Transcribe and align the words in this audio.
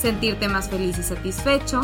sentirte 0.00 0.48
más 0.48 0.68
feliz 0.68 0.98
y 0.98 1.02
satisfecho, 1.02 1.82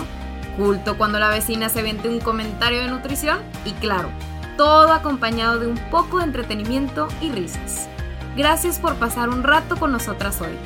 culto 0.56 0.96
cuando 0.96 1.18
la 1.18 1.28
vecina 1.28 1.68
se 1.68 1.82
vende 1.82 2.08
un 2.08 2.20
comentario 2.20 2.80
de 2.80 2.88
nutrición 2.88 3.38
y 3.64 3.72
claro, 3.72 4.08
todo 4.56 4.92
acompañado 4.92 5.58
de 5.58 5.66
un 5.66 5.78
poco 5.90 6.18
de 6.18 6.24
entretenimiento 6.24 7.08
y 7.20 7.30
risas. 7.30 7.88
Gracias 8.36 8.78
por 8.78 8.96
pasar 8.96 9.28
un 9.28 9.42
rato 9.42 9.76
con 9.76 9.92
nosotras 9.92 10.40
hoy. 10.40 10.56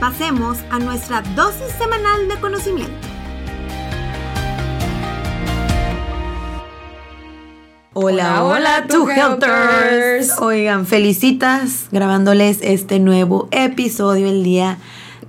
Pasemos 0.00 0.58
a 0.70 0.78
nuestra 0.78 1.22
dosis 1.34 1.72
semanal 1.78 2.28
de 2.28 2.36
conocimiento. 2.40 3.08
Hola, 7.94 8.44
hola, 8.44 8.86
tu 8.88 9.08
helpers. 9.08 10.38
Oigan, 10.38 10.86
felicitas 10.86 11.88
grabándoles 11.90 12.60
este 12.62 13.00
nuevo 13.00 13.48
episodio 13.50 14.28
el 14.28 14.44
día 14.44 14.78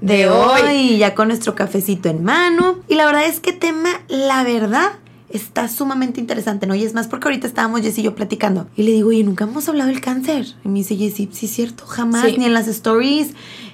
de, 0.02 0.30
hoy. 0.30 0.97
ya 0.97 1.16
con 1.16 1.28
nuestro 1.28 1.55
cafecito 1.55 2.09
en 2.09 2.23
mano. 2.23 2.80
Y 2.88 2.95
la 2.95 3.05
verdad 3.05 3.25
es 3.25 3.39
que 3.39 3.53
tema, 3.53 3.89
la 4.08 4.44
verdad, 4.44 4.92
está 5.30 5.67
sumamente 5.67 6.19
interesante, 6.19 6.67
¿no? 6.67 6.75
Y 6.75 6.83
es 6.83 6.94
más 6.94 7.08
porque 7.08 7.28
ahorita 7.28 7.47
estábamos 7.47 7.81
Jessy 7.81 8.02
y 8.02 8.03
yo 8.05 8.16
platicando. 8.16 8.67
Y 8.75 8.83
le 8.83 8.92
digo, 8.92 9.09
oye, 9.09 9.23
nunca 9.23 9.45
hemos 9.45 9.67
hablado 9.70 9.89
del 9.89 10.02
cáncer. 10.02 10.45
Y 10.64 10.70
me 10.70 10.80
dice 10.80 10.95
Jessy, 10.95 11.30
sí, 11.31 11.45
es 11.45 11.52
cierto, 11.52 11.86
jamás, 11.86 12.25
ni 12.38 12.45
en 12.45 12.53
las 12.53 12.67
stories. 12.67 13.33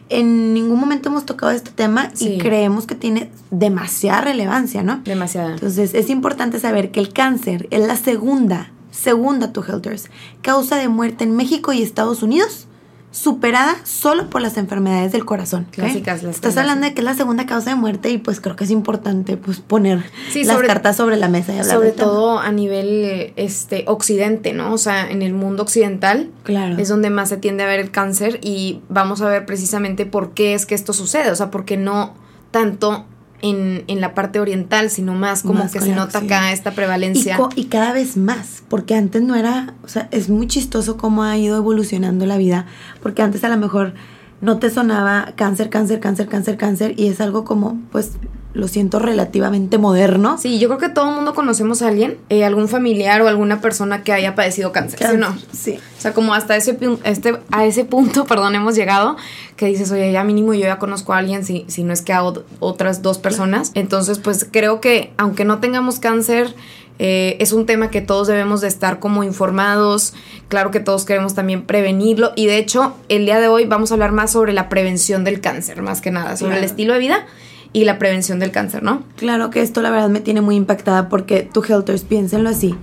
En 0.09 0.53
ningún 0.53 0.80
momento 0.80 1.09
hemos 1.09 1.26
tocado 1.26 1.52
este 1.52 1.72
tema 1.72 2.12
y 2.20 2.38
creemos 2.38 2.86
que 2.86 2.94
tiene 2.94 3.31
demasiada 3.50 4.22
relevancia, 4.22 4.84
¿no? 4.84 5.02
Demasiada. 5.03 5.53
Entonces 5.53 5.96
es 5.96 6.12
importante 6.12 6.59
saber 6.59 6.92
que 6.92 7.00
el 7.00 7.12
cáncer 7.12 7.68
es 7.72 7.88
la 7.88 7.96
segunda, 7.96 8.72
segunda, 8.92 9.52
to 9.52 9.64
Helters, 9.68 10.12
causa 10.44 10.76
de 10.76 10.90
muerte 10.90 11.23
en 11.23 11.36
México 11.36 11.73
y 11.73 11.81
Estados 11.81 12.22
Unidos 12.22 12.68
superada 13.16 13.77
solo 13.85 14.30
por 14.30 14.41
las 14.41 14.58
enfermedades 14.58 15.13
del 15.13 15.23
corazón. 15.23 15.67
Clásicas. 15.71 16.21
Estás 16.23 16.58
hablando 16.58 16.85
de 16.85 16.94
que 16.94 16.99
es 16.99 17.05
la 17.05 17.13
segunda 17.13 17.45
causa 17.45 17.69
de 17.69 17.77
muerte 17.77 18.09
y 18.09 18.17
pues 18.17 18.41
creo 18.41 18.57
que 18.57 18.66
es 18.66 18.72
importante 18.72 19.38
pues 19.38 19.61
poner 19.61 20.03
las 20.35 20.57
cartas 20.63 20.97
sobre 20.97 21.16
la 21.16 21.30
mesa 21.30 21.53
y 21.53 21.59
hablar 21.59 21.75
Sobre 21.75 21.91
todo 21.94 22.39
a 22.39 22.52
nivel 22.52 23.31
este 23.38 23.85
occidente, 23.88 24.52
¿no? 24.52 24.73
O 24.73 24.77
sea, 24.77 25.09
en 25.09 25.22
el 25.22 25.33
mundo 25.33 25.63
occidental 25.63 26.30
claro. 26.44 26.77
es 26.77 26.89
donde 26.89 27.09
más 27.09 27.30
se 27.30 27.38
tiende 27.38 27.63
a 27.63 27.67
ver 27.67 27.80
el 27.80 27.89
cáncer 27.89 28.39
y 28.44 28.81
vamos 28.89 29.22
a 29.22 29.29
ver 29.29 29.45
precisamente 29.45 30.05
por 30.05 30.33
qué 30.33 30.53
es 30.53 30.66
que 30.66 30.75
esto 30.75 30.91
sucede, 30.91 31.31
o 31.31 31.35
sea, 31.35 31.52
porque 31.52 31.77
no 31.77 32.16
tanto 32.52 33.05
en, 33.49 33.83
en, 33.88 34.01
la 34.01 34.13
parte 34.13 34.39
oriental, 34.39 34.89
sino 34.89 35.13
más 35.13 35.43
como 35.43 35.69
que 35.69 35.79
se 35.79 35.93
nota 35.93 36.19
acá 36.19 36.51
esta 36.51 36.71
prevalencia. 36.71 37.38
Y, 37.55 37.61
y, 37.61 37.65
cada 37.65 37.93
vez 37.93 38.17
más, 38.17 38.63
porque 38.67 38.95
antes 38.95 39.21
no 39.21 39.35
era, 39.35 39.75
o 39.83 39.88
sea, 39.88 40.07
es 40.11 40.29
muy 40.29 40.47
chistoso 40.47 40.97
cómo 40.97 41.23
ha 41.23 41.38
ido 41.38 41.57
evolucionando 41.57 42.25
la 42.25 42.38
vida, 42.38 42.66
porque 43.01 43.21
antes 43.21 43.43
a 43.43 43.49
lo 43.49 43.57
mejor 43.57 43.93
no 44.41 44.57
te 44.57 44.69
sonaba 44.69 45.33
cáncer, 45.35 45.69
cáncer, 45.69 45.99
cáncer, 45.99 46.27
cáncer, 46.27 46.57
cáncer, 46.57 46.94
y 46.97 47.07
es 47.07 47.22
algo 47.22 47.44
como, 47.44 47.79
pues, 47.91 48.13
lo 48.55 48.69
siento 48.69 48.99
relativamente 48.99 49.77
moderno. 49.77 50.38
Sí, 50.38 50.59
yo 50.59 50.69
creo 50.69 50.79
que 50.79 50.89
todo 50.89 51.09
el 51.09 51.16
mundo 51.16 51.35
conocemos 51.35 51.81
a 51.81 51.89
alguien, 51.89 52.17
eh, 52.29 52.45
algún 52.45 52.69
familiar 52.69 53.21
o 53.21 53.27
alguna 53.27 53.59
persona 53.59 54.01
que 54.01 54.13
haya 54.13 54.33
padecido 54.33 54.71
cáncer, 54.71 55.11
¿sí 55.11 55.17
no? 55.17 55.38
Sí. 55.51 55.77
O 55.97 56.01
sea, 56.01 56.13
como 56.13 56.33
hasta 56.33 56.55
ese, 56.55 56.77
este, 57.03 57.38
a 57.51 57.66
ese 57.66 57.83
punto, 57.83 58.25
perdón, 58.27 58.55
hemos 58.55 58.75
llegado, 58.75 59.17
que 59.57 59.66
dices, 59.66 59.91
oye, 59.91 60.09
ya 60.13 60.23
mínimo 60.23 60.53
yo 60.53 60.61
ya 60.61 60.79
conozco 60.79 61.11
a 61.11 61.17
alguien, 61.17 61.43
si, 61.43 61.66
si 61.67 61.83
no 61.83 61.91
es 61.91 62.01
que 62.01 62.13
a 62.13 62.23
otras 62.23 63.01
dos 63.01 63.17
personas. 63.17 63.71
Entonces, 63.73 64.19
pues 64.19 64.47
creo 64.49 64.79
que 64.79 65.11
aunque 65.17 65.43
no 65.43 65.59
tengamos 65.59 65.99
cáncer, 65.99 66.55
eh, 66.97 67.35
es 67.41 67.51
un 67.51 67.66
tema 67.66 67.89
que 67.89 67.99
todos 67.99 68.27
debemos 68.27 68.61
de 68.61 68.69
estar 68.69 68.99
como 68.99 69.25
informados. 69.25 70.13
Claro 70.47 70.72
que 70.72 70.79
todos 70.79 71.03
queremos 71.03 71.35
también 71.35 71.66
prevenirlo. 71.66 72.31
Y 72.37 72.45
de 72.45 72.57
hecho, 72.57 72.95
el 73.09 73.25
día 73.25 73.41
de 73.41 73.49
hoy 73.49 73.66
vamos 73.66 73.91
a 73.91 73.95
hablar 73.95 74.13
más 74.13 74.31
sobre 74.31 74.53
la 74.53 74.69
prevención 74.69 75.25
del 75.25 75.41
cáncer, 75.41 75.81
más 75.81 75.99
que 75.99 76.11
nada, 76.11 76.37
sobre 76.37 76.57
el 76.57 76.63
estilo 76.63 76.93
de 76.93 76.99
vida 76.99 77.25
y 77.74 77.86
la 77.86 78.00
prevención 78.00 78.40
del 78.40 78.52
cáncer, 78.52 78.84
¿no? 78.84 79.03
Claro 79.16 79.50
que 79.50 79.62
esto 79.62 79.81
la 79.81 79.90
verdad 79.90 80.09
me 80.09 80.22
tiene 80.22 80.42
muy 80.42 80.56
impactada 80.56 81.09
porque 81.09 81.44
tu 81.44 81.64
Helters, 81.64 82.03
piénsenlo 82.03 82.50
así. 82.50 82.76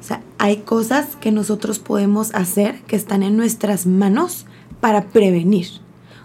O 0.00 0.02
sea, 0.02 0.22
hay 0.38 0.58
cosas 0.58 1.16
que 1.20 1.32
nosotros 1.32 1.78
podemos 1.78 2.34
hacer 2.34 2.80
que 2.82 2.96
están 2.96 3.22
en 3.22 3.36
nuestras 3.36 3.86
manos 3.86 4.46
para 4.80 5.06
prevenir. 5.06 5.66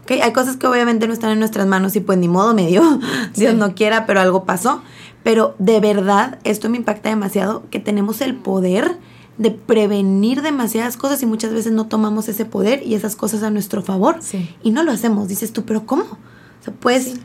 ¿Ok? 0.03 0.11
Hay 0.23 0.33
cosas 0.33 0.57
que 0.57 0.67
obviamente 0.67 1.07
no 1.07 1.13
están 1.13 1.31
en 1.31 1.39
nuestras 1.39 1.67
manos 1.67 1.95
y 1.95 1.99
pues 1.99 2.17
ni 2.17 2.27
modo 2.27 2.53
medio, 2.53 2.83
Dios 3.35 3.55
no 3.55 3.73
quiera, 3.75 4.05
pero 4.05 4.19
algo 4.19 4.45
pasó. 4.45 4.81
Pero 5.23 5.55
de 5.59 5.79
verdad, 5.79 6.39
esto 6.43 6.69
me 6.69 6.77
impacta 6.77 7.09
demasiado, 7.09 7.63
que 7.69 7.79
tenemos 7.79 8.21
el 8.21 8.35
poder 8.35 8.97
de 9.37 9.51
prevenir 9.51 10.41
demasiadas 10.41 10.97
cosas 10.97 11.23
y 11.23 11.25
muchas 11.25 11.53
veces 11.53 11.71
no 11.71 11.87
tomamos 11.87 12.29
ese 12.29 12.45
poder 12.45 12.83
y 12.85 12.95
esas 12.95 13.15
cosas 13.15 13.41
a 13.43 13.49
nuestro 13.49 13.81
favor 13.81 14.19
y 14.61 14.71
no 14.71 14.83
lo 14.83 14.91
hacemos. 14.91 15.27
Dices 15.27 15.53
tú, 15.53 15.63
pero 15.63 15.85
¿cómo? 15.85 16.03
O 16.61 16.63
sea, 16.63 16.73
puedes 16.73 17.15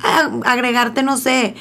agregarte, 0.45 1.03
no 1.03 1.17
sé, 1.17 1.55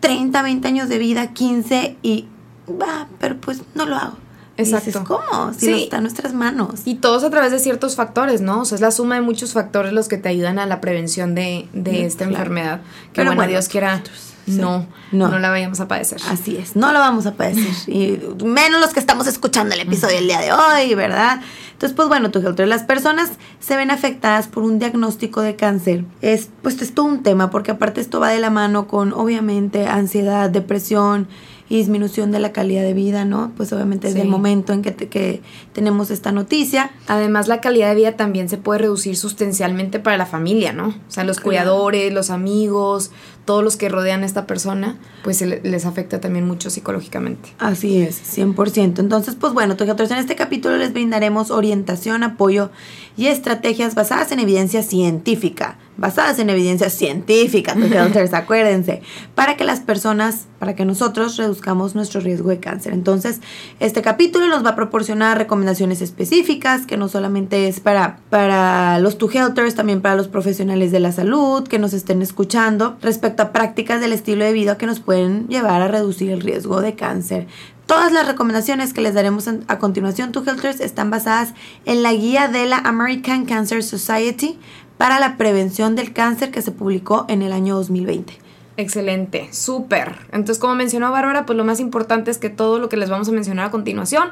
30, 0.00 0.42
20 0.42 0.68
años 0.68 0.88
de 0.88 0.98
vida, 0.98 1.32
15 1.32 1.96
y 2.02 2.26
va, 2.68 3.08
pero 3.18 3.36
pues 3.40 3.62
no 3.74 3.86
lo 3.86 3.96
hago. 3.96 4.16
Exacto. 4.56 5.04
¿Cómo? 5.04 5.52
Si 5.54 5.84
está 5.84 5.96
en 5.96 6.02
nuestras 6.02 6.34
manos. 6.34 6.82
Y 6.84 6.96
todos 6.96 7.24
a 7.24 7.30
través 7.30 7.52
de 7.52 7.58
ciertos 7.58 7.96
factores, 7.96 8.40
¿no? 8.40 8.60
O 8.60 8.64
sea, 8.64 8.76
es 8.76 8.82
la 8.82 8.90
suma 8.90 9.14
de 9.14 9.22
muchos 9.22 9.52
factores 9.52 9.92
los 9.92 10.08
que 10.08 10.18
te 10.18 10.28
ayudan 10.28 10.58
a 10.58 10.66
la 10.66 10.80
prevención 10.80 11.34
de, 11.34 11.68
de 11.72 12.04
esta 12.04 12.24
enfermedad. 12.24 12.82
Que 13.12 13.24
bueno, 13.24 13.46
Dios 13.46 13.68
quiera. 13.68 14.02
No, 14.44 14.86
no, 15.12 15.28
no 15.28 15.38
la 15.38 15.50
vayamos 15.50 15.78
a 15.78 15.86
padecer. 15.86 16.20
Así 16.28 16.56
es, 16.56 16.74
no 16.74 16.92
lo 16.92 16.98
vamos 16.98 17.26
a 17.26 17.34
padecer. 17.34 17.72
y 17.86 18.18
menos 18.44 18.80
los 18.80 18.90
que 18.92 18.98
estamos 18.98 19.28
escuchando 19.28 19.74
el 19.74 19.80
episodio 19.80 20.18
el 20.18 20.26
día 20.26 20.40
de 20.40 20.52
hoy, 20.52 20.94
¿verdad? 20.96 21.40
Entonces, 21.82 21.96
pues 21.96 22.06
bueno, 22.06 22.30
tu 22.30 22.40
las 22.64 22.84
personas 22.84 23.32
se 23.58 23.76
ven 23.76 23.90
afectadas 23.90 24.46
por 24.46 24.62
un 24.62 24.78
diagnóstico 24.78 25.40
de 25.40 25.56
cáncer. 25.56 26.04
Es, 26.20 26.48
pues 26.62 26.80
es 26.80 26.94
todo 26.94 27.06
un 27.06 27.24
tema, 27.24 27.50
porque 27.50 27.72
aparte 27.72 28.00
esto 28.00 28.20
va 28.20 28.28
de 28.28 28.38
la 28.38 28.50
mano 28.50 28.86
con, 28.86 29.12
obviamente, 29.12 29.88
ansiedad, 29.88 30.48
depresión, 30.48 31.26
y 31.72 31.76
disminución 31.78 32.32
de 32.32 32.38
la 32.38 32.52
calidad 32.52 32.82
de 32.82 32.92
vida, 32.92 33.24
¿no? 33.24 33.50
Pues 33.56 33.72
obviamente 33.72 34.08
desde 34.08 34.20
el 34.20 34.28
momento 34.28 34.74
en 34.74 34.82
que, 34.82 34.94
que 34.94 35.40
tenemos 35.72 36.10
esta 36.10 36.30
noticia. 36.30 36.90
Además, 37.08 37.48
la 37.48 37.62
calidad 37.62 37.88
de 37.88 37.94
vida 37.94 38.12
también 38.12 38.50
se 38.50 38.58
puede 38.58 38.80
reducir 38.80 39.16
sustancialmente 39.16 39.98
para 39.98 40.18
la 40.18 40.26
familia, 40.26 40.74
¿no? 40.74 40.88
O 40.88 40.94
sea, 41.10 41.24
los 41.24 41.40
cuidadores, 41.40 42.12
los 42.12 42.28
amigos, 42.28 43.10
todos 43.44 43.64
los 43.64 43.76
que 43.76 43.88
rodean 43.88 44.22
a 44.22 44.26
esta 44.26 44.46
persona, 44.46 44.98
pues 45.24 45.40
les 45.42 45.86
afecta 45.86 46.20
también 46.20 46.46
mucho 46.46 46.70
psicológicamente. 46.70 47.50
Así 47.58 48.00
es, 48.00 48.20
100%. 48.38 49.00
Entonces, 49.00 49.34
pues 49.34 49.52
bueno, 49.52 49.76
en 49.78 50.18
este 50.18 50.36
capítulo 50.36 50.76
les 50.76 50.92
brindaremos 50.92 51.50
orientación, 51.50 52.22
apoyo 52.22 52.70
y 53.16 53.26
estrategias 53.26 53.94
basadas 53.94 54.32
en 54.32 54.40
evidencia 54.40 54.82
científica 54.82 55.76
basadas 55.96 56.38
en 56.38 56.50
evidencia 56.50 56.90
científica, 56.90 57.74
entonces 57.76 58.32
acuérdense, 58.34 59.02
para 59.34 59.56
que 59.56 59.64
las 59.64 59.80
personas, 59.80 60.46
para 60.58 60.74
que 60.74 60.84
nosotros 60.84 61.36
reduzcamos 61.36 61.94
nuestro 61.94 62.20
riesgo 62.20 62.48
de 62.48 62.60
cáncer. 62.60 62.92
Entonces, 62.92 63.40
este 63.78 64.00
capítulo 64.02 64.46
nos 64.48 64.64
va 64.64 64.70
a 64.70 64.74
proporcionar 64.74 65.36
recomendaciones 65.38 66.00
específicas, 66.00 66.86
que 66.86 66.96
no 66.96 67.08
solamente 67.08 67.68
es 67.68 67.80
para, 67.80 68.18
para 68.30 68.98
los 69.00 69.18
two 69.18 69.30
healthers, 69.30 69.74
también 69.74 70.00
para 70.00 70.16
los 70.16 70.28
profesionales 70.28 70.92
de 70.92 71.00
la 71.00 71.12
salud 71.12 71.68
que 71.68 71.78
nos 71.78 71.92
estén 71.92 72.22
escuchando, 72.22 72.96
respecto 73.02 73.31
a 73.40 73.52
prácticas 73.52 74.00
del 74.00 74.12
estilo 74.12 74.44
de 74.44 74.52
vida 74.52 74.78
que 74.78 74.86
nos 74.86 75.00
pueden 75.00 75.48
llevar 75.48 75.82
a 75.82 75.88
reducir 75.88 76.30
el 76.30 76.40
riesgo 76.40 76.80
de 76.80 76.94
cáncer. 76.94 77.46
Todas 77.86 78.12
las 78.12 78.26
recomendaciones 78.26 78.92
que 78.92 79.00
les 79.00 79.14
daremos 79.14 79.48
a 79.48 79.78
continuación, 79.78 80.32
Two 80.32 80.44
Healthers, 80.44 80.80
están 80.80 81.10
basadas 81.10 81.52
en 81.84 82.02
la 82.02 82.12
guía 82.12 82.48
de 82.48 82.66
la 82.66 82.78
American 82.78 83.44
Cancer 83.44 83.82
Society 83.82 84.58
para 84.98 85.18
la 85.18 85.36
prevención 85.36 85.96
del 85.96 86.12
cáncer 86.12 86.50
que 86.50 86.62
se 86.62 86.70
publicó 86.70 87.26
en 87.28 87.42
el 87.42 87.52
año 87.52 87.74
2020. 87.74 88.38
Excelente, 88.76 89.48
súper. 89.52 90.16
Entonces, 90.32 90.58
como 90.58 90.74
mencionó 90.74 91.10
Bárbara, 91.10 91.44
pues 91.44 91.56
lo 91.56 91.64
más 91.64 91.80
importante 91.80 92.30
es 92.30 92.38
que 92.38 92.48
todo 92.48 92.78
lo 92.78 92.88
que 92.88 92.96
les 92.96 93.10
vamos 93.10 93.28
a 93.28 93.32
mencionar 93.32 93.66
a 93.66 93.70
continuación 93.70 94.30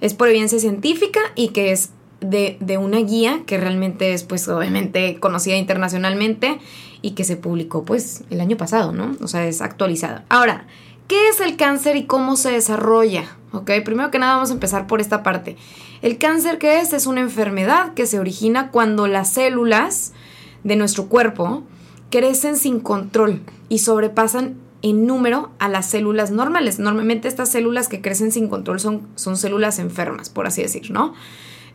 es 0.00 0.14
por 0.14 0.28
evidencia 0.28 0.58
científica 0.58 1.20
y 1.34 1.48
que 1.48 1.72
es 1.72 1.90
de, 2.20 2.56
de, 2.60 2.78
una 2.78 2.98
guía 2.98 3.42
que 3.46 3.58
realmente 3.58 4.14
es 4.14 4.22
pues 4.22 4.48
obviamente 4.48 5.18
conocida 5.20 5.56
internacionalmente 5.56 6.58
y 7.04 7.10
que 7.10 7.24
se 7.24 7.36
publicó 7.36 7.84
pues 7.84 8.24
el 8.30 8.40
año 8.40 8.56
pasado, 8.56 8.92
¿no? 8.92 9.14
O 9.20 9.28
sea, 9.28 9.46
es 9.46 9.60
actualizada. 9.60 10.24
Ahora, 10.30 10.66
¿qué 11.06 11.28
es 11.28 11.38
el 11.40 11.56
cáncer 11.56 11.96
y 11.96 12.06
cómo 12.06 12.34
se 12.34 12.50
desarrolla? 12.50 13.24
Ok, 13.52 13.70
primero 13.84 14.10
que 14.10 14.18
nada 14.18 14.36
vamos 14.36 14.48
a 14.48 14.54
empezar 14.54 14.86
por 14.86 15.02
esta 15.02 15.22
parte. 15.22 15.58
El 16.00 16.16
cáncer 16.16 16.56
que 16.56 16.80
es 16.80 16.94
es 16.94 17.06
una 17.06 17.20
enfermedad 17.20 17.92
que 17.92 18.06
se 18.06 18.18
origina 18.18 18.70
cuando 18.70 19.06
las 19.06 19.34
células 19.34 20.14
de 20.62 20.76
nuestro 20.76 21.08
cuerpo 21.10 21.62
crecen 22.08 22.56
sin 22.56 22.80
control 22.80 23.42
y 23.68 23.80
sobrepasan 23.80 24.54
en 24.80 25.06
número 25.06 25.50
a 25.58 25.68
las 25.68 25.90
células 25.90 26.30
normales. 26.30 26.78
Normalmente 26.78 27.28
estas 27.28 27.50
células 27.50 27.88
que 27.88 28.00
crecen 28.00 28.32
sin 28.32 28.48
control 28.48 28.80
son, 28.80 29.06
son 29.14 29.36
células 29.36 29.78
enfermas, 29.78 30.30
por 30.30 30.46
así 30.46 30.62
decir, 30.62 30.90
¿no? 30.90 31.12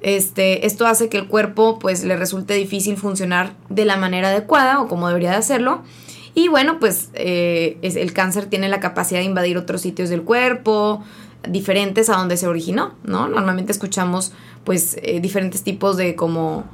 Este, 0.02 0.66
esto 0.66 0.88
hace 0.88 1.10
que 1.10 1.18
el 1.18 1.28
cuerpo 1.28 1.78
pues 1.80 2.04
le 2.04 2.16
resulte 2.16 2.54
difícil 2.54 2.98
funcionar 2.98 3.54
de 3.70 3.86
la 3.86 3.98
manera 3.98 4.30
adecuada 4.30 4.82
o 4.82 4.88
como 4.88 5.08
debería 5.08 5.32
de 5.32 5.38
hacerlo. 5.38 5.84
Y 6.36 6.48
bueno, 6.48 6.80
pues 6.80 7.10
eh, 7.16 7.78
el 7.82 8.14
cáncer 8.14 8.46
tiene 8.46 8.70
la 8.70 8.80
capacidad 8.80 9.20
de 9.20 9.26
invadir 9.26 9.58
otros 9.58 9.82
sitios 9.82 10.10
del 10.10 10.22
cuerpo, 10.24 11.04
diferentes 11.48 12.10
a 12.10 12.16
donde 12.16 12.38
se 12.38 12.48
originó, 12.48 12.96
¿no? 13.04 13.28
Normalmente 13.28 13.72
escuchamos 13.72 14.34
pues 14.64 14.98
eh, 15.02 15.20
diferentes 15.20 15.64
tipos 15.64 15.98
de 15.98 16.16
como 16.16 16.66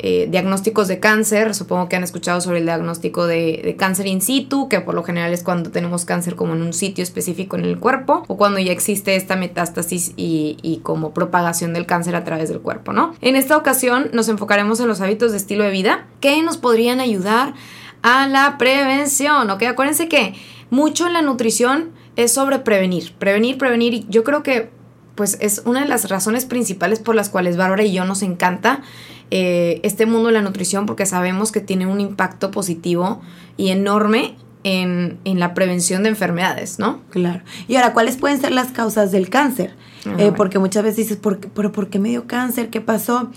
eh, 0.00 0.28
diagnósticos 0.30 0.86
de 0.86 1.00
cáncer, 1.00 1.54
supongo 1.54 1.88
que 1.88 1.96
han 1.96 2.04
escuchado 2.04 2.40
sobre 2.40 2.58
el 2.58 2.64
diagnóstico 2.64 3.26
de, 3.26 3.74
cáncer 3.78 4.06
in 4.06 4.20
situ, 4.20 4.68
que 4.68 4.80
por 4.80 4.94
lo 4.94 5.02
general 5.02 5.32
es 5.32 5.42
cuando 5.42 5.70
tenemos 5.70 6.04
cáncer 6.04 6.36
como 6.36 6.54
en 6.54 6.62
un 6.62 6.72
sitio 6.72 7.02
específico 7.02 7.56
en 7.56 7.64
el 7.64 7.78
cuerpo, 7.78 8.22
o 8.28 8.36
cuando 8.36 8.60
ya 8.60 8.70
existe 8.70 9.16
esta 9.16 9.34
metástasis 9.34 10.12
y, 10.16 10.56
y 10.62 10.78
como 10.78 11.12
propagación 11.12 11.72
del 11.72 11.86
cáncer 11.86 12.14
a 12.14 12.24
través 12.24 12.48
del 12.48 12.60
cuerpo, 12.60 12.92
¿no? 12.92 13.14
En 13.20 13.34
esta 13.34 13.56
ocasión 13.56 14.10
nos 14.12 14.28
enfocaremos 14.28 14.78
en 14.80 14.88
los 14.88 15.00
hábitos 15.00 15.32
de 15.32 15.38
estilo 15.38 15.64
de 15.64 15.70
vida 15.70 16.06
que 16.20 16.42
nos 16.42 16.58
podrían 16.58 17.00
ayudar 17.00 17.54
a 18.02 18.28
la 18.28 18.56
prevención, 18.58 19.50
¿ok? 19.50 19.64
Acuérdense 19.64 20.08
que 20.08 20.34
mucho 20.70 21.06
en 21.06 21.12
la 21.12 21.22
nutrición 21.22 21.90
es 22.16 22.32
sobre 22.32 22.58
prevenir, 22.58 23.14
prevenir, 23.18 23.58
prevenir, 23.58 23.94
y 23.94 24.06
yo 24.08 24.24
creo 24.24 24.42
que 24.42 24.70
pues 25.14 25.36
es 25.40 25.62
una 25.64 25.80
de 25.80 25.88
las 25.88 26.08
razones 26.08 26.44
principales 26.44 27.00
por 27.00 27.16
las 27.16 27.28
cuales 27.28 27.56
Bárbara 27.56 27.82
y 27.82 27.92
yo 27.92 28.04
nos 28.04 28.22
encanta 28.22 28.82
eh, 29.30 29.80
este 29.82 30.06
mundo 30.06 30.28
de 30.28 30.34
la 30.34 30.42
nutrición 30.42 30.86
porque 30.86 31.06
sabemos 31.06 31.52
que 31.52 31.60
tiene 31.60 31.86
un 31.86 32.00
impacto 32.00 32.50
positivo 32.50 33.20
y 33.56 33.68
enorme 33.68 34.36
en, 34.64 35.18
la 35.24 35.54
prevención 35.54 36.02
de 36.02 36.10
enfermedades, 36.10 36.78
¿no? 36.78 37.00
Claro. 37.10 37.42
Y 37.68 37.76
ahora, 37.76 37.92
¿cuáles 37.92 38.16
pueden 38.16 38.40
ser 38.40 38.52
las 38.52 38.72
causas 38.72 39.12
del 39.12 39.28
cáncer? 39.28 39.74
Eh, 40.18 40.32
porque 40.34 40.58
muchas 40.58 40.82
veces 40.82 40.96
dices, 40.96 41.16
¿por 41.16 41.38
qué, 41.38 41.48
¿pero 41.48 41.72
por 41.72 41.90
qué 41.90 41.98
me 41.98 42.08
dio 42.08 42.26
cáncer? 42.26 42.70
¿Qué 42.70 42.80
pasó? 42.80 43.30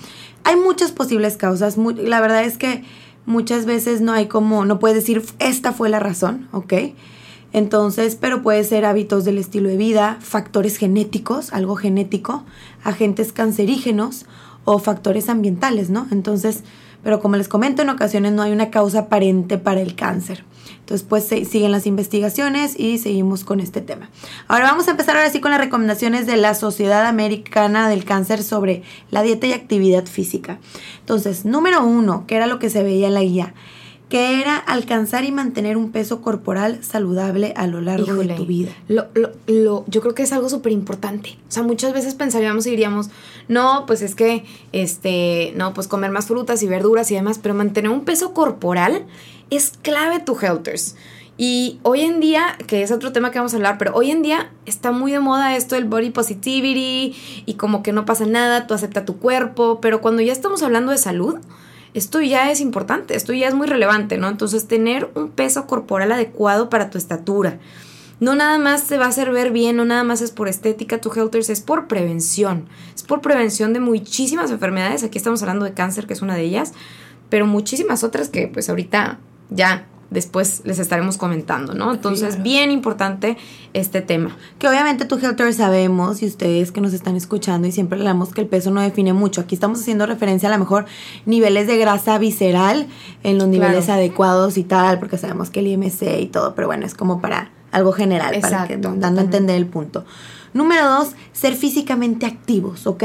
Hay 0.43 0.55
muchas 0.55 0.91
posibles 0.91 1.37
causas. 1.37 1.77
la 1.77 2.21
verdad 2.21 2.43
es 2.43 2.57
que 2.57 2.83
muchas 3.25 3.65
veces 3.65 4.01
no 4.01 4.13
hay 4.13 4.27
como, 4.27 4.65
no 4.65 4.79
puedes 4.79 4.95
decir, 4.95 5.23
esta 5.39 5.73
fue 5.73 5.89
la 5.89 5.99
razón, 5.99 6.47
¿ok? 6.51 6.73
Entonces, 7.53 8.15
pero 8.15 8.41
puede 8.41 8.63
ser 8.63 8.85
hábitos 8.85 9.25
del 9.25 9.37
estilo 9.37 9.67
de 9.67 9.75
vida, 9.75 10.17
factores 10.21 10.77
genéticos, 10.77 11.51
algo 11.51 11.75
genético, 11.75 12.45
agentes 12.83 13.33
cancerígenos 13.33 14.25
o 14.65 14.79
factores 14.79 15.29
ambientales, 15.29 15.89
¿no? 15.89 16.07
Entonces, 16.11 16.63
pero 17.03 17.19
como 17.19 17.35
les 17.35 17.47
comento, 17.47 17.81
en 17.81 17.89
ocasiones 17.89 18.31
no 18.33 18.41
hay 18.41 18.51
una 18.51 18.69
causa 18.69 18.99
aparente 18.99 19.57
para 19.57 19.81
el 19.81 19.95
cáncer. 19.95 20.43
Entonces, 20.79 21.07
pues 21.07 21.25
siguen 21.25 21.71
las 21.71 21.87
investigaciones 21.87 22.77
y 22.77 22.97
seguimos 22.97 23.43
con 23.43 23.59
este 23.59 23.81
tema. 23.81 24.09
Ahora 24.47 24.65
vamos 24.65 24.87
a 24.87 24.91
empezar 24.91 25.15
ahora 25.15 25.29
sí 25.29 25.39
con 25.39 25.51
las 25.51 25.59
recomendaciones 25.59 26.27
de 26.27 26.37
la 26.37 26.53
Sociedad 26.53 27.05
Americana 27.05 27.89
del 27.89 28.03
Cáncer 28.03 28.43
sobre 28.43 28.83
la 29.09 29.21
dieta 29.21 29.47
y 29.47 29.53
actividad 29.53 30.05
física. 30.05 30.59
Entonces, 30.99 31.45
número 31.45 31.83
uno, 31.83 32.25
que 32.27 32.35
era 32.35 32.45
lo 32.45 32.59
que 32.59 32.69
se 32.69 32.83
veía 32.83 33.07
en 33.07 33.13
la 33.13 33.21
guía, 33.21 33.53
que 34.11 34.41
era 34.41 34.57
alcanzar 34.57 35.23
y 35.23 35.31
mantener 35.31 35.77
un 35.77 35.93
peso 35.93 36.21
corporal 36.21 36.83
saludable 36.83 37.53
a 37.55 37.65
lo 37.65 37.79
largo 37.79 38.13
de 38.13 38.35
tu 38.35 38.45
vida. 38.45 38.73
Lo, 38.89 39.07
lo, 39.13 39.31
lo, 39.47 39.85
yo 39.87 40.01
creo 40.01 40.13
que 40.13 40.23
es 40.23 40.33
algo 40.33 40.49
súper 40.49 40.73
importante. 40.73 41.37
O 41.47 41.51
sea, 41.51 41.63
muchas 41.63 41.93
veces 41.93 42.13
pensaríamos 42.13 42.67
y 42.67 42.71
diríamos, 42.71 43.09
no, 43.47 43.85
pues 43.87 44.01
es 44.01 44.13
que, 44.13 44.43
este, 44.73 45.53
no, 45.55 45.73
pues 45.73 45.87
comer 45.87 46.11
más 46.11 46.25
frutas 46.25 46.61
y 46.61 46.67
verduras 46.67 47.09
y 47.09 47.15
demás, 47.15 47.39
pero 47.41 47.55
mantener 47.55 47.89
un 47.89 48.03
peso 48.03 48.33
corporal 48.33 49.05
es 49.49 49.71
clave 49.81 50.19
tu 50.19 50.37
healthers. 50.37 50.97
Y 51.37 51.79
hoy 51.83 52.01
en 52.01 52.19
día, 52.19 52.57
que 52.67 52.83
es 52.83 52.91
otro 52.91 53.13
tema 53.13 53.31
que 53.31 53.39
vamos 53.39 53.53
a 53.53 53.55
hablar, 53.55 53.77
pero 53.77 53.93
hoy 53.95 54.11
en 54.11 54.23
día 54.23 54.51
está 54.65 54.91
muy 54.91 55.13
de 55.13 55.21
moda 55.21 55.55
esto 55.55 55.75
del 55.75 55.85
body 55.85 56.09
positivity 56.09 57.15
y 57.45 57.53
como 57.53 57.81
que 57.81 57.93
no 57.93 58.03
pasa 58.03 58.25
nada, 58.25 58.67
tú 58.67 58.73
acepta 58.73 59.05
tu 59.05 59.19
cuerpo, 59.19 59.79
pero 59.79 60.01
cuando 60.01 60.21
ya 60.21 60.33
estamos 60.33 60.63
hablando 60.63 60.91
de 60.91 60.97
salud, 60.97 61.39
esto 61.93 62.21
ya 62.21 62.51
es 62.51 62.61
importante, 62.61 63.15
esto 63.15 63.33
ya 63.33 63.47
es 63.47 63.53
muy 63.53 63.67
relevante, 63.67 64.17
¿no? 64.17 64.27
Entonces, 64.29 64.67
tener 64.67 65.09
un 65.15 65.29
peso 65.29 65.67
corporal 65.67 66.11
adecuado 66.11 66.69
para 66.69 66.89
tu 66.89 66.97
estatura. 66.97 67.59
No 68.19 68.35
nada 68.35 68.59
más 68.59 68.85
te 68.85 68.97
va 68.97 69.05
a 69.05 69.09
hacer 69.09 69.31
ver 69.31 69.51
bien, 69.51 69.77
no 69.77 69.83
nada 69.83 70.03
más 70.03 70.21
es 70.21 70.29
por 70.29 70.47
estética, 70.47 71.01
tu 71.01 71.11
Helters 71.11 71.49
es 71.49 71.59
por 71.59 71.87
prevención. 71.87 72.67
Es 72.95 73.01
por 73.01 73.21
prevención 73.21 73.73
de 73.73 73.79
muchísimas 73.79 74.51
enfermedades. 74.51 75.03
Aquí 75.03 75.17
estamos 75.17 75.41
hablando 75.41 75.65
de 75.65 75.73
cáncer, 75.73 76.05
que 76.05 76.13
es 76.13 76.21
una 76.21 76.35
de 76.35 76.43
ellas, 76.43 76.73
pero 77.29 77.47
muchísimas 77.47 78.03
otras 78.03 78.29
que 78.29 78.47
pues 78.47 78.69
ahorita 78.69 79.17
ya 79.49 79.87
después 80.11 80.61
les 80.65 80.77
estaremos 80.77 81.17
comentando, 81.17 81.73
¿no? 81.73 81.91
Entonces, 81.91 82.43
bien 82.43 82.69
importante 82.69 83.37
este 83.73 84.01
tema. 84.01 84.37
Que 84.59 84.67
obviamente 84.67 85.05
tu 85.05 85.15
Helter 85.15 85.53
sabemos 85.53 86.21
y 86.21 86.27
ustedes 86.27 86.71
que 86.71 86.81
nos 86.81 86.93
están 86.93 87.15
escuchando 87.15 87.67
y 87.67 87.71
siempre 87.71 87.97
hablamos 87.97 88.33
que 88.33 88.41
el 88.41 88.47
peso 88.47 88.69
no 88.69 88.81
define 88.81 89.13
mucho. 89.13 89.41
Aquí 89.41 89.55
estamos 89.55 89.79
haciendo 89.79 90.05
referencia 90.05 90.49
a 90.49 90.51
lo 90.51 90.59
mejor 90.59 90.85
niveles 91.25 91.65
de 91.65 91.77
grasa 91.77 92.17
visceral 92.19 92.87
en 93.23 93.37
los 93.39 93.47
niveles 93.47 93.89
adecuados 93.89 94.57
y 94.57 94.63
tal, 94.63 94.99
porque 94.99 95.17
sabemos 95.17 95.49
que 95.49 95.61
el 95.61 95.67
IMC 95.67 96.19
y 96.19 96.27
todo, 96.27 96.53
pero 96.53 96.67
bueno, 96.67 96.85
es 96.85 96.93
como 96.93 97.21
para 97.21 97.51
algo 97.71 97.93
general, 97.93 98.37
para 98.41 98.67
que, 98.67 98.77
dando 98.77 99.21
a 99.21 99.23
entender 99.23 99.55
el 99.55 99.65
punto. 99.65 100.05
Número 100.53 100.89
dos, 100.89 101.11
ser 101.31 101.55
físicamente 101.55 102.25
activos, 102.25 102.85
¿ok? 102.85 103.03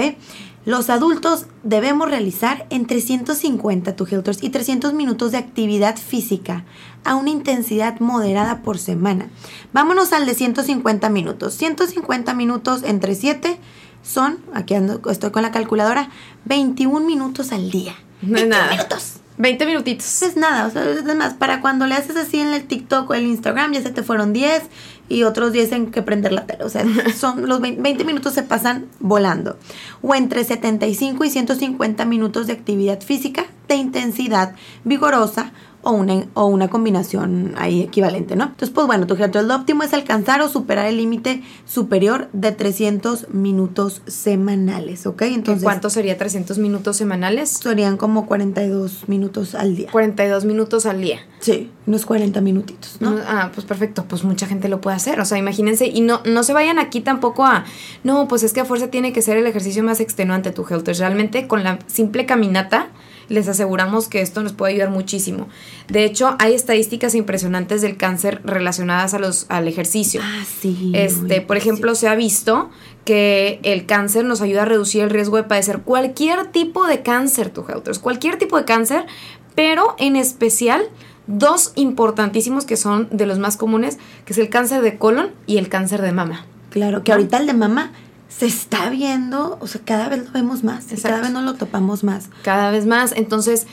Los 0.67 0.91
adultos 0.91 1.47
debemos 1.63 2.11
realizar 2.11 2.67
entre 2.71 3.01
150 3.01 3.95
tu 3.95 4.09
y 4.43 4.51
300 4.51 4.95
minutos 4.95 5.31
de 5.31 5.39
actividad 5.39 5.97
física 5.97 6.65
a 7.07 7.17
una 7.17 7.31
intensidad 7.31 8.01
moderada 8.01 8.63
por 8.63 8.79
semana. 8.79 9.29
Vámonos 9.73 10.13
al 10.13 10.27
de 10.27 10.35
150 10.35 11.09
minutos. 11.09 11.55
150 11.55 12.35
minutos 12.35 12.83
entre 12.83 13.15
7 13.15 13.59
son, 14.03 14.39
aquí 14.55 14.75
ando, 14.75 15.01
estoy 15.11 15.31
con 15.31 15.43
la 15.43 15.51
calculadora, 15.51 16.11
21 16.45 17.05
minutos 17.05 17.53
al 17.53 17.71
día. 17.71 17.95
No 18.23 18.39
es 18.39 18.47
nada. 18.47 18.71
minutos. 18.71 19.21
20 19.39 19.67
minutitos. 19.67 20.23
Es 20.23 20.37
nada, 20.37 20.67
o 20.67 20.71
sea, 20.71 20.85
es 20.91 21.05
más, 21.17 21.35
para 21.35 21.61
cuando 21.61 21.87
le 21.87 21.95
haces 21.95 22.17
así 22.17 22.39
en 22.39 22.55
el 22.55 22.65
TikTok 22.65 23.11
o 23.11 23.15
el 23.15 23.27
Instagram, 23.27 23.73
ya 23.73 23.83
se 23.83 23.91
te 23.91 24.03
fueron 24.03 24.33
10 24.33 24.63
y 25.09 25.23
otros 25.23 25.53
10 25.53 25.73
en 25.73 25.91
que 25.91 26.03
prender 26.03 26.33
la 26.33 26.47
tele. 26.47 26.65
O 26.65 26.69
sea, 26.69 26.85
son 27.17 27.49
los 27.49 27.61
20, 27.61 28.05
minutos 28.05 28.35
se 28.35 28.43
pasan 28.43 28.87
volando. 29.01 29.59
O 30.03 30.15
entre 30.15 30.45
75 30.45 31.25
y 31.25 31.31
150 31.31 32.05
minutos 32.05 32.47
de 32.47 32.55
actividad 32.55 33.01
física 33.01 33.47
de 33.69 33.77
intensidad 33.77 34.55
vigorosa 34.85 35.53
o 35.87 35.93
una, 35.93 36.27
o 36.35 36.47
una 36.47 36.67
combinación 36.67 37.55
ahí 37.57 37.81
equivalente, 37.81 38.35
¿no? 38.35 38.47
Entonces, 38.47 38.71
pues 38.71 38.89
bueno, 38.89 39.07
tu 39.07 39.15
ejemplo, 39.15 39.41
lo 39.43 39.55
óptimo 39.55 39.85
es 39.85 39.95
alcanzar 39.95 40.41
o 40.41 40.49
superar 40.49 40.87
el 40.87 40.97
límite 40.97 41.45
superior 41.65 42.29
de 42.33 42.51
300 42.51 43.29
minutos 43.33 44.03
semanales, 44.09 45.07
¿ok? 45.07 45.23
Entonces, 45.23 45.63
¿cuánto 45.63 45.89
sería 45.89 46.19
300 46.19 46.59
minutos 46.59 46.97
semanales? 46.97 47.51
Serían 47.51 47.97
como 47.99 48.27
42 48.27 49.09
minutos 49.09 49.55
al 49.55 49.77
día. 49.77 49.89
42 49.93 50.45
minutos 50.45 50.87
al 50.87 51.01
día. 51.01 51.21
Sí, 51.39 51.71
unos 51.87 52.05
40 52.05 52.41
minutitos, 52.41 52.97
¿no? 52.99 53.17
Ah, 53.25 53.53
pues 53.55 53.65
perfecto, 53.65 54.07
pues 54.09 54.25
mucha 54.25 54.49
gente 54.49 54.69
lo 54.69 54.81
puede 54.81 54.97
hacer, 54.97 55.21
o 55.21 55.25
sea, 55.25 55.39
imagínense, 55.39 55.87
y 55.87 56.01
no, 56.01 56.21
no 56.25 56.43
se 56.43 56.53
vayan 56.53 56.81
aquí 56.81 57.01
tampoco 57.01 57.47
a, 57.47 57.65
no, 58.03 58.27
pues 58.27 58.43
es 58.43 58.53
que 58.53 58.59
a 58.59 58.65
fuerza 58.65 58.89
tiene 58.89 59.13
que 59.13 59.23
ser 59.23 59.37
el 59.37 59.47
ejercicio 59.47 59.85
más 59.85 60.01
extenuante 60.01 60.51
tu 60.51 60.67
health, 60.69 60.89
realmente 60.99 61.47
con 61.47 61.63
la 61.63 61.79
simple 61.87 62.27
caminata, 62.27 62.89
les 63.29 63.49
aseguramos 63.49 64.09
que 64.09 64.21
esto 64.21 64.43
nos 64.43 64.53
puede 64.53 64.75
ayudar 64.75 64.91
muchísimo. 64.91 65.49
De 65.89 66.05
hecho, 66.05 66.37
hay 66.39 66.55
estadísticas 66.55 67.15
impresionantes 67.15 67.83
del 67.83 67.97
cáncer 67.97 68.41
relacionadas 68.45 69.15
a 69.15 69.19
los, 69.19 69.47
al 69.49 69.69
ejercicio. 69.69 70.21
Ah, 70.23 70.45
sí. 70.61 70.93
Este, 70.95 71.41
por 71.41 71.57
ejemplo, 71.57 71.95
se 71.95 72.09
ha 72.09 72.15
visto 72.15 72.71
que 73.05 73.61
el 73.63 73.87
cáncer 73.87 74.25
nos 74.25 74.41
ayuda 74.41 74.63
a 74.63 74.65
reducir 74.67 75.03
el 75.03 75.11
riesgo 75.11 75.37
de 75.37 75.45
padecer 75.45 75.81
cualquier 75.81 76.47
tipo 76.49 76.87
de 76.87 77.03
cáncer, 77.03 77.51
tu 77.51 77.65
healthers, 77.69 77.99
cualquier 77.99 78.37
tipo 78.37 78.57
de 78.57 78.65
cáncer, 78.65 79.07
pero 79.55 79.95
en 79.99 80.17
especial 80.17 80.83
dos 81.27 81.73
importantísimos 81.77 82.67
que 82.67 82.77
son 82.77 83.09
de 83.11 83.27
los 83.27 83.39
más 83.39 83.57
comunes, 83.57 83.99
que 84.25 84.33
es 84.33 84.39
el 84.39 84.49
cáncer 84.49 84.83
de 84.83 84.99
colon 84.99 85.33
y 85.47 85.59
el 85.59 85.69
cáncer 85.69 86.03
de 86.03 86.13
mama. 86.13 86.47
Claro, 86.71 87.03
que 87.03 87.13
ahorita 87.13 87.39
el 87.39 87.47
de 87.47 87.55
mama 87.55 87.93
se 88.29 88.47
está 88.47 88.91
viendo, 88.91 89.57
o 89.61 89.67
sea, 89.67 89.81
cada 89.85 90.09
vez 90.09 90.25
lo 90.25 90.33
vemos 90.33 90.65
más, 90.65 90.87
cada 91.03 91.21
vez 91.21 91.31
no 91.31 91.43
lo 91.43 91.55
topamos 91.55 92.05
más. 92.05 92.29
Cada 92.43 92.71
vez 92.71 92.87
más, 92.87 93.13
entonces, 93.17 93.67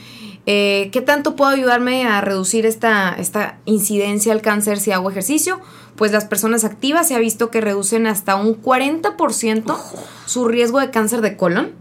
eh, 0.46 0.90
¿qué 0.92 1.02
tanto 1.02 1.36
puedo 1.36 1.52
ayudarme 1.52 2.06
a 2.06 2.22
reducir 2.22 2.66
esta, 2.66 3.14
esta 3.14 3.58
incidencia 3.66 4.32
al 4.32 4.42
cáncer 4.42 4.80
si 4.80 4.92
hago 4.92 5.10
ejercicio? 5.10 5.60
Pues 5.96 6.12
las 6.12 6.26
personas 6.26 6.64
activas 6.64 7.08
se 7.08 7.16
ha 7.16 7.20
visto 7.20 7.50
que 7.50 7.62
reducen 7.62 8.08
hasta 8.08 8.36
un 8.36 8.62
40% 8.62 9.78
su 10.26 10.48
riesgo 10.48 10.80
de 10.80 10.92
cáncer 10.92 11.22
de 11.22 11.36
colon, 11.36 11.72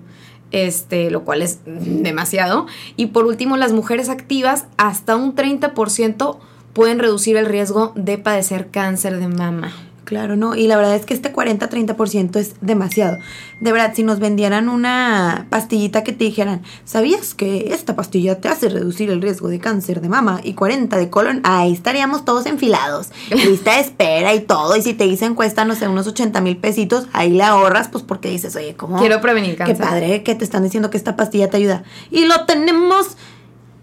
este, 0.51 1.11
lo 1.11 1.25
cual 1.25 1.43
es 1.43 1.61
demasiado. 1.65 2.67
Y 2.97 3.07
por 3.07 3.27
último, 3.27 3.57
las 3.57 3.73
mujeres 3.73 4.09
activas 4.09 4.67
hasta 4.77 5.17
un 5.17 5.35
30% 5.35 6.39
pueden 6.73 6.99
reducir 6.99 7.37
el 7.37 7.47
riesgo 7.47 7.93
de 7.97 8.19
padecer 8.19 8.71
cáncer 8.71 9.19
de 9.19 9.29
mama. 9.29 9.73
Claro, 10.05 10.37
no, 10.37 10.57
y 10.57 10.67
la 10.67 10.77
verdad 10.77 10.97
es 10.97 11.07
que 11.07 11.15
este 11.15 11.33
40-30% 11.33 12.37
es 12.37 12.55
demasiado. 12.61 13.19
De 13.61 13.71
verdad, 13.71 13.93
si 13.95 14.03
nos 14.03 14.19
vendieran 14.19 14.69
una 14.69 15.47
pastillita 15.49 16.03
que 16.03 16.13
te 16.13 16.25
dijeran, 16.25 16.63
¿sabías 16.85 17.35
que 17.35 17.73
esta 17.73 17.95
pastilla 17.95 18.41
te 18.41 18.49
hace 18.49 18.69
reducir 18.69 19.11
el 19.11 19.23
riesgo 19.23 19.49
de 19.49 19.61
cáncer 19.61 20.01
de 20.01 20.09
mama 20.09 20.41
y 20.43 20.55
40 20.55 20.97
de 20.97 21.09
colon? 21.09 21.41
Ahí 21.45 21.73
estaríamos 21.73 22.25
todos 22.25 22.47
enfilados. 22.47 23.11
Lista 23.31 23.75
de 23.75 23.81
espera 23.81 24.35
y 24.35 24.41
todo. 24.41 24.77
Y 24.77 24.83
si 24.83 24.93
te 24.93 25.05
dicen 25.05 25.35
cuesta, 25.35 25.65
no 25.65 25.77
sé, 25.77 25.87
unos 25.87 26.09
80 26.09 26.41
mil 26.41 26.57
pesitos, 26.57 27.07
ahí 27.13 27.31
le 27.31 27.45
ahorras, 27.45 27.89
pues 27.89 28.03
porque 28.03 28.29
dices, 28.29 28.57
oye, 28.57 28.75
¿cómo? 28.75 28.99
Quiero 28.99 29.21
prevenir 29.21 29.57
cáncer. 29.57 29.77
Qué 29.77 29.83
padre 29.83 30.23
que 30.25 30.35
te 30.35 30.45
están 30.45 30.65
diciendo 30.65 30.91
que 30.91 30.97
esta 30.97 31.15
pastilla 31.15 31.49
te 31.49 31.59
ayuda. 31.59 31.85
Y 32.11 32.27
lo 32.27 32.45
tenemos 32.45 33.17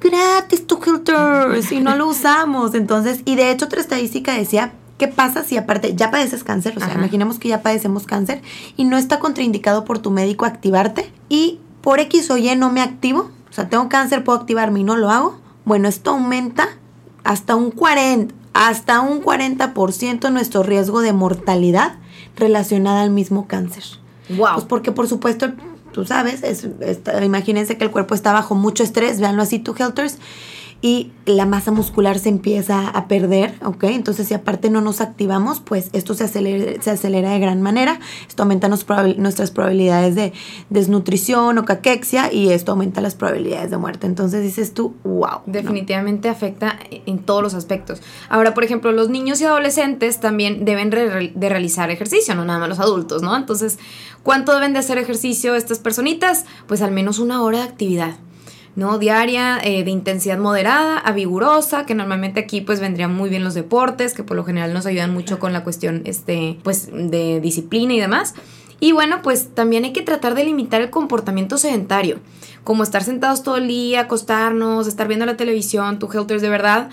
gratis, 0.02 0.68
tu 0.68 0.80
Hilters, 0.86 1.72
y 1.72 1.80
no 1.80 1.96
lo 1.96 2.08
usamos. 2.08 2.76
Entonces, 2.76 3.22
y 3.26 3.36
de 3.36 3.52
hecho, 3.52 3.66
otra 3.66 3.80
estadística 3.80 4.34
decía 4.34 4.74
¿Qué 5.00 5.08
pasa 5.08 5.46
si 5.46 5.56
aparte 5.56 5.96
ya 5.96 6.12
padeces 6.12 6.44
cáncer? 6.44 6.74
O 6.76 6.82
sea, 6.82 6.94
imaginemos 6.94 7.40
que 7.40 7.48
ya 7.48 7.62
padecemos 7.62 8.06
cáncer 8.06 8.42
y 8.76 8.84
no 8.84 8.98
está 8.98 9.18
contraindicado 9.18 9.86
por 9.86 10.00
tu 10.00 10.12
médico 10.12 10.44
activarte 10.44 11.10
y 11.30 11.62
por 11.80 12.02
X 12.02 12.30
o 12.32 12.38
Y 12.38 12.54
no 12.58 12.70
me 12.70 12.82
activo. 12.82 13.32
O 13.50 13.54
sea, 13.54 13.70
tengo 13.70 13.88
cáncer, 13.88 14.26
puedo 14.26 14.38
activarme 14.38 14.82
y 14.82 14.84
no 14.84 14.98
lo 14.98 15.10
hago. 15.10 15.40
Bueno, 15.64 15.88
esto 15.88 16.12
aumenta 16.12 16.68
hasta 17.24 17.56
un 17.56 17.72
40, 17.72 18.36
hasta 18.54 19.00
un 19.00 19.24
40% 19.24 20.32
nuestro 20.34 20.64
riesgo 20.64 21.00
de 21.00 21.14
mortalidad 21.14 21.94
relacionada 22.36 23.02
al 23.02 23.10
mismo 23.10 23.48
cáncer. 23.48 23.86
Wow. 24.36 24.56
Pues 24.56 24.66
porque 24.66 24.92
por 24.92 25.08
supuesto, 25.08 25.54
tú 25.94 26.04
sabes, 26.04 26.44
es, 26.44 26.68
imagínense 27.24 27.78
que 27.78 27.86
el 27.86 27.92
cuerpo 27.92 28.16
está 28.16 28.34
bajo 28.34 28.54
mucho 28.54 28.84
estrés, 28.84 29.22
véanlo 29.22 29.44
así, 29.44 29.60
tú 29.60 29.74
helters 29.80 30.18
y 30.82 31.12
la 31.26 31.46
masa 31.46 31.72
muscular 31.72 32.20
se 32.20 32.30
empieza 32.30 32.88
a 32.88 33.08
perder, 33.08 33.54
¿ok? 33.64 33.84
Entonces, 33.84 34.28
si 34.28 34.34
aparte 34.34 34.70
no 34.70 34.80
nos 34.80 35.02
activamos, 35.02 35.60
pues 35.60 35.90
esto 35.92 36.14
se 36.14 36.24
acelera, 36.24 36.82
se 36.82 36.90
acelera 36.90 37.32
de 37.32 37.40
gran 37.40 37.62
manera. 37.62 38.00
Esto 38.28 38.44
aumenta 38.44 38.70
nuestras 38.70 39.52
probabilidades 39.52 40.16
de 40.16 40.32
desnutrición 40.70 41.58
o 41.58 41.66
caquexia 41.66 42.32
y 42.32 42.50
esto 42.50 42.72
aumenta 42.72 43.02
las 43.02 43.16
probabilidades 43.16 43.72
de 43.72 43.78
muerte. 43.78 44.08
Entonces, 44.08 44.42
dices 44.42 44.74
tú, 44.74 44.96
wow. 45.04 45.42
Definitivamente 45.46 46.30
afecta 46.30 46.80
en 46.90 47.20
todos 47.20 47.44
los 47.44 47.54
aspectos. 47.54 48.02
Ahora, 48.30 48.54
por 48.54 48.64
ejemplo, 48.64 48.94
los 48.94 49.10
niños 49.10 49.42
y 49.42 49.46
adolescentes 49.46 50.22
también 50.22 50.64
deben 50.64 50.90
de 50.90 51.50
realizar 51.50 51.92
ejercicio, 51.92 52.36
no 52.36 52.46
nada 52.46 52.60
más 52.60 52.70
los 52.70 52.80
adultos, 52.80 53.22
¿no? 53.22 53.36
Entonces, 53.36 53.80
¿cuánto 54.24 54.54
deben 54.54 54.72
de 54.72 54.80
hacer 54.80 54.98
ejercicio 54.98 55.56
estas 55.56 55.80
personitas? 55.80 56.46
Pues 56.68 56.82
al 56.82 56.92
menos 56.92 57.20
una 57.20 57.44
hora 57.44 57.58
de 57.60 57.64
actividad. 57.66 58.16
¿No? 58.76 58.98
Diaria, 58.98 59.60
eh, 59.64 59.84
de 59.84 59.92
intensidad 59.92 60.38
moderada 60.38 60.98
a 60.98 61.12
vigorosa, 61.12 61.86
que 61.86 61.96
normalmente 61.96 62.40
aquí 62.40 62.62
pues 62.62 62.80
vendrían 62.80 63.14
muy 63.14 63.30
bien 63.30 63.44
los 63.44 63.54
deportes, 63.54 64.14
que 64.14 64.24
por 64.24 64.38
lo 64.38 64.44
general 64.44 64.74
nos 64.74 64.86
ayudan 64.86 65.14
mucho 65.14 65.40
con 65.40 65.54
la 65.54 65.64
cuestión, 65.64 66.02
este, 66.06 66.58
pues, 66.64 66.90
de 66.92 67.42
disciplina 67.42 67.94
y 67.94 68.00
demás. 68.00 68.36
Y 68.80 68.94
bueno, 68.94 69.22
pues 69.22 69.50
también 69.54 69.84
hay 69.84 69.94
que 69.94 70.02
tratar 70.02 70.36
de 70.36 70.46
limitar 70.46 70.82
el 70.82 70.90
comportamiento 70.90 71.58
sedentario, 71.58 72.20
como 72.64 72.84
estar 72.84 73.04
sentados 73.04 73.44
todo 73.44 73.58
el 73.58 73.68
día, 73.68 74.02
acostarnos, 74.02 74.88
estar 74.88 75.08
viendo 75.08 75.26
la 75.26 75.36
televisión, 75.36 76.00
tu 76.00 76.10
helters 76.12 76.42
de 76.42 76.50
verdad. 76.50 76.90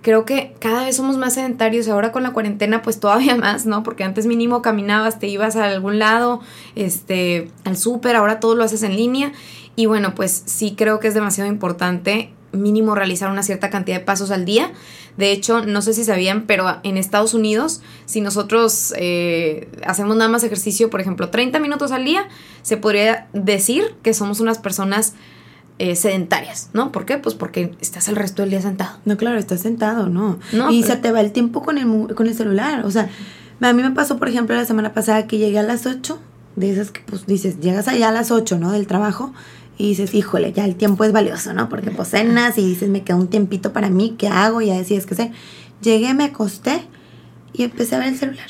Creo 0.00 0.24
que 0.24 0.54
cada 0.60 0.84
vez 0.84 0.96
somos 0.96 1.16
más 1.18 1.34
sedentarios, 1.34 1.88
ahora 1.88 2.12
con 2.12 2.22
la 2.22 2.32
cuarentena 2.32 2.80
pues 2.80 3.00
todavía 3.00 3.36
más, 3.36 3.66
¿no? 3.66 3.82
Porque 3.82 4.04
antes 4.04 4.24
mínimo 4.24 4.62
caminabas, 4.62 5.18
te 5.18 5.26
ibas 5.26 5.56
a 5.56 5.66
algún 5.66 5.98
lado, 5.98 6.40
este, 6.74 7.50
al 7.64 7.76
súper, 7.76 8.16
ahora 8.16 8.40
todo 8.40 8.54
lo 8.54 8.64
haces 8.64 8.82
en 8.82 8.96
línea 8.96 9.32
y 9.76 9.86
bueno, 9.86 10.14
pues 10.14 10.42
sí 10.46 10.74
creo 10.76 10.98
que 10.98 11.08
es 11.08 11.14
demasiado 11.14 11.48
importante 11.50 12.32
mínimo 12.52 12.94
realizar 12.94 13.30
una 13.30 13.42
cierta 13.42 13.70
cantidad 13.70 13.98
de 13.98 14.04
pasos 14.04 14.30
al 14.30 14.44
día. 14.44 14.72
De 15.16 15.32
hecho, 15.32 15.64
no 15.64 15.82
sé 15.82 15.94
si 15.94 16.04
sabían, 16.04 16.46
pero 16.46 16.78
en 16.82 16.96
Estados 16.96 17.34
Unidos, 17.34 17.80
si 18.06 18.20
nosotros 18.20 18.92
eh, 18.96 19.68
hacemos 19.86 20.16
nada 20.16 20.30
más 20.30 20.44
ejercicio, 20.44 20.90
por 20.90 21.00
ejemplo, 21.00 21.30
30 21.30 21.58
minutos 21.58 21.92
al 21.92 22.04
día, 22.04 22.28
se 22.62 22.76
podría 22.76 23.28
decir 23.32 23.94
que 24.02 24.14
somos 24.14 24.40
unas 24.40 24.58
personas 24.58 25.14
eh, 25.78 25.94
sedentarias, 25.94 26.70
¿no? 26.72 26.92
¿Por 26.92 27.04
qué? 27.04 27.18
Pues 27.18 27.34
porque 27.34 27.74
estás 27.80 28.08
el 28.08 28.16
resto 28.16 28.42
del 28.42 28.50
día 28.50 28.62
sentado. 28.62 28.98
No, 29.04 29.16
claro, 29.16 29.38
estás 29.38 29.60
sentado, 29.60 30.08
¿no? 30.08 30.38
y 30.70 30.82
se 30.82 30.96
te 30.96 31.12
va 31.12 31.20
el 31.20 31.32
tiempo 31.32 31.62
con 31.62 31.78
el, 31.78 32.14
con 32.14 32.26
el 32.26 32.34
celular. 32.34 32.84
O 32.84 32.90
sea, 32.90 33.10
a 33.60 33.72
mí 33.72 33.82
me 33.82 33.90
pasó, 33.90 34.18
por 34.18 34.28
ejemplo, 34.28 34.56
la 34.56 34.64
semana 34.64 34.92
pasada 34.92 35.26
que 35.26 35.38
llegué 35.38 35.58
a 35.58 35.62
las 35.62 35.86
8, 35.86 36.18
de 36.56 36.70
esas 36.70 36.90
que 36.90 37.02
pues 37.02 37.26
dices, 37.26 37.60
llegas 37.60 37.88
allá 37.88 38.08
a 38.08 38.12
las 38.12 38.30
8, 38.30 38.58
¿no? 38.58 38.72
Del 38.72 38.86
trabajo 38.86 39.32
y 39.78 39.88
dices, 39.88 40.14
híjole, 40.14 40.52
ya 40.52 40.64
el 40.64 40.76
tiempo 40.76 41.04
es 41.04 41.12
valioso, 41.12 41.52
¿no? 41.52 41.68
Porque 41.68 41.90
pues 41.90 42.08
cenas 42.08 42.56
y 42.58 42.66
dices, 42.66 42.88
me 42.88 43.02
queda 43.02 43.16
un 43.16 43.28
tiempito 43.28 43.72
para 43.72 43.90
mí, 43.90 44.14
¿qué 44.16 44.28
hago? 44.28 44.62
Y 44.62 44.66
ya 44.66 44.74
decides 44.74 45.06
qué 45.06 45.14
hacer. 45.14 45.32
Llegué, 45.82 46.14
me 46.14 46.24
acosté 46.24 46.82
y 47.52 47.64
empecé 47.64 47.96
a 47.96 47.98
ver 47.98 48.08
el 48.08 48.18
celular. 48.18 48.46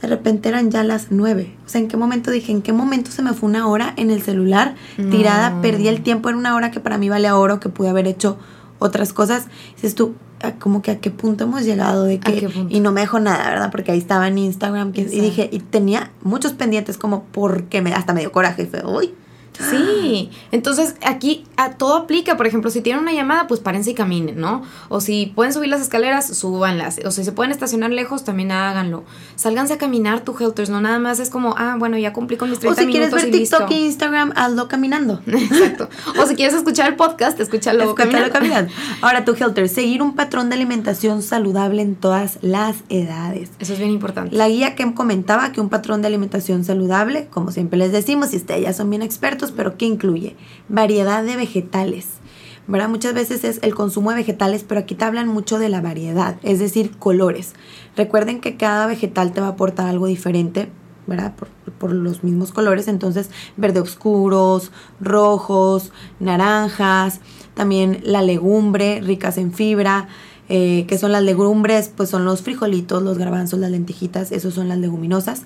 De 0.00 0.08
repente 0.08 0.48
eran 0.48 0.70
ya 0.70 0.82
las 0.82 1.08
nueve. 1.10 1.54
O 1.64 1.68
sea, 1.68 1.80
¿en 1.80 1.88
qué 1.88 1.96
momento 1.96 2.30
dije, 2.30 2.50
en 2.50 2.62
qué 2.62 2.72
momento 2.72 3.10
se 3.10 3.22
me 3.22 3.34
fue 3.34 3.48
una 3.48 3.68
hora 3.68 3.94
en 3.96 4.10
el 4.10 4.20
celular 4.20 4.74
tirada? 5.10 5.60
Perdí 5.62 5.86
el 5.86 6.02
tiempo 6.02 6.28
en 6.28 6.36
una 6.36 6.56
hora 6.56 6.72
que 6.72 6.80
para 6.80 6.98
mí 6.98 7.08
vale 7.08 7.30
oro, 7.30 7.60
que 7.60 7.68
pude 7.68 7.88
haber 7.88 8.08
hecho 8.08 8.36
otras 8.80 9.12
cosas. 9.12 9.46
Dices 9.76 9.94
tú, 9.94 10.14
ah, 10.42 10.54
como 10.58 10.82
que 10.82 10.90
a 10.90 10.98
qué 10.98 11.12
punto 11.12 11.44
hemos 11.44 11.64
llegado 11.64 12.02
de 12.04 12.18
que 12.18 12.48
y 12.68 12.80
no 12.80 12.90
me 12.90 13.02
dejó 13.02 13.20
nada, 13.20 13.48
¿verdad? 13.48 13.70
Porque 13.70 13.92
ahí 13.92 13.98
estaba 13.98 14.26
en 14.26 14.38
Instagram 14.38 14.92
y 14.94 15.04
dije 15.04 15.48
y 15.52 15.60
tenía 15.60 16.10
muchos 16.22 16.52
pendientes 16.52 16.98
como 16.98 17.24
porque 17.30 17.80
me 17.80 17.94
hasta 17.94 18.12
me 18.12 18.20
dio 18.20 18.32
coraje 18.32 18.64
y 18.64 18.66
fue, 18.66 18.84
uy, 18.84 19.14
Sí, 19.58 20.30
entonces 20.52 20.94
aquí 21.04 21.44
a 21.56 21.72
todo 21.72 21.96
aplica, 21.96 22.36
por 22.36 22.46
ejemplo, 22.46 22.70
si 22.70 22.80
tienen 22.80 23.02
una 23.02 23.12
llamada, 23.12 23.46
pues 23.46 23.60
párense 23.60 23.90
y 23.90 23.94
caminen, 23.94 24.40
¿no? 24.40 24.62
O 24.88 25.00
si 25.00 25.26
pueden 25.26 25.52
subir 25.52 25.68
las 25.68 25.80
escaleras, 25.80 26.26
súbanlas. 26.36 27.00
O 27.04 27.10
si 27.10 27.24
se 27.24 27.32
pueden 27.32 27.52
estacionar 27.52 27.90
lejos, 27.90 28.24
también 28.24 28.52
háganlo. 28.52 29.04
Sálganse 29.36 29.74
a 29.74 29.78
caminar 29.78 30.20
tu 30.20 30.36
helters, 30.38 30.70
no 30.70 30.80
nada 30.80 30.98
más 30.98 31.20
es 31.20 31.30
como, 31.30 31.54
ah, 31.58 31.76
bueno, 31.78 31.98
ya 31.98 32.12
cumplí 32.12 32.36
con 32.36 32.50
mis 32.50 32.58
30 32.58 32.82
minutos. 32.82 33.00
O 33.00 33.18
si 33.18 33.20
quieres 33.20 33.32
ver 33.32 33.40
TikTok 33.40 33.70
e 33.70 33.86
Instagram, 33.86 34.32
hazlo 34.36 34.68
caminando. 34.68 35.20
Exacto. 35.26 35.88
O 36.18 36.26
si 36.26 36.34
quieres 36.34 36.54
escuchar 36.54 36.88
el 36.88 36.96
podcast, 36.96 37.38
escúchalo, 37.40 37.84
escúchalo 37.84 38.30
caminando. 38.30 38.72
Ahora 39.00 39.24
tu 39.24 39.34
helter, 39.34 39.68
seguir 39.68 40.02
un 40.02 40.14
patrón 40.14 40.48
de 40.48 40.56
alimentación 40.56 41.22
saludable 41.22 41.82
en 41.82 41.94
todas 41.94 42.38
las 42.42 42.76
edades. 42.88 43.50
Eso 43.58 43.72
es 43.72 43.78
bien 43.78 43.90
importante. 43.90 44.34
La 44.34 44.48
guía 44.48 44.74
que 44.74 44.92
comentaba 44.94 45.52
que 45.52 45.60
un 45.60 45.68
patrón 45.68 46.02
de 46.02 46.08
alimentación 46.08 46.64
saludable, 46.64 47.28
como 47.30 47.50
siempre 47.50 47.78
les 47.78 47.92
decimos, 47.92 48.32
y 48.32 48.36
ustedes 48.36 48.62
ya 48.62 48.72
son 48.72 48.90
bien 48.90 49.02
expertos, 49.02 49.41
pero 49.50 49.76
¿qué 49.76 49.86
incluye? 49.86 50.36
Variedad 50.68 51.24
de 51.24 51.36
vegetales. 51.36 52.20
¿verdad? 52.66 52.88
Muchas 52.88 53.14
veces 53.14 53.44
es 53.44 53.58
el 53.62 53.74
consumo 53.74 54.10
de 54.10 54.16
vegetales, 54.16 54.64
pero 54.66 54.80
aquí 54.80 54.94
te 54.94 55.04
hablan 55.04 55.28
mucho 55.28 55.58
de 55.58 55.68
la 55.68 55.80
variedad, 55.80 56.36
es 56.42 56.58
decir, 56.58 56.96
colores. 56.98 57.54
Recuerden 57.96 58.40
que 58.40 58.56
cada 58.56 58.86
vegetal 58.86 59.32
te 59.32 59.40
va 59.40 59.48
a 59.48 59.50
aportar 59.50 59.88
algo 59.88 60.06
diferente, 60.06 60.70
¿verdad? 61.06 61.34
Por, 61.34 61.48
por, 61.48 61.92
los 61.92 62.22
mismos 62.22 62.52
colores, 62.52 62.86
entonces 62.86 63.30
verde 63.56 63.80
oscuros, 63.80 64.70
rojos, 65.00 65.92
naranjas, 66.20 67.20
también 67.54 68.00
la 68.04 68.22
legumbre, 68.22 69.00
ricas 69.02 69.36
en 69.38 69.52
fibra, 69.52 70.08
eh, 70.48 70.84
que 70.86 70.98
son 70.98 71.12
las 71.12 71.22
legumbres, 71.22 71.90
pues 71.96 72.10
son 72.10 72.24
los 72.24 72.42
frijolitos, 72.42 73.02
los 73.02 73.16
garbanzos, 73.16 73.58
las 73.58 73.70
lentijitas, 73.70 74.32
esos 74.32 74.54
son 74.54 74.68
las 74.68 74.78
leguminosas. 74.78 75.42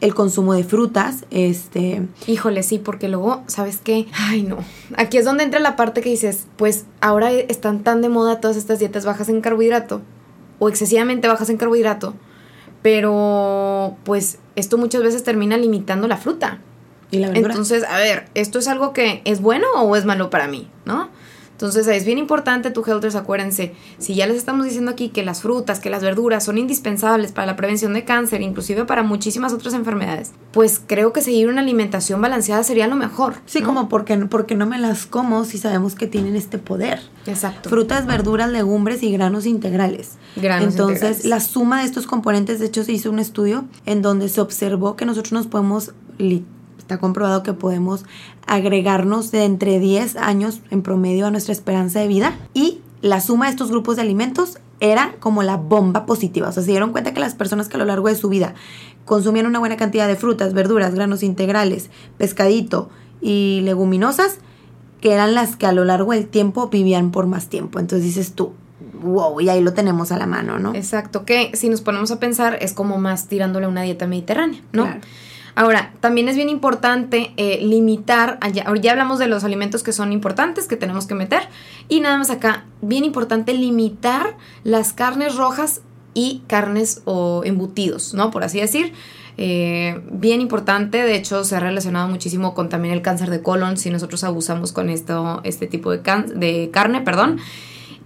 El 0.00 0.14
consumo 0.14 0.54
de 0.54 0.64
frutas, 0.64 1.26
este... 1.30 2.02
Híjole, 2.26 2.62
sí, 2.62 2.78
porque 2.78 3.08
luego, 3.08 3.42
¿sabes 3.46 3.78
qué? 3.82 4.06
Ay, 4.14 4.42
no. 4.42 4.58
Aquí 4.96 5.18
es 5.18 5.24
donde 5.24 5.44
entra 5.44 5.60
la 5.60 5.76
parte 5.76 6.00
que 6.00 6.10
dices, 6.10 6.46
pues 6.56 6.86
ahora 7.00 7.30
están 7.30 7.84
tan 7.84 8.00
de 8.00 8.08
moda 8.08 8.40
todas 8.40 8.56
estas 8.56 8.78
dietas 8.78 9.04
bajas 9.04 9.28
en 9.28 9.40
carbohidrato, 9.40 10.02
o 10.58 10.68
excesivamente 10.68 11.28
bajas 11.28 11.50
en 11.50 11.56
carbohidrato, 11.56 12.14
pero 12.82 13.96
pues 14.04 14.38
esto 14.56 14.78
muchas 14.78 15.02
veces 15.02 15.22
termina 15.24 15.56
limitando 15.56 16.08
la 16.08 16.16
fruta. 16.16 16.60
Y 17.10 17.18
la. 17.18 17.28
Entonces, 17.28 17.84
a 17.84 17.98
ver, 17.98 18.28
¿esto 18.34 18.58
es 18.58 18.68
algo 18.68 18.92
que 18.92 19.22
es 19.24 19.40
bueno 19.40 19.66
o 19.76 19.96
es 19.96 20.04
malo 20.04 20.30
para 20.30 20.46
mí? 20.46 20.68
¿No? 20.84 21.08
Entonces 21.58 21.88
es 21.88 22.04
bien 22.04 22.18
importante 22.18 22.70
tu 22.70 22.84
helters, 22.84 23.16
acuérdense, 23.16 23.74
si 23.98 24.14
ya 24.14 24.28
les 24.28 24.36
estamos 24.36 24.64
diciendo 24.64 24.92
aquí 24.92 25.08
que 25.08 25.24
las 25.24 25.42
frutas, 25.42 25.80
que 25.80 25.90
las 25.90 26.04
verduras 26.04 26.44
son 26.44 26.56
indispensables 26.56 27.32
para 27.32 27.48
la 27.48 27.56
prevención 27.56 27.94
de 27.94 28.04
cáncer, 28.04 28.42
inclusive 28.42 28.84
para 28.84 29.02
muchísimas 29.02 29.52
otras 29.52 29.74
enfermedades, 29.74 30.30
pues 30.52 30.80
creo 30.86 31.12
que 31.12 31.20
seguir 31.20 31.48
una 31.48 31.60
alimentación 31.60 32.20
balanceada 32.20 32.62
sería 32.62 32.86
lo 32.86 32.94
mejor. 32.94 33.34
Sí, 33.44 33.60
como 33.60 33.88
porque, 33.88 34.16
porque 34.18 34.54
no 34.54 34.66
me 34.66 34.78
las 34.78 35.06
como 35.06 35.44
si 35.44 35.58
sabemos 35.58 35.96
que 35.96 36.06
tienen 36.06 36.36
este 36.36 36.58
poder. 36.58 37.00
Exacto. 37.26 37.68
Frutas, 37.68 38.06
verduras, 38.06 38.48
legumbres 38.52 39.02
y 39.02 39.10
granos 39.10 39.44
integrales. 39.44 40.12
Granos 40.36 40.68
Entonces, 40.68 41.24
la 41.24 41.40
suma 41.40 41.80
de 41.80 41.86
estos 41.86 42.06
componentes, 42.06 42.60
de 42.60 42.66
hecho, 42.66 42.84
se 42.84 42.92
hizo 42.92 43.10
un 43.10 43.18
estudio 43.18 43.64
en 43.84 44.00
donde 44.00 44.28
se 44.28 44.40
observó 44.40 44.94
que 44.94 45.06
nosotros 45.06 45.32
nos 45.32 45.48
podemos 45.48 45.92
está 46.88 46.96
comprobado 46.96 47.42
que 47.42 47.52
podemos 47.52 48.06
agregarnos 48.46 49.30
de 49.30 49.44
entre 49.44 49.78
10 49.78 50.16
años 50.16 50.62
en 50.70 50.80
promedio 50.80 51.26
a 51.26 51.30
nuestra 51.30 51.52
esperanza 51.52 52.00
de 52.00 52.08
vida 52.08 52.34
y 52.54 52.80
la 53.02 53.20
suma 53.20 53.44
de 53.44 53.50
estos 53.50 53.70
grupos 53.70 53.96
de 53.96 54.02
alimentos 54.02 54.56
era 54.80 55.14
como 55.20 55.42
la 55.42 55.58
bomba 55.58 56.06
positiva. 56.06 56.48
O 56.48 56.52
sea, 56.52 56.62
se 56.62 56.70
dieron 56.70 56.92
cuenta 56.92 57.12
que 57.12 57.20
las 57.20 57.34
personas 57.34 57.68
que 57.68 57.76
a 57.76 57.78
lo 57.78 57.84
largo 57.84 58.08
de 58.08 58.14
su 58.14 58.30
vida 58.30 58.54
consumían 59.04 59.44
una 59.44 59.58
buena 59.58 59.76
cantidad 59.76 60.08
de 60.08 60.16
frutas, 60.16 60.54
verduras, 60.54 60.94
granos 60.94 61.22
integrales, 61.22 61.90
pescadito 62.16 62.88
y 63.20 63.60
leguminosas, 63.64 64.38
que 65.02 65.12
eran 65.12 65.34
las 65.34 65.56
que 65.56 65.66
a 65.66 65.72
lo 65.72 65.84
largo 65.84 66.12
del 66.12 66.26
tiempo 66.26 66.70
vivían 66.70 67.10
por 67.10 67.26
más 67.26 67.48
tiempo. 67.48 67.80
Entonces 67.80 68.06
dices 68.06 68.32
tú, 68.32 68.54
wow, 69.02 69.38
y 69.42 69.50
ahí 69.50 69.60
lo 69.60 69.74
tenemos 69.74 70.10
a 70.10 70.16
la 70.16 70.26
mano, 70.26 70.58
¿no? 70.58 70.74
Exacto, 70.74 71.26
que 71.26 71.50
si 71.52 71.68
nos 71.68 71.82
ponemos 71.82 72.10
a 72.12 72.18
pensar 72.18 72.56
es 72.62 72.72
como 72.72 72.96
más 72.96 73.28
tirándole 73.28 73.66
a 73.66 73.68
una 73.68 73.82
dieta 73.82 74.06
mediterránea, 74.06 74.62
¿no? 74.72 74.88
Ahora, 75.58 75.92
también 75.98 76.28
es 76.28 76.36
bien 76.36 76.50
importante 76.50 77.32
eh, 77.36 77.58
limitar, 77.60 78.38
ya, 78.52 78.72
ya 78.80 78.92
hablamos 78.92 79.18
de 79.18 79.26
los 79.26 79.42
alimentos 79.42 79.82
que 79.82 79.92
son 79.92 80.12
importantes, 80.12 80.68
que 80.68 80.76
tenemos 80.76 81.08
que 81.08 81.16
meter, 81.16 81.48
y 81.88 81.98
nada 81.98 82.16
más 82.16 82.30
acá, 82.30 82.66
bien 82.80 83.02
importante 83.02 83.52
limitar 83.54 84.36
las 84.62 84.92
carnes 84.92 85.34
rojas 85.34 85.80
y 86.14 86.42
carnes 86.46 87.02
o 87.06 87.42
embutidos, 87.44 88.14
¿no? 88.14 88.30
Por 88.30 88.44
así 88.44 88.60
decir. 88.60 88.92
Eh, 89.36 90.00
bien 90.10 90.40
importante, 90.40 90.98
de 90.98 91.14
hecho 91.16 91.44
se 91.44 91.54
ha 91.54 91.60
relacionado 91.60 92.08
muchísimo 92.08 92.54
con 92.54 92.68
también 92.68 92.92
el 92.92 93.02
cáncer 93.02 93.30
de 93.30 93.40
colon 93.40 93.76
si 93.76 93.88
nosotros 93.88 94.24
abusamos 94.24 94.72
con 94.72 94.90
esto, 94.90 95.40
este 95.44 95.66
tipo 95.68 95.90
de, 95.90 95.98
de 96.34 96.70
carne, 96.72 97.00
perdón. 97.00 97.38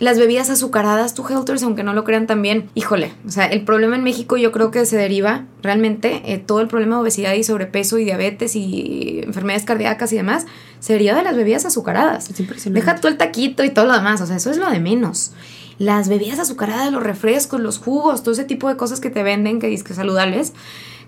Las 0.03 0.19
bebidas 0.19 0.51
azucaradas, 0.51 1.15
tu 1.15 1.25
Helters, 1.25 1.63
aunque 1.63 1.85
no 1.85 1.93
lo 1.93 2.03
crean 2.03 2.27
también, 2.27 2.69
híjole, 2.75 3.13
o 3.25 3.31
sea, 3.31 3.47
el 3.47 3.65
problema 3.65 3.95
en 3.95 4.03
México 4.03 4.37
yo 4.37 4.51
creo 4.51 4.73
que 4.73 4.85
se 4.85 4.97
deriva 4.97 5.45
realmente, 5.63 6.23
eh, 6.25 6.39
todo 6.39 6.61
el 6.61 6.67
problema 6.67 6.97
de 6.97 7.03
obesidad 7.03 7.35
y 7.35 7.45
sobrepeso 7.45 7.99
y 7.99 8.05
diabetes 8.05 8.57
y 8.57 9.21
enfermedades 9.23 9.65
cardíacas 9.65 10.13
y 10.13 10.17
demás, 10.17 10.47
se 10.81 10.95
deriva 10.95 11.15
de 11.15 11.23
las 11.23 11.37
bebidas 11.37 11.67
azucaradas. 11.67 12.29
Deja 12.65 12.97
tú 12.97 13.07
el 13.07 13.17
taquito 13.17 13.63
y 13.63 13.71
todo 13.71 13.85
lo 13.85 13.93
demás, 13.93 14.21
o 14.21 14.27
sea, 14.27 14.35
eso 14.35 14.51
es 14.51 14.57
lo 14.57 14.69
de 14.69 14.81
menos. 14.81 15.35
Las 15.79 16.09
bebidas 16.09 16.41
azucaradas, 16.41 16.91
los 16.91 17.05
refrescos, 17.05 17.61
los 17.61 17.79
jugos, 17.79 18.25
todo 18.25 18.33
ese 18.33 18.43
tipo 18.43 18.69
de 18.69 18.77
cosas 18.77 18.99
que 18.99 19.09
te 19.09 19.23
venden 19.23 19.61
que 19.61 19.69
que 19.69 19.95
saludables, 19.95 20.53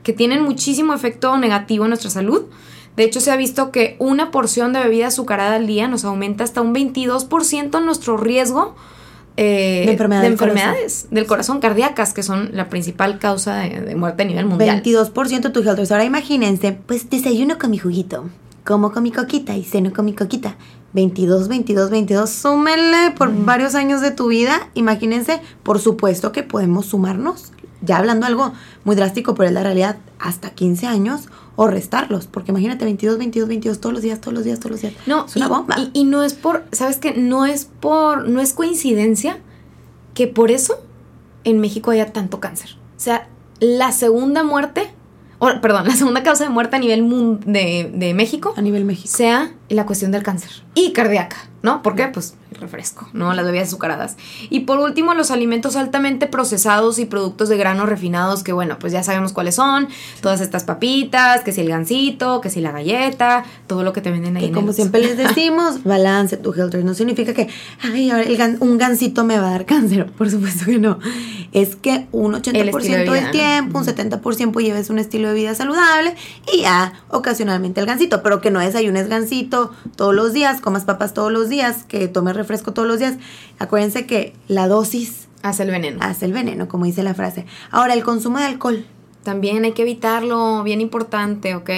que 0.04 0.12
tienen 0.12 0.44
muchísimo 0.44 0.94
efecto 0.94 1.36
negativo 1.36 1.84
en 1.84 1.90
nuestra 1.90 2.10
salud. 2.10 2.44
De 2.96 3.04
hecho, 3.04 3.20
se 3.20 3.30
ha 3.30 3.36
visto 3.36 3.72
que 3.72 3.96
una 3.98 4.30
porción 4.30 4.72
de 4.72 4.80
bebida 4.80 5.08
azucarada 5.08 5.56
al 5.56 5.66
día 5.66 5.88
nos 5.88 6.04
aumenta 6.04 6.44
hasta 6.44 6.60
un 6.60 6.74
22% 6.74 7.84
nuestro 7.84 8.16
riesgo 8.16 8.74
eh, 9.36 9.82
de, 9.86 9.92
enfermedades 10.28 11.08
del 11.10 11.26
corazón 11.26 11.58
cardíacas, 11.58 12.14
que 12.14 12.22
son 12.22 12.50
la 12.52 12.68
principal 12.68 13.18
causa 13.18 13.56
de, 13.56 13.96
muerte 13.96 14.22
a 14.22 14.26
nivel 14.26 14.46
mundial. 14.46 14.80
22% 14.80 15.52
tu 15.52 15.60
health. 15.60 15.90
Ahora 15.90 16.04
imagínense, 16.04 16.78
pues 16.86 17.10
desayuno 17.10 17.58
con 17.58 17.72
mi 17.72 17.78
juguito, 17.78 18.26
como 18.62 18.92
con 18.92 19.02
mi 19.02 19.10
coquita 19.10 19.56
y 19.56 19.64
ceno 19.64 19.92
con 19.92 20.04
mi 20.04 20.14
coquita. 20.14 20.56
22, 20.92 21.48
22, 21.48 21.90
22, 21.90 22.30
súmenle 22.30 23.10
por 23.18 23.34
varios 23.44 23.74
años 23.74 24.00
de 24.00 24.12
tu 24.12 24.28
vida. 24.28 24.68
Imagínense, 24.74 25.40
por 25.64 25.80
supuesto 25.80 26.30
que 26.30 26.44
podemos 26.44 26.86
sumarnos, 26.86 27.50
ya 27.84 27.98
hablando 27.98 28.26
algo 28.26 28.52
muy 28.84 28.96
drástico, 28.96 29.34
pero 29.34 29.48
es 29.48 29.54
la 29.54 29.62
realidad, 29.62 29.96
hasta 30.18 30.50
15 30.50 30.86
años 30.86 31.28
o 31.56 31.68
restarlos, 31.68 32.26
porque 32.26 32.50
imagínate 32.50 32.84
22, 32.84 33.18
22, 33.18 33.48
22 33.48 33.80
todos 33.80 33.92
los 33.92 34.02
días, 34.02 34.20
todos 34.20 34.34
los 34.34 34.44
días, 34.44 34.58
todos 34.58 34.72
los 34.72 34.80
días. 34.80 34.94
No, 35.06 35.26
es 35.26 35.36
una 35.36 35.48
bomba. 35.48 35.76
Y, 35.92 36.04
no 36.04 36.22
es 36.22 36.34
por, 36.34 36.64
¿sabes 36.72 36.96
qué? 36.96 37.14
No 37.14 37.46
es 37.46 37.66
por, 37.66 38.28
no 38.28 38.40
es 38.40 38.52
coincidencia 38.52 39.38
que 40.14 40.26
por 40.26 40.50
eso 40.50 40.80
en 41.44 41.60
México 41.60 41.90
haya 41.90 42.12
tanto 42.12 42.40
cáncer. 42.40 42.76
O 42.96 43.00
sea, 43.00 43.28
la 43.60 43.92
segunda 43.92 44.42
muerte, 44.42 44.92
o, 45.38 45.48
perdón, 45.60 45.86
la 45.86 45.94
segunda 45.94 46.22
causa 46.22 46.44
de 46.44 46.50
muerte 46.50 46.76
a 46.76 46.78
nivel 46.80 47.38
de, 47.46 47.90
de 47.94 48.14
México. 48.14 48.54
A 48.56 48.62
nivel 48.62 48.84
México. 48.84 49.08
Sea 49.08 49.52
la 49.68 49.86
cuestión 49.86 50.10
del 50.12 50.22
cáncer. 50.22 50.50
Y 50.74 50.92
cardíaca, 50.92 51.36
¿no? 51.62 51.82
¿Por 51.82 51.94
qué? 51.94 52.08
Pues 52.08 52.34
refresco, 52.60 53.08
¿no? 53.12 53.32
Las 53.34 53.44
bebidas 53.44 53.68
azucaradas. 53.68 54.16
Y 54.50 54.60
por 54.60 54.78
último, 54.78 55.14
los 55.14 55.30
alimentos 55.30 55.76
altamente 55.76 56.26
procesados 56.26 56.98
y 56.98 57.04
productos 57.04 57.48
de 57.48 57.56
granos 57.56 57.88
refinados, 57.88 58.42
que 58.42 58.52
bueno, 58.52 58.78
pues 58.78 58.92
ya 58.92 59.02
sabemos 59.02 59.32
cuáles 59.32 59.56
son, 59.56 59.88
todas 60.20 60.40
estas 60.40 60.64
papitas, 60.64 61.42
que 61.42 61.52
si 61.52 61.60
el 61.60 61.68
gansito, 61.68 62.40
que 62.40 62.50
si 62.50 62.60
la 62.60 62.72
galleta, 62.72 63.44
todo 63.66 63.82
lo 63.82 63.92
que 63.92 64.00
te 64.00 64.10
venden 64.10 64.36
ahí. 64.36 64.46
Y 64.46 64.50
como 64.52 64.72
siempre 64.72 65.00
les 65.00 65.16
decimos, 65.16 65.84
balance 65.84 66.36
tu 66.36 66.52
health 66.54 66.74
no 66.74 66.94
significa 66.94 67.34
que, 67.34 67.48
ay, 67.82 68.10
un 68.60 68.78
gansito 68.78 69.24
me 69.24 69.38
va 69.38 69.48
a 69.48 69.50
dar 69.50 69.66
cáncer, 69.66 70.10
por 70.18 70.30
supuesto 70.30 70.66
que 70.66 70.78
no. 70.78 70.98
Es 71.52 71.76
que 71.76 72.06
un 72.12 72.34
80% 72.34 73.10
del 73.10 73.30
tiempo, 73.30 73.78
un 73.78 73.84
70% 73.84 74.60
lleves 74.60 74.90
un 74.90 74.98
estilo 74.98 75.28
de 75.28 75.34
vida 75.34 75.54
saludable 75.54 76.14
y 76.52 76.62
ya 76.62 76.92
ocasionalmente 77.08 77.80
el 77.80 77.86
gansito, 77.86 78.22
pero 78.22 78.40
que 78.40 78.50
no 78.50 78.60
desayunes 78.60 79.08
gansito 79.08 79.53
todos 79.96 80.14
los 80.14 80.32
días, 80.32 80.60
comas 80.60 80.84
papas 80.84 81.14
todos 81.14 81.32
los 81.32 81.48
días, 81.48 81.84
que 81.84 82.08
tomes 82.08 82.36
refresco 82.36 82.72
todos 82.72 82.88
los 82.88 82.98
días. 82.98 83.14
Acuérdense 83.58 84.06
que 84.06 84.34
la 84.48 84.68
dosis 84.68 85.28
hace 85.42 85.62
el 85.62 85.70
veneno. 85.70 85.98
Hace 86.02 86.26
el 86.26 86.32
veneno, 86.32 86.68
como 86.68 86.84
dice 86.84 87.02
la 87.02 87.14
frase. 87.14 87.46
Ahora, 87.70 87.94
el 87.94 88.02
consumo 88.02 88.38
de 88.38 88.44
alcohol. 88.44 88.84
También 89.24 89.64
hay 89.64 89.72
que 89.72 89.82
evitarlo, 89.82 90.62
bien 90.62 90.80
importante, 90.80 91.54
¿ok? 91.54 91.70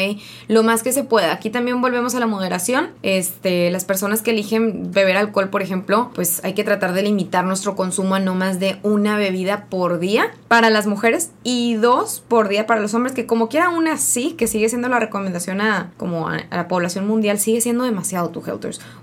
Lo 0.49 0.63
más 0.63 0.83
que 0.83 0.93
se 0.93 1.05
pueda. 1.05 1.33
Aquí 1.33 1.51
también 1.51 1.81
volvemos 1.81 2.15
a 2.15 2.21
la 2.21 2.27
moderación. 2.27 2.91
Este, 3.03 3.71
las 3.71 3.85
personas 3.85 4.23
que 4.23 4.33
eligen 4.33 4.91
beber 4.93 5.17
alcohol, 5.17 5.49
por 5.49 5.63
ejemplo, 5.63 6.11
pues 6.15 6.45
hay 6.45 6.55
que 6.55 6.65
tratar 6.65 6.93
de 6.93 7.03
limitar 7.03 7.45
nuestro 7.45 7.77
consumo 7.77 8.17
a 8.17 8.21
no 8.21 8.35
más 8.35 8.59
de 8.59 8.79
una 8.83 9.17
bebida 9.17 9.67
por 9.67 9.99
día 9.99 10.33
para 10.49 10.71
las 10.71 10.87
mujeres 10.87 11.31
y 11.45 11.75
dos 11.75 12.23
por 12.27 12.49
día 12.49 12.67
para 12.67 12.81
los 12.81 12.95
hombres, 12.95 13.15
que 13.15 13.27
como 13.27 13.49
quiera 13.49 13.69
una 13.69 13.97
sí, 13.97 14.33
que 14.33 14.47
sigue 14.47 14.69
siendo 14.69 14.89
la 14.89 14.99
recomendación 14.99 15.61
a, 15.61 15.93
como 15.97 16.29
a, 16.29 16.41
la 16.51 16.69
población 16.69 17.07
mundial, 17.07 17.39
sigue 17.39 17.61
siendo 17.61 17.85
demasiado 17.85 18.31
tu. 18.31 18.43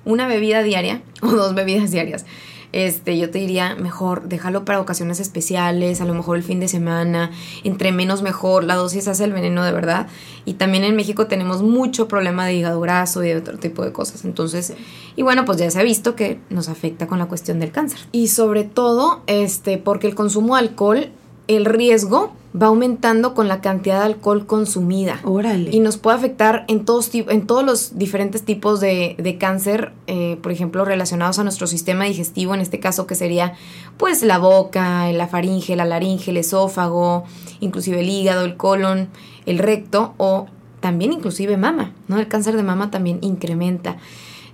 Una 0.05 0.27
bebida 0.27 0.63
diaria 0.63 1.01
o 1.21 1.27
dos 1.27 1.53
bebidas 1.53 1.91
diarias 1.91 2.25
este, 2.73 3.17
yo 3.17 3.29
te 3.29 3.39
diría, 3.39 3.75
mejor 3.75 4.27
déjalo 4.27 4.65
para 4.65 4.81
ocasiones 4.81 5.19
especiales, 5.19 6.01
a 6.01 6.05
lo 6.05 6.13
mejor 6.13 6.35
el 6.35 6.43
fin 6.43 6.59
de 6.59 6.67
semana, 6.67 7.31
entre 7.63 7.91
menos 7.91 8.21
mejor, 8.23 8.63
la 8.63 8.75
dosis 8.75 9.07
hace 9.07 9.23
el 9.23 9.31
veneno 9.31 9.63
de 9.63 9.71
verdad. 9.71 10.07
Y 10.43 10.55
también 10.55 10.83
en 10.83 10.95
México 10.95 11.27
tenemos 11.27 11.61
mucho 11.61 12.07
problema 12.07 12.45
de 12.45 12.55
hígado 12.55 12.81
graso 12.81 13.23
y 13.23 13.29
de 13.29 13.37
otro 13.37 13.57
tipo 13.57 13.85
de 13.85 13.93
cosas. 13.93 14.25
Entonces, 14.25 14.73
y 15.15 15.21
bueno, 15.21 15.45
pues 15.45 15.59
ya 15.59 15.69
se 15.71 15.79
ha 15.79 15.83
visto 15.83 16.15
que 16.15 16.39
nos 16.49 16.67
afecta 16.67 17.07
con 17.07 17.19
la 17.19 17.27
cuestión 17.27 17.59
del 17.59 17.71
cáncer. 17.71 17.99
Y 18.11 18.27
sobre 18.27 18.63
todo, 18.63 19.21
este, 19.27 19.77
porque 19.77 20.07
el 20.07 20.15
consumo 20.15 20.55
de 20.55 20.61
alcohol, 20.61 21.09
el 21.47 21.65
riesgo 21.65 22.33
va 22.59 22.67
aumentando 22.67 23.33
con 23.33 23.47
la 23.47 23.61
cantidad 23.61 23.99
de 23.99 24.05
alcohol 24.05 24.45
consumida. 24.45 25.19
Órale. 25.23 25.71
Y 25.71 25.79
nos 25.79 25.97
puede 25.97 26.17
afectar 26.17 26.65
en 26.67 26.85
todos, 26.85 27.09
en 27.13 27.47
todos 27.47 27.65
los 27.65 27.97
diferentes 27.97 28.43
tipos 28.43 28.79
de, 28.79 29.37
cáncer, 29.39 29.91
eh, 30.07 30.37
por 30.41 30.51
ejemplo, 30.51 30.85
relacionados 30.85 31.39
a 31.39 31.43
nuestro 31.43 31.67
sistema 31.67 32.05
digestivo, 32.05 32.53
en 32.53 32.61
este 32.61 32.79
caso 32.79 33.07
que 33.07 33.15
sería 33.15 33.53
pues 33.97 34.21
la 34.21 34.37
boca, 34.37 35.11
la 35.11 35.27
faringe, 35.27 35.75
la 35.75 35.85
laringe, 35.85 36.31
el 36.31 36.37
esófago, 36.37 37.23
inclusive 37.59 38.01
el 38.01 38.09
hígado, 38.09 38.45
el 38.45 38.55
colon, 38.55 39.09
el 39.45 39.57
recto 39.57 40.13
o 40.17 40.47
también 40.79 41.13
inclusive 41.13 41.57
mama, 41.57 41.93
¿no? 42.07 42.19
El 42.19 42.27
cáncer 42.27 42.55
de 42.55 42.63
mama 42.63 42.91
también 42.91 43.19
incrementa. 43.21 43.97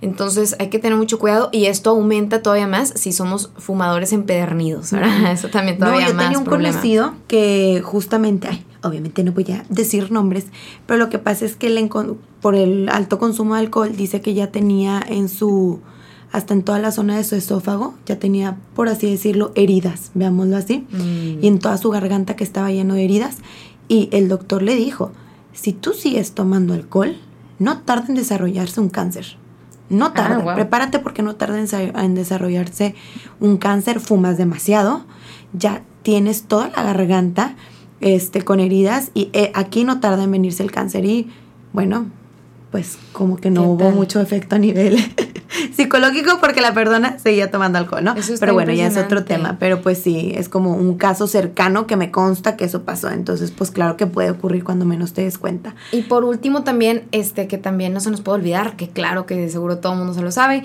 Entonces 0.02 0.56
hay 0.58 0.68
que 0.68 0.78
tener 0.78 0.96
mucho 0.96 1.18
cuidado 1.18 1.50
y 1.52 1.66
esto 1.66 1.90
aumenta 1.90 2.42
todavía 2.42 2.66
más 2.66 2.92
si 2.96 3.12
somos 3.12 3.50
fumadores 3.58 4.12
empedernidos, 4.12 4.92
¿verdad? 4.92 5.32
Eso 5.32 5.48
también 5.48 5.78
todavía 5.78 6.06
no, 6.06 6.12
yo 6.12 6.16
tenía 6.16 6.38
un 6.38 6.46
conocido 6.46 7.14
que 7.28 7.82
justamente, 7.84 8.48
obviamente 8.82 9.22
no 9.24 9.32
voy 9.32 9.44
a 9.52 9.64
decir 9.68 10.10
nombres, 10.10 10.46
pero 10.86 10.98
lo 10.98 11.10
que 11.10 11.18
pasa 11.18 11.44
es 11.44 11.56
que 11.56 11.70
por 12.40 12.54
el 12.54 12.88
alto 12.88 13.18
consumo 13.18 13.54
de 13.54 13.60
alcohol 13.60 13.94
dice 13.94 14.20
que 14.20 14.32
ya 14.32 14.50
tenía 14.50 15.02
en 15.06 15.28
su 15.28 15.80
hasta 16.32 16.54
en 16.54 16.62
toda 16.62 16.78
la 16.78 16.92
zona 16.92 17.16
de 17.16 17.24
su 17.24 17.34
esófago, 17.34 17.94
ya 18.06 18.18
tenía, 18.18 18.56
por 18.74 18.88
así 18.88 19.10
decirlo, 19.10 19.52
heridas, 19.56 20.12
veámoslo 20.14 20.56
así, 20.56 20.86
mm. 20.90 21.42
y 21.42 21.46
en 21.48 21.58
toda 21.58 21.76
su 21.76 21.90
garganta 21.90 22.36
que 22.36 22.44
estaba 22.44 22.70
lleno 22.70 22.94
de 22.94 23.04
heridas. 23.04 23.38
Y 23.88 24.08
el 24.12 24.28
doctor 24.28 24.62
le 24.62 24.76
dijo, 24.76 25.10
si 25.52 25.72
tú 25.72 25.92
sigues 25.92 26.32
tomando 26.32 26.74
alcohol, 26.74 27.16
no 27.58 27.78
tarda 27.78 28.06
en 28.08 28.14
desarrollarse 28.14 28.80
un 28.80 28.90
cáncer. 28.90 29.39
No 29.90 30.06
ah, 30.06 30.14
tarda. 30.14 30.54
Prepárate 30.54 30.98
porque 31.00 31.22
no 31.22 31.36
tarda 31.36 31.58
en, 31.58 32.14
desarrollarse 32.14 32.94
un 33.40 33.58
cáncer. 33.58 34.00
Fumas 34.00 34.38
demasiado. 34.38 35.04
Ya 35.52 35.82
tienes 36.02 36.44
toda 36.44 36.68
la 36.68 36.82
garganta 36.82 37.56
este, 38.00 38.42
con 38.42 38.60
heridas 38.60 39.10
y 39.12 39.28
eh, 39.32 39.50
aquí 39.54 39.84
no 39.84 40.00
tarda 40.00 40.24
en 40.24 40.30
venirse 40.30 40.62
el 40.62 40.70
cáncer. 40.70 41.04
Y 41.04 41.30
bueno, 41.72 42.06
pues 42.70 42.98
como 43.12 43.36
que 43.36 43.50
no 43.50 43.64
hubo 43.64 43.90
mucho 43.90 44.20
efecto 44.20 44.56
a 44.56 44.58
nivel 44.58 44.96
psicológico 45.76 46.38
porque 46.40 46.60
la 46.60 46.72
persona 46.74 47.18
seguía 47.18 47.50
tomando 47.50 47.78
alcohol, 47.78 48.04
¿no? 48.04 48.14
pero 48.38 48.54
bueno, 48.54 48.72
ya 48.72 48.86
es 48.86 48.96
otro 48.96 49.24
tema, 49.24 49.56
pero 49.58 49.82
pues 49.82 49.98
sí, 49.98 50.32
es 50.34 50.48
como 50.48 50.74
un 50.74 50.96
caso 50.96 51.26
cercano 51.26 51.86
que 51.86 51.96
me 51.96 52.10
consta 52.10 52.56
que 52.56 52.64
eso 52.64 52.82
pasó, 52.82 53.10
entonces 53.10 53.50
pues 53.50 53.70
claro 53.70 53.96
que 53.96 54.06
puede 54.06 54.30
ocurrir 54.30 54.64
cuando 54.64 54.84
menos 54.84 55.12
te 55.12 55.22
des 55.22 55.38
cuenta. 55.38 55.74
Y 55.92 56.02
por 56.02 56.24
último 56.24 56.62
también, 56.62 57.04
este 57.12 57.48
que 57.48 57.58
también 57.58 57.92
no 57.92 58.00
se 58.00 58.10
nos 58.10 58.20
puede 58.20 58.38
olvidar, 58.38 58.76
que 58.76 58.88
claro 58.88 59.26
que 59.26 59.48
seguro 59.48 59.78
todo 59.78 59.92
el 59.92 59.98
mundo 59.98 60.14
se 60.14 60.22
lo 60.22 60.30
sabe, 60.30 60.64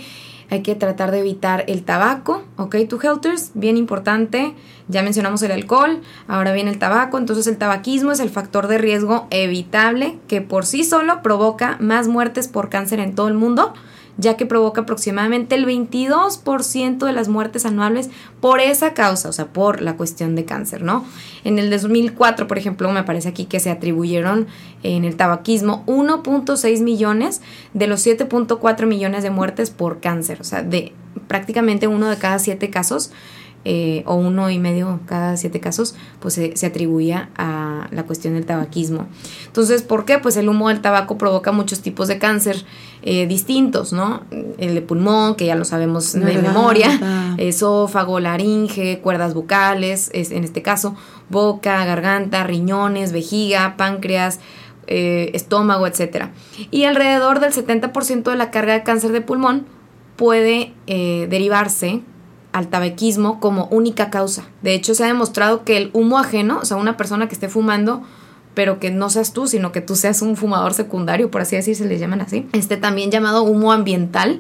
hay 0.50 0.62
que 0.62 0.76
tratar 0.76 1.12
de 1.12 1.20
evitar 1.20 1.64
el 1.68 1.84
tabaco, 1.84 2.44
¿ok? 2.58 2.76
To 2.88 3.00
Helters, 3.02 3.52
bien 3.56 3.78
importante. 3.78 4.54
Ya 4.88 5.02
mencionamos 5.02 5.42
el 5.42 5.52
alcohol, 5.52 6.02
ahora 6.28 6.54
viene 6.54 6.70
el 6.70 6.78
tabaco. 6.78 7.18
Entonces 7.18 7.48
el 7.48 7.58
tabaquismo 7.58 8.12
es 8.12 8.20
el 8.20 8.30
factor 8.30 8.68
de 8.68 8.78
riesgo 8.78 9.28
evitable 9.32 10.20
que 10.28 10.42
por 10.42 10.66
sí 10.66 10.84
solo 10.84 11.24
provoca 11.24 11.78
más 11.80 12.08
muertes 12.08 12.48
por 12.48 12.70
cáncer 12.70 13.00
en 13.00 13.16
todo 13.16 13.28
el 13.28 13.34
mundo 13.34 13.74
ya 14.18 14.38
que 14.38 14.46
provoca 14.46 14.82
aproximadamente 14.82 15.56
el 15.56 15.66
22% 15.66 17.06
de 17.06 17.12
las 17.12 17.28
muertes 17.28 17.66
anuales 17.66 18.10
por 18.40 18.60
esa 18.60 18.94
causa, 18.94 19.30
o 19.30 19.34
sea, 19.34 19.48
por 19.48 19.82
la 19.82 19.98
cuestión 19.98 20.36
de 20.36 20.46
cáncer, 20.46 20.82
¿no? 20.84 21.06
En 21.44 21.60
el 21.60 21.70
2004, 21.70 22.48
por 22.48 22.58
ejemplo, 22.58 22.92
me 22.92 23.04
parece 23.04 23.30
aquí 23.30 23.46
que 23.46 23.60
se 23.60 23.70
atribuyeron 23.70 24.48
en 24.84 25.04
el 25.04 25.16
tabaquismo 25.16 25.84
1.6 25.88 26.82
millones 26.82 27.42
de 27.74 27.88
los 27.88 28.06
7.4 28.06 28.86
millones 28.86 29.24
de 29.24 29.30
muertes 29.30 29.70
por 29.70 30.00
cáncer, 30.00 30.42
o 30.42 30.44
sea, 30.44 30.62
de 30.62 30.94
prácticamente 31.28 31.88
uno 31.88 32.08
de 32.10 32.18
cada 32.18 32.40
siete 32.40 32.70
casos 32.70 33.12
eh, 33.68 34.04
o 34.06 34.14
uno 34.14 34.52
y 34.52 34.60
medio 34.60 35.00
cada 35.08 35.38
siete 35.38 35.60
casos, 35.60 35.96
pues 36.20 36.36
se, 36.36 36.56
se, 36.56 36.68
atribuía 36.68 37.30
a 37.36 37.88
la 37.90 38.04
cuestión 38.04 38.36
del 38.36 38.46
tabaquismo. 38.46 39.08
Entonces, 39.48 39.82
¿por 39.82 40.06
qué? 40.06 40.20
Pues 40.20 40.38
el 40.38 40.48
humo 40.50 40.70
del 40.70 40.82
tabaco 40.82 41.18
provoca 41.18 41.52
muchos 41.52 41.82
tipos 41.82 42.08
de 42.08 42.20
cáncer 42.20 42.64
eh, 43.02 43.26
distintos, 43.26 43.92
¿no? 43.92 44.22
El 44.60 44.76
de 44.76 44.82
pulmón, 44.84 45.34
que 45.34 45.48
ya 45.48 45.56
lo 45.56 45.66
sabemos 45.66 46.14
de 46.14 46.38
memoria, 46.38 47.36
esófago, 47.38 48.20
laringe, 48.20 49.00
cuerdas 49.00 49.34
bucales, 49.34 50.12
es, 50.14 50.30
en 50.30 50.44
este 50.44 50.62
caso, 50.62 50.96
boca, 51.30 51.84
garganta, 51.86 52.44
riñones, 52.44 53.14
vejiga, 53.14 53.78
páncreas, 53.78 54.42
eh, 54.86 55.32
estómago, 55.34 55.88
etc. 55.88 56.28
Y 56.70 56.84
alrededor 56.84 57.40
del 57.40 57.52
70% 57.52 58.30
de 58.30 58.36
la 58.36 58.52
carga 58.52 58.74
de 58.74 58.84
cáncer 58.84 59.12
de 59.12 59.22
pulmón 59.22 59.66
puede 60.18 60.74
derivarse 60.86 62.04
al 62.56 62.70
tabaquismo 62.70 63.42
como 63.42 63.66
única 63.66 64.10
causa. 64.10 64.46
De 64.62 64.74
hecho, 64.74 64.96
se 64.96 65.04
ha 65.04 65.08
demostrado 65.08 65.66
que 65.66 65.76
el 65.76 65.90
humo 65.92 66.18
ajeno, 66.18 66.60
o 66.62 66.66
sea, 66.66 66.78
una 66.78 66.96
persona 66.96 67.28
que 67.28 67.34
esté 67.34 67.50
fumando, 67.50 68.02
pero 68.54 68.80
que 68.80 68.92
no 68.92 69.10
seas 69.10 69.34
tú, 69.34 69.48
sino 69.48 69.74
que 69.74 69.82
tú 69.82 69.98
seas 69.98 70.22
un 70.22 70.38
fumador 70.38 70.74
secundario, 70.74 71.30
por 71.30 71.42
así 71.42 71.58
decir, 71.58 71.76
se 71.76 71.84
le 71.84 72.00
llaman 72.00 72.22
así. 72.22 72.48
Este 72.54 72.78
también 72.78 73.12
llamado 73.12 73.44
humo 73.44 73.74
ambiental 73.74 74.40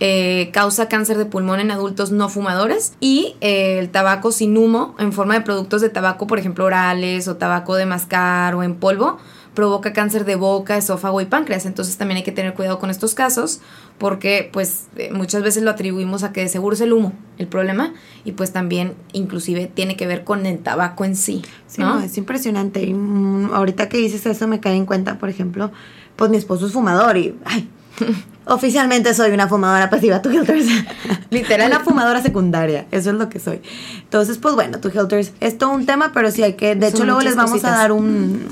eh, 0.00 0.50
causa 0.52 0.90
cáncer 0.90 1.16
de 1.16 1.24
pulmón 1.24 1.60
en 1.60 1.70
adultos 1.70 2.12
no 2.12 2.28
fumadores 2.28 2.92
y 3.00 3.36
eh, 3.40 3.78
el 3.78 3.88
tabaco 3.88 4.32
sin 4.32 4.58
humo 4.58 4.94
en 4.98 5.14
forma 5.14 5.32
de 5.32 5.40
productos 5.40 5.80
de 5.80 5.88
tabaco, 5.88 6.26
por 6.26 6.38
ejemplo, 6.38 6.66
orales 6.66 7.26
o 7.26 7.36
tabaco 7.36 7.74
de 7.74 7.86
mascar 7.86 8.54
o 8.54 8.64
en 8.64 8.74
polvo, 8.74 9.16
provoca 9.56 9.94
cáncer 9.94 10.26
de 10.26 10.36
boca, 10.36 10.76
esófago 10.76 11.20
y 11.20 11.24
páncreas. 11.24 11.66
Entonces 11.66 11.96
también 11.96 12.18
hay 12.18 12.22
que 12.22 12.30
tener 12.30 12.54
cuidado 12.54 12.78
con 12.78 12.90
estos 12.90 13.14
casos 13.14 13.60
porque 13.98 14.50
pues 14.52 14.84
eh, 14.96 15.10
muchas 15.12 15.42
veces 15.42 15.64
lo 15.64 15.70
atribuimos 15.70 16.22
a 16.22 16.32
que 16.32 16.42
de 16.42 16.48
seguro 16.48 16.74
es 16.74 16.82
el 16.82 16.92
humo 16.92 17.14
el 17.38 17.48
problema 17.48 17.94
y 18.24 18.32
pues 18.32 18.52
también 18.52 18.94
inclusive 19.12 19.66
tiene 19.66 19.96
que 19.96 20.06
ver 20.06 20.24
con 20.24 20.44
el 20.46 20.58
tabaco 20.58 21.04
en 21.04 21.16
sí. 21.16 21.42
¿no? 21.78 22.00
es 22.00 22.16
impresionante. 22.18 22.82
Y, 22.82 22.92
mm, 22.94 23.54
ahorita 23.54 23.88
que 23.88 23.96
dices 23.96 24.24
eso 24.26 24.46
me 24.46 24.60
cae 24.60 24.76
en 24.76 24.86
cuenta, 24.86 25.18
por 25.18 25.30
ejemplo, 25.30 25.72
pues 26.14 26.30
mi 26.30 26.36
esposo 26.36 26.66
es 26.66 26.72
fumador 26.72 27.16
y, 27.16 27.34
ay, 27.44 27.68
Oficialmente 28.48 29.12
soy 29.12 29.32
una 29.32 29.48
fumadora 29.48 29.90
pasiva, 29.90 30.22
tu 30.22 30.30
Hilters. 30.30 30.66
Literal. 31.30 31.68
Una 31.68 31.80
fumadora 31.80 32.22
secundaria, 32.22 32.86
eso 32.92 33.10
es 33.10 33.16
lo 33.16 33.28
que 33.28 33.40
soy. 33.40 33.60
Entonces, 33.98 34.38
pues 34.38 34.54
bueno, 34.54 34.78
tu 34.78 34.88
Hilters, 34.88 35.32
es 35.40 35.58
todo 35.58 35.70
un 35.70 35.84
tema, 35.84 36.12
pero 36.14 36.30
sí 36.30 36.44
hay 36.44 36.54
que, 36.54 36.76
de 36.76 36.88
hecho 36.88 37.04
luego 37.04 37.22
les 37.22 37.34
vamos 37.34 37.64
a 37.64 37.70
dar 37.70 37.90
un, 37.90 38.46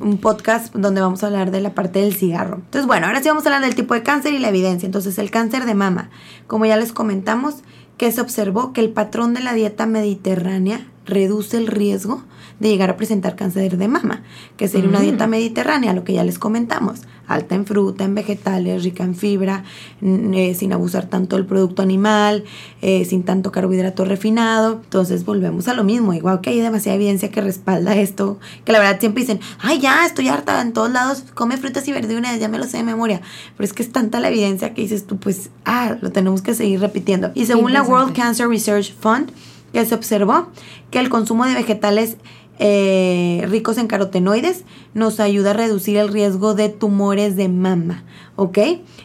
un, 0.00 0.18
podcast 0.18 0.74
donde 0.74 1.02
vamos 1.02 1.22
a 1.22 1.26
hablar 1.26 1.50
de 1.50 1.60
la 1.60 1.74
parte 1.74 2.00
del 2.00 2.14
cigarro. 2.14 2.56
Entonces, 2.56 2.86
bueno, 2.86 3.06
ahora 3.06 3.22
sí 3.22 3.28
vamos 3.28 3.44
a 3.44 3.48
hablar 3.50 3.62
del 3.62 3.74
tipo 3.74 3.92
de 3.92 4.02
cáncer 4.02 4.32
y 4.32 4.38
la 4.38 4.48
evidencia. 4.48 4.86
Entonces, 4.86 5.18
el 5.18 5.30
cáncer 5.30 5.66
de 5.66 5.74
mama, 5.74 6.08
como 6.46 6.64
ya 6.64 6.78
les 6.78 6.92
comentamos, 6.92 7.56
que 7.98 8.10
se 8.12 8.20
observó 8.20 8.72
que 8.72 8.80
el 8.80 8.90
patrón 8.90 9.34
de 9.34 9.40
la 9.40 9.52
dieta 9.52 9.86
mediterránea 9.86 10.86
reduce 11.04 11.56
el 11.56 11.66
riesgo 11.66 12.22
de 12.60 12.68
llegar 12.68 12.90
a 12.90 12.96
presentar 12.96 13.36
cáncer 13.36 13.76
de 13.76 13.88
mama, 13.88 14.22
que 14.56 14.68
sería 14.68 14.88
una 14.88 15.00
dieta 15.00 15.26
mm. 15.26 15.30
mediterránea, 15.30 15.92
lo 15.92 16.04
que 16.04 16.14
ya 16.14 16.24
les 16.24 16.38
comentamos, 16.38 17.02
alta 17.26 17.54
en 17.54 17.66
fruta, 17.66 18.04
en 18.04 18.14
vegetales, 18.14 18.84
rica 18.84 19.04
en 19.04 19.14
fibra, 19.14 19.64
eh, 20.02 20.54
sin 20.54 20.72
abusar 20.72 21.06
tanto 21.06 21.36
del 21.36 21.46
producto 21.46 21.82
animal, 21.82 22.44
eh, 22.82 23.04
sin 23.04 23.22
tanto 23.22 23.52
carbohidrato 23.52 24.04
refinado. 24.04 24.80
Entonces 24.84 25.24
volvemos 25.24 25.68
a 25.68 25.74
lo 25.74 25.84
mismo, 25.84 26.12
igual 26.14 26.40
que 26.40 26.50
hay 26.50 26.60
demasiada 26.60 26.96
evidencia 26.96 27.30
que 27.30 27.40
respalda 27.40 27.94
esto, 27.96 28.38
que 28.64 28.72
la 28.72 28.78
verdad 28.78 29.00
siempre 29.00 29.22
dicen, 29.22 29.40
ay 29.60 29.80
ya, 29.80 30.06
estoy 30.06 30.28
harta 30.28 30.60
en 30.60 30.72
todos 30.72 30.90
lados, 30.90 31.24
come 31.34 31.56
frutas 31.56 31.86
y 31.88 31.92
verduras, 31.92 32.38
ya 32.38 32.48
me 32.48 32.58
lo 32.58 32.64
sé 32.64 32.78
de 32.78 32.82
memoria, 32.82 33.20
pero 33.56 33.64
es 33.64 33.72
que 33.72 33.82
es 33.82 33.92
tanta 33.92 34.20
la 34.20 34.28
evidencia 34.28 34.74
que 34.74 34.82
dices 34.82 35.06
tú, 35.06 35.18
pues, 35.18 35.50
ah, 35.64 35.96
lo 36.00 36.12
tenemos 36.12 36.42
que 36.42 36.54
seguir 36.54 36.80
repitiendo. 36.80 37.30
Y 37.34 37.46
según 37.46 37.72
la 37.72 37.82
World 37.82 38.14
Cancer 38.14 38.48
Research 38.48 38.94
Fund, 38.98 39.30
que 39.72 39.84
se 39.84 39.94
observó 39.94 40.48
que 40.90 40.98
el 40.98 41.10
consumo 41.10 41.44
de 41.44 41.54
vegetales 41.54 42.16
eh, 42.58 43.44
ricos 43.48 43.78
en 43.78 43.86
carotenoides 43.86 44.64
nos 44.94 45.20
ayuda 45.20 45.50
a 45.50 45.54
reducir 45.54 45.96
el 45.96 46.08
riesgo 46.08 46.54
de 46.54 46.68
tumores 46.68 47.36
de 47.36 47.48
mama, 47.48 48.04
¿ok? 48.36 48.58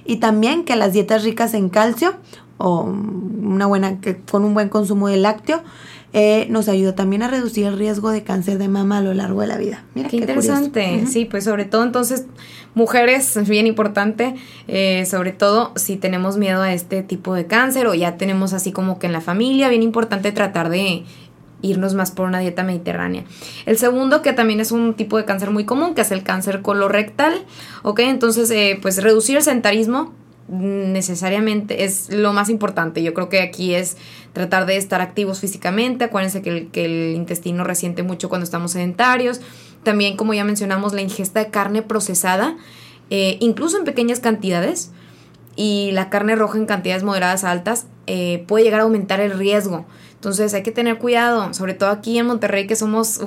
Y 0.06 0.18
también 0.18 0.64
que 0.64 0.76
las 0.76 0.94
dietas 0.94 1.24
ricas 1.24 1.54
en 1.54 1.70
calcio 1.70 2.16
o 2.58 2.84
una 2.84 3.66
buena, 3.66 4.00
con 4.30 4.46
un 4.46 4.54
buen 4.54 4.70
consumo 4.70 5.08
de 5.08 5.18
lácteo, 5.18 5.64
eh, 6.14 6.48
nos 6.50 6.68
ayuda 6.68 6.94
también 6.94 7.24
a 7.24 7.30
reducir 7.30 7.66
el 7.66 7.78
riesgo 7.78 8.10
de 8.10 8.24
cáncer 8.24 8.58
de 8.58 8.68
mama 8.68 8.98
a 8.98 9.02
lo 9.02 9.14
largo 9.14 9.42
de 9.42 9.48
la 9.48 9.58
vida. 9.58 9.86
Mira, 9.96 10.10
qué, 10.10 10.18
interesante. 10.18 11.06
Sí, 11.08 11.24
pues 11.24 11.46
sobre 11.46 11.64
todo 11.64 11.84
entonces, 11.84 12.26
mujeres, 12.76 13.38
es 13.38 13.48
bien 13.48 13.66
importante, 13.66 14.36
eh, 14.68 15.06
sobre 15.06 15.32
todo 15.32 15.72
si 15.78 15.96
tenemos 15.96 16.38
miedo 16.38 16.62
a 16.62 16.74
este 16.74 17.02
tipo 17.02 17.34
de 17.34 17.48
cáncer 17.48 17.88
o 17.88 17.94
ya 17.94 18.18
tenemos 18.18 18.52
así 18.52 18.74
como 18.74 19.00
que 19.00 19.08
en 19.08 19.14
la 19.14 19.22
familia, 19.22 19.70
bien 19.70 19.84
importante 19.84 20.34
tratar 20.34 20.70
de 20.70 21.04
irnos 21.62 21.93
más 21.93 22.12
por 22.12 22.28
una 22.28 22.39
dieta 22.39 22.63
mediterránea. 22.63 23.24
El 23.65 23.78
segundo, 23.78 24.21
que 24.21 24.34
también 24.34 24.60
es 24.60 24.71
un 24.71 24.93
tipo 24.93 25.17
de 25.17 25.26
cáncer 25.26 25.52
muy 25.52 25.65
común, 25.65 25.95
que 25.95 26.02
es 26.02 26.12
el 26.12 26.24
cáncer 26.24 26.62
colorectal, 26.62 27.45
¿ok? 27.84 28.00
Entonces, 28.02 28.50
eh, 28.52 28.80
pues 28.82 29.02
reducir 29.02 29.38
el 29.38 29.43
sedentarismo 29.43 30.13
necesariamente 30.47 31.86
es 31.86 32.13
lo 32.13 32.34
más 32.34 32.50
importante. 32.50 33.02
Yo 33.02 33.13
creo 33.13 33.30
que 33.30 33.41
aquí 33.41 33.74
es 33.74 33.95
tratar 34.34 34.65
de 34.65 34.76
estar 34.76 35.00
activos 35.00 35.39
físicamente. 35.39 36.06
Acuérdense 36.06 36.41
que 36.41 36.50
el, 36.50 36.71
que 36.71 36.86
el 36.86 37.15
intestino 37.15 37.63
resiente 37.63 38.04
mucho 38.04 38.28
cuando 38.28 38.43
estamos 38.43 38.71
sedentarios. 38.71 39.39
También, 39.84 40.17
como 40.17 40.34
ya 40.34 40.43
mencionamos, 40.43 40.93
la 40.93 41.02
ingesta 41.02 41.39
de 41.39 41.50
carne 41.50 41.82
procesada, 41.82 42.58
eh, 43.10 43.38
incluso 43.39 43.78
en 43.78 43.86
pequeñas 43.86 44.19
cantidades, 44.19 44.91
y 45.56 45.91
la 45.91 46.10
carne 46.10 46.36
roja 46.36 46.58
en 46.58 46.65
cantidades 46.65 47.04
moderadas 47.04 47.43
altas, 47.43 47.88
eh, 48.08 48.43
puede 48.47 48.63
llegar 48.63 48.80
a 48.82 48.84
aumentar 48.84 49.19
el 49.19 49.38
riesgo. 49.38 49.86
Entonces 50.21 50.53
hay 50.53 50.62
que 50.62 50.71
tener 50.71 50.99
cuidado, 50.99 51.51
sobre 51.51 51.73
todo 51.73 51.89
aquí 51.89 52.19
en 52.19 52.27
Monterrey 52.27 52.67
que 52.67 52.75
somos, 52.75 53.21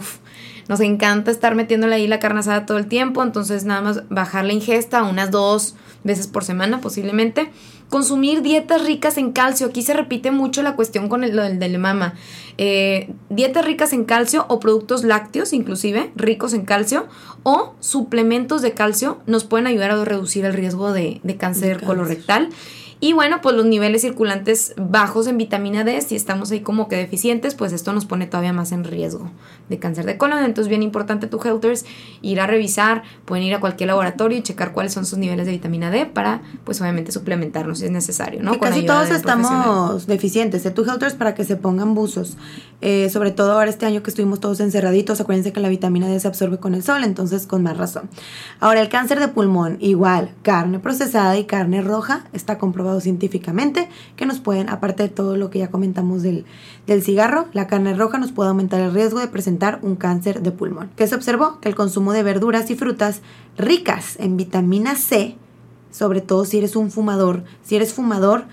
nos 0.68 0.78
encanta 0.78 1.32
estar 1.32 1.56
metiéndole 1.56 1.96
ahí 1.96 2.06
la 2.06 2.20
carne 2.20 2.38
asada 2.38 2.66
todo 2.66 2.78
el 2.78 2.86
tiempo, 2.86 3.20
entonces 3.24 3.64
nada 3.64 3.80
más 3.80 4.08
bajar 4.10 4.44
la 4.44 4.52
ingesta 4.52 5.02
unas 5.02 5.32
dos 5.32 5.74
veces 6.04 6.28
por 6.28 6.44
semana 6.44 6.80
posiblemente. 6.80 7.50
Consumir 7.88 8.42
dietas 8.42 8.84
ricas 8.86 9.18
en 9.18 9.32
calcio, 9.32 9.66
aquí 9.66 9.82
se 9.82 9.92
repite 9.92 10.30
mucho 10.30 10.62
la 10.62 10.76
cuestión 10.76 11.08
con 11.08 11.24
el, 11.24 11.34
lo 11.34 11.42
del 11.42 11.78
mama. 11.78 12.14
Eh, 12.58 13.12
dietas 13.28 13.64
ricas 13.64 13.92
en 13.92 14.04
calcio 14.04 14.46
o 14.48 14.60
productos 14.60 15.02
lácteos 15.02 15.52
inclusive, 15.52 16.12
ricos 16.14 16.54
en 16.54 16.64
calcio, 16.64 17.08
o 17.42 17.74
suplementos 17.80 18.62
de 18.62 18.72
calcio 18.72 19.18
nos 19.26 19.42
pueden 19.42 19.66
ayudar 19.66 19.90
a 19.90 20.04
reducir 20.04 20.44
el 20.44 20.54
riesgo 20.54 20.92
de, 20.92 21.20
cáncer 21.38 21.82
colorectal. 21.82 22.50
Y 23.00 23.12
bueno, 23.12 23.40
pues 23.42 23.56
los 23.56 23.66
niveles 23.66 24.02
circulantes 24.02 24.74
bajos 24.76 25.26
en 25.26 25.38
vitamina 25.38 25.84
D, 25.84 26.00
si 26.00 26.16
estamos 26.16 26.50
ahí 26.50 26.60
como 26.60 26.88
que 26.88 26.96
deficientes, 26.96 27.54
pues 27.54 27.72
esto 27.72 27.92
nos 27.92 28.06
pone 28.06 28.26
todavía 28.26 28.52
más 28.52 28.72
en 28.72 28.84
riesgo 28.84 29.30
de 29.68 29.78
cáncer 29.78 30.06
de 30.06 30.16
colon. 30.18 30.44
Entonces, 30.44 30.68
bien 30.68 30.82
importante 30.82 31.26
tu 31.26 31.40
Helters, 31.42 31.84
ir 32.22 32.40
a 32.40 32.46
revisar, 32.46 33.02
pueden 33.24 33.44
ir 33.44 33.54
a 33.54 33.60
cualquier 33.60 33.88
laboratorio 33.88 34.38
y 34.38 34.42
checar 34.42 34.72
cuáles 34.72 34.92
son 34.92 35.06
sus 35.06 35.18
niveles 35.18 35.46
de 35.46 35.52
vitamina 35.52 35.90
D 35.90 36.06
para, 36.06 36.42
pues 36.64 36.80
obviamente, 36.80 37.12
suplementarnos 37.12 37.78
si 37.78 37.86
es 37.86 37.90
necesario, 37.90 38.42
¿no? 38.42 38.58
casi 38.58 38.86
todos 38.86 39.10
estamos 39.10 40.06
deficientes 40.06 40.64
de 40.64 40.70
tu 40.70 40.82
Helters 40.82 41.14
para 41.14 41.34
que 41.34 41.44
se 41.44 41.56
pongan 41.56 41.94
buzos. 41.94 42.36
Eh, 42.80 43.08
sobre 43.08 43.30
todo 43.30 43.52
ahora 43.52 43.70
este 43.70 43.86
año 43.86 44.02
que 44.02 44.10
estuvimos 44.10 44.40
todos 44.40 44.60
encerraditos, 44.60 45.20
acuérdense 45.20 45.52
que 45.52 45.60
la 45.60 45.68
vitamina 45.68 46.06
D 46.06 46.20
se 46.20 46.28
absorbe 46.28 46.58
con 46.58 46.74
el 46.74 46.82
sol, 46.82 47.02
entonces 47.02 47.46
con 47.46 47.62
más 47.62 47.78
razón. 47.78 48.10
Ahora, 48.60 48.80
el 48.82 48.88
cáncer 48.88 49.20
de 49.20 49.28
pulmón, 49.28 49.78
igual, 49.80 50.30
carne 50.42 50.78
procesada 50.78 51.38
y 51.38 51.44
carne 51.44 51.80
roja, 51.80 52.24
está 52.32 52.58
comprobado 52.58 52.83
científicamente 53.00 53.88
que 54.16 54.26
nos 54.26 54.40
pueden, 54.40 54.68
aparte 54.68 55.04
de 55.04 55.08
todo 55.08 55.36
lo 55.36 55.50
que 55.50 55.58
ya 55.58 55.70
comentamos 55.70 56.22
del, 56.22 56.44
del 56.86 57.02
cigarro, 57.02 57.46
la 57.52 57.66
carne 57.66 57.94
roja 57.94 58.18
nos 58.18 58.32
puede 58.32 58.48
aumentar 58.48 58.80
el 58.80 58.92
riesgo 58.92 59.20
de 59.20 59.28
presentar 59.28 59.78
un 59.82 59.96
cáncer 59.96 60.42
de 60.42 60.50
pulmón. 60.50 60.90
Que 60.96 61.06
se 61.06 61.14
observó 61.14 61.60
que 61.60 61.68
el 61.68 61.74
consumo 61.74 62.12
de 62.12 62.22
verduras 62.22 62.70
y 62.70 62.76
frutas 62.76 63.20
ricas 63.56 64.16
en 64.18 64.36
vitamina 64.36 64.96
C, 64.96 65.36
sobre 65.90 66.20
todo 66.20 66.44
si 66.44 66.58
eres 66.58 66.76
un 66.76 66.90
fumador, 66.90 67.44
si 67.62 67.76
eres 67.76 67.92
fumador, 67.92 68.44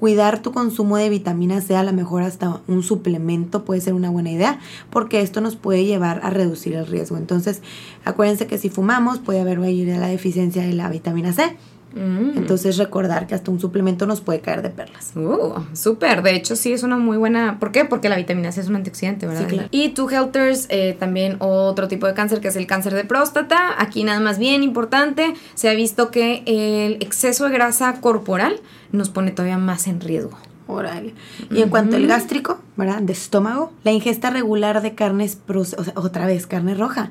cuidar 0.00 0.40
tu 0.40 0.50
consumo 0.50 0.96
de 0.96 1.10
vitamina 1.10 1.60
C, 1.60 1.76
a 1.76 1.82
lo 1.82 1.92
mejor 1.92 2.22
hasta 2.22 2.62
un 2.66 2.82
suplemento 2.82 3.64
puede 3.66 3.82
ser 3.82 3.92
una 3.92 4.08
buena 4.08 4.30
idea, 4.30 4.58
porque 4.88 5.20
esto 5.20 5.42
nos 5.42 5.56
puede 5.56 5.84
llevar 5.84 6.20
a 6.24 6.30
reducir 6.30 6.74
el 6.74 6.86
riesgo. 6.86 7.18
Entonces, 7.18 7.60
acuérdense 8.04 8.46
que 8.46 8.56
si 8.56 8.70
fumamos 8.70 9.18
puede 9.18 9.40
haber 9.40 9.60
la 9.60 10.08
deficiencia 10.08 10.62
de 10.62 10.72
la 10.72 10.88
vitamina 10.88 11.34
C. 11.34 11.56
Mm. 11.94 12.38
Entonces 12.38 12.76
recordar 12.76 13.26
que 13.26 13.34
hasta 13.34 13.50
un 13.50 13.60
suplemento 13.60 14.06
nos 14.06 14.20
puede 14.20 14.40
caer 14.40 14.62
de 14.62 14.70
perlas. 14.70 15.12
Uh, 15.16 15.60
súper. 15.72 16.22
De 16.22 16.34
hecho, 16.34 16.56
sí 16.56 16.72
es 16.72 16.82
una 16.82 16.96
muy 16.96 17.16
buena. 17.16 17.58
¿Por 17.58 17.72
qué? 17.72 17.84
Porque 17.84 18.08
la 18.08 18.16
vitamina 18.16 18.52
C 18.52 18.60
es 18.60 18.68
un 18.68 18.76
antioxidante, 18.76 19.26
¿verdad? 19.26 19.42
Sí, 19.42 19.46
claro. 19.46 19.68
Y 19.70 19.90
tu 19.90 20.08
Helters, 20.08 20.66
eh, 20.68 20.96
también 20.98 21.36
otro 21.40 21.88
tipo 21.88 22.06
de 22.06 22.14
cáncer 22.14 22.40
que 22.40 22.48
es 22.48 22.56
el 22.56 22.66
cáncer 22.66 22.94
de 22.94 23.04
próstata. 23.04 23.74
Aquí 23.78 24.04
nada 24.04 24.20
más 24.20 24.38
bien 24.38 24.62
importante, 24.62 25.34
se 25.54 25.68
ha 25.68 25.74
visto 25.74 26.10
que 26.10 26.42
el 26.46 27.02
exceso 27.02 27.46
de 27.46 27.52
grasa 27.52 28.00
corporal 28.00 28.60
nos 28.92 29.10
pone 29.10 29.32
todavía 29.32 29.58
más 29.58 29.86
en 29.86 30.00
riesgo. 30.00 30.38
Oral. 30.66 31.14
Y 31.50 31.62
en 31.62 31.68
cuanto 31.68 31.96
al 31.96 32.06
gástrico, 32.06 32.60
¿verdad? 32.76 33.02
De 33.02 33.12
estómago, 33.12 33.72
la 33.82 33.90
ingesta 33.90 34.30
regular 34.30 34.82
de 34.82 34.94
carnes, 34.94 35.38
o 35.48 35.64
sea, 35.64 35.92
otra 35.96 36.26
vez, 36.26 36.46
carne 36.46 36.76
roja. 36.76 37.10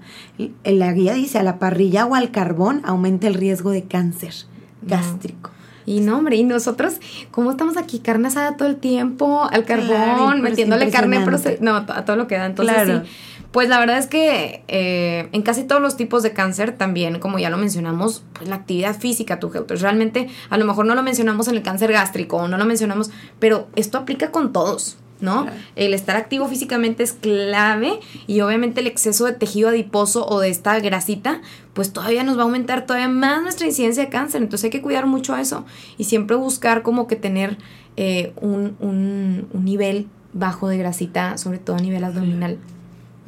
La 0.63 0.93
guía 0.93 1.13
dice, 1.13 1.39
a 1.39 1.43
la 1.43 1.59
parrilla 1.59 2.05
o 2.05 2.15
al 2.15 2.31
carbón 2.31 2.81
aumenta 2.85 3.27
el 3.27 3.33
riesgo 3.33 3.71
de 3.71 3.83
cáncer 3.83 4.33
gástrico. 4.81 5.51
Y 5.85 6.01
no, 6.01 6.17
hombre, 6.17 6.35
y 6.35 6.43
nosotros, 6.43 6.99
¿cómo 7.31 7.51
estamos 7.51 7.75
aquí? 7.75 7.99
Carne 7.99 8.27
asada 8.27 8.57
todo 8.57 8.67
el 8.67 8.75
tiempo, 8.75 9.47
al 9.51 9.65
carbón, 9.65 10.41
metiéndole 10.41 10.91
carne 10.91 11.25
no, 11.61 11.75
a 11.75 12.05
todo 12.05 12.15
lo 12.15 12.27
que 12.27 12.37
da. 12.37 12.45
Entonces, 12.45 13.01
sí. 13.03 13.09
Pues 13.51 13.67
la 13.67 13.79
verdad 13.79 13.97
es 13.97 14.05
que 14.05 14.63
eh, 14.67 15.29
en 15.31 15.41
casi 15.41 15.63
todos 15.63 15.81
los 15.81 15.97
tipos 15.97 16.21
de 16.21 16.33
cáncer 16.33 16.77
también, 16.77 17.17
como 17.19 17.39
ya 17.39 17.49
lo 17.49 17.57
mencionamos, 17.57 18.23
pues 18.33 18.47
la 18.47 18.55
actividad 18.55 18.95
física, 18.95 19.39
tu 19.39 19.49
pues 19.49 19.81
realmente 19.81 20.27
a 20.51 20.57
lo 20.57 20.65
mejor 20.65 20.85
no 20.85 20.93
lo 20.93 21.01
mencionamos 21.01 21.47
en 21.47 21.55
el 21.55 21.63
cáncer 21.63 21.91
gástrico, 21.91 22.47
no 22.47 22.57
lo 22.57 22.65
mencionamos, 22.65 23.09
pero 23.39 23.67
esto 23.75 23.97
aplica 23.97 24.29
con 24.29 24.53
todos. 24.53 24.97
¿No? 25.21 25.47
El 25.75 25.93
estar 25.93 26.15
activo 26.15 26.47
físicamente 26.47 27.03
es 27.03 27.13
clave 27.13 27.99
y 28.27 28.41
obviamente 28.41 28.81
el 28.81 28.87
exceso 28.87 29.25
de 29.25 29.33
tejido 29.33 29.69
adiposo 29.69 30.27
o 30.27 30.39
de 30.39 30.49
esta 30.49 30.79
grasita, 30.79 31.41
pues 31.73 31.91
todavía 31.93 32.23
nos 32.23 32.37
va 32.37 32.41
a 32.41 32.45
aumentar 32.45 32.85
todavía 32.85 33.09
más 33.09 33.41
nuestra 33.41 33.67
incidencia 33.67 34.03
de 34.03 34.09
cáncer. 34.09 34.41
Entonces 34.41 34.65
hay 34.65 34.69
que 34.71 34.81
cuidar 34.81 35.05
mucho 35.05 35.35
eso 35.35 35.65
y 35.97 36.05
siempre 36.05 36.35
buscar 36.35 36.81
como 36.81 37.07
que 37.07 37.15
tener 37.15 37.57
eh, 37.97 38.33
un, 38.37 38.75
un, 38.79 39.47
un 39.51 39.65
nivel 39.65 40.07
bajo 40.33 40.67
de 40.67 40.77
grasita, 40.77 41.37
sobre 41.37 41.57
todo 41.59 41.75
a 41.75 41.79
nivel 41.79 42.03
abdominal. 42.03 42.57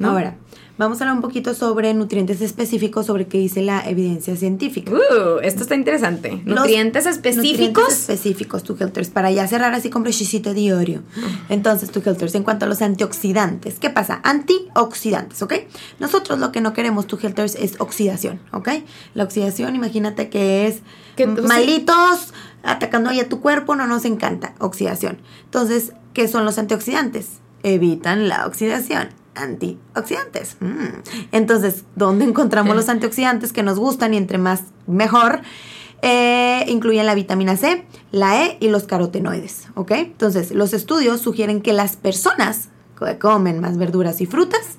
Ahora, 0.00 0.36
vamos 0.78 1.00
a 1.00 1.04
hablar 1.04 1.16
un 1.16 1.22
poquito 1.22 1.54
sobre 1.54 1.94
nutrientes 1.94 2.40
específicos, 2.40 3.06
sobre 3.06 3.26
qué 3.26 3.38
dice 3.38 3.62
la 3.62 3.88
evidencia 3.88 4.34
científica. 4.36 4.92
Uh, 4.92 5.38
esto 5.42 5.62
está 5.62 5.74
interesante. 5.74 6.42
Nutrientes 6.44 7.06
específicos. 7.06 7.84
Nutrientes 7.84 7.98
específicos, 8.00 8.62
tu 8.64 8.76
Helters, 8.78 9.10
para 9.10 9.30
ya 9.30 9.46
cerrar 9.46 9.74
así 9.74 9.90
con 9.90 10.02
brochecito 10.02 10.54
de 10.54 10.74
oro. 10.74 11.02
Entonces, 11.48 11.90
tu 11.90 12.02
Helters, 12.04 12.34
en 12.34 12.42
cuanto 12.42 12.64
a 12.64 12.68
los 12.68 12.82
antioxidantes, 12.82 13.78
¿qué 13.78 13.90
pasa? 13.90 14.20
Antioxidantes, 14.24 15.42
¿ok? 15.42 15.54
Nosotros 16.00 16.38
lo 16.38 16.52
que 16.52 16.60
no 16.60 16.72
queremos, 16.72 17.06
tu 17.06 17.18
Helters, 17.22 17.54
es 17.54 17.80
oxidación, 17.80 18.40
¿ok? 18.52 18.68
La 19.14 19.24
oxidación, 19.24 19.76
imagínate 19.76 20.30
que 20.30 20.66
es 20.66 20.80
malitos 21.46 22.32
atacando 22.64 23.10
ahí 23.10 23.20
a 23.20 23.28
tu 23.28 23.40
cuerpo, 23.40 23.76
no 23.76 23.86
nos 23.86 24.04
encanta. 24.04 24.54
Oxidación. 24.58 25.18
Entonces, 25.44 25.92
¿qué 26.14 26.28
son 26.28 26.44
los 26.44 26.58
antioxidantes? 26.58 27.40
Evitan 27.62 28.28
la 28.28 28.46
oxidación 28.46 29.21
antioxidantes. 29.34 30.56
Mm. 30.60 31.02
Entonces, 31.32 31.84
¿dónde 31.96 32.24
encontramos 32.24 32.76
los 32.76 32.88
antioxidantes 32.90 33.52
que 33.52 33.62
nos 33.62 33.78
gustan 33.78 34.14
y 34.14 34.16
entre 34.16 34.38
más 34.38 34.64
mejor? 34.86 35.42
Eh, 36.02 36.64
incluyen 36.66 37.06
la 37.06 37.14
vitamina 37.14 37.56
C, 37.56 37.86
la 38.10 38.44
E 38.44 38.56
y 38.58 38.68
los 38.68 38.84
carotenoides, 38.84 39.68
¿ok? 39.76 39.92
Entonces, 39.92 40.50
los 40.50 40.72
estudios 40.72 41.20
sugieren 41.20 41.62
que 41.62 41.72
las 41.72 41.96
personas 41.96 42.70
que 42.98 43.18
comen 43.18 43.60
más 43.60 43.78
verduras 43.78 44.20
y 44.20 44.26
frutas, 44.26 44.78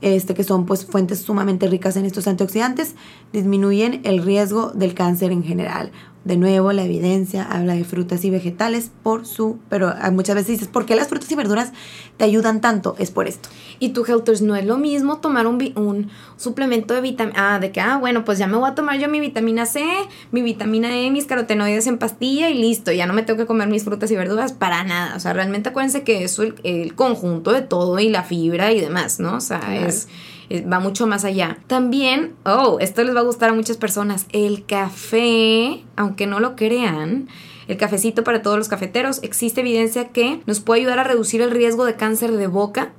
este, 0.00 0.34
que 0.34 0.42
son 0.42 0.66
pues 0.66 0.84
fuentes 0.84 1.20
sumamente 1.20 1.68
ricas 1.68 1.96
en 1.96 2.04
estos 2.04 2.26
antioxidantes, 2.26 2.96
disminuyen 3.32 4.00
el 4.04 4.22
riesgo 4.22 4.72
del 4.72 4.94
cáncer 4.94 5.30
en 5.30 5.44
general. 5.44 5.92
De 6.26 6.36
nuevo, 6.36 6.72
la 6.72 6.82
evidencia 6.82 7.44
habla 7.44 7.74
de 7.74 7.84
frutas 7.84 8.24
y 8.24 8.30
vegetales 8.30 8.90
por 9.04 9.26
su, 9.26 9.60
pero 9.68 9.94
muchas 10.10 10.34
veces 10.34 10.48
dices, 10.48 10.66
¿por 10.66 10.84
qué 10.84 10.96
las 10.96 11.06
frutas 11.06 11.30
y 11.30 11.36
verduras 11.36 11.70
te 12.16 12.24
ayudan 12.24 12.60
tanto? 12.60 12.96
Es 12.98 13.12
por 13.12 13.28
esto. 13.28 13.48
Y 13.78 13.90
tu 13.90 14.04
Helters 14.04 14.42
no 14.42 14.56
es 14.56 14.66
lo 14.66 14.76
mismo 14.76 15.18
tomar 15.18 15.46
un, 15.46 15.62
un 15.76 16.10
suplemento 16.36 16.94
de 16.94 17.00
vitamina, 17.00 17.54
ah, 17.54 17.60
de 17.60 17.70
que, 17.70 17.80
ah, 17.80 17.98
bueno, 17.98 18.24
pues 18.24 18.38
ya 18.38 18.48
me 18.48 18.56
voy 18.56 18.68
a 18.68 18.74
tomar 18.74 18.98
yo 18.98 19.08
mi 19.08 19.20
vitamina 19.20 19.66
C, 19.66 19.84
mi 20.32 20.42
vitamina 20.42 20.98
E, 20.98 21.12
mis 21.12 21.26
carotenoides 21.26 21.86
en 21.86 21.96
pastilla 21.96 22.50
y 22.50 22.54
listo, 22.54 22.90
ya 22.90 23.06
no 23.06 23.12
me 23.12 23.22
tengo 23.22 23.38
que 23.38 23.46
comer 23.46 23.68
mis 23.68 23.84
frutas 23.84 24.10
y 24.10 24.16
verduras 24.16 24.52
para 24.52 24.82
nada. 24.82 25.14
O 25.14 25.20
sea, 25.20 25.32
realmente 25.32 25.68
acuérdense 25.68 26.02
que 26.02 26.24
eso 26.24 26.42
el, 26.42 26.56
el 26.64 26.96
conjunto 26.96 27.52
de 27.52 27.62
todo 27.62 28.00
y 28.00 28.08
la 28.08 28.24
fibra 28.24 28.72
y 28.72 28.80
demás, 28.80 29.20
¿no? 29.20 29.36
O 29.36 29.40
sea, 29.40 29.76
es 29.76 30.08
va 30.50 30.80
mucho 30.80 31.06
más 31.06 31.24
allá. 31.24 31.58
También, 31.66 32.34
oh, 32.44 32.78
esto 32.80 33.02
les 33.04 33.14
va 33.14 33.20
a 33.20 33.24
gustar 33.24 33.50
a 33.50 33.54
muchas 33.54 33.76
personas, 33.76 34.26
el 34.32 34.64
café, 34.64 35.84
aunque 35.96 36.26
no 36.26 36.40
lo 36.40 36.56
crean, 36.56 37.28
el 37.68 37.76
cafecito 37.76 38.22
para 38.24 38.42
todos 38.42 38.58
los 38.58 38.68
cafeteros, 38.68 39.20
existe 39.22 39.60
evidencia 39.60 40.08
que 40.08 40.40
nos 40.46 40.60
puede 40.60 40.82
ayudar 40.82 41.00
a 41.00 41.04
reducir 41.04 41.42
el 41.42 41.50
riesgo 41.50 41.84
de 41.84 41.96
cáncer 41.96 42.32
de 42.32 42.46
boca, 42.46 42.92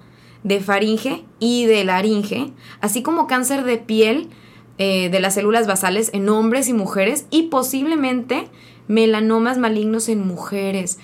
de 0.43 0.59
faringe 0.59 1.23
y 1.39 1.65
de 1.65 1.83
laringe, 1.83 2.51
así 2.81 3.01
como 3.01 3.27
cáncer 3.27 3.63
de 3.63 3.77
piel 3.77 4.29
eh, 4.77 5.09
de 5.09 5.19
las 5.19 5.33
células 5.33 5.67
basales 5.67 6.11
en 6.13 6.29
hombres 6.29 6.67
y 6.67 6.73
mujeres 6.73 7.25
y 7.29 7.43
posiblemente 7.43 8.47
melanomas 8.87 9.57
malignos 9.57 10.09
en 10.09 10.27
mujeres. 10.27 10.99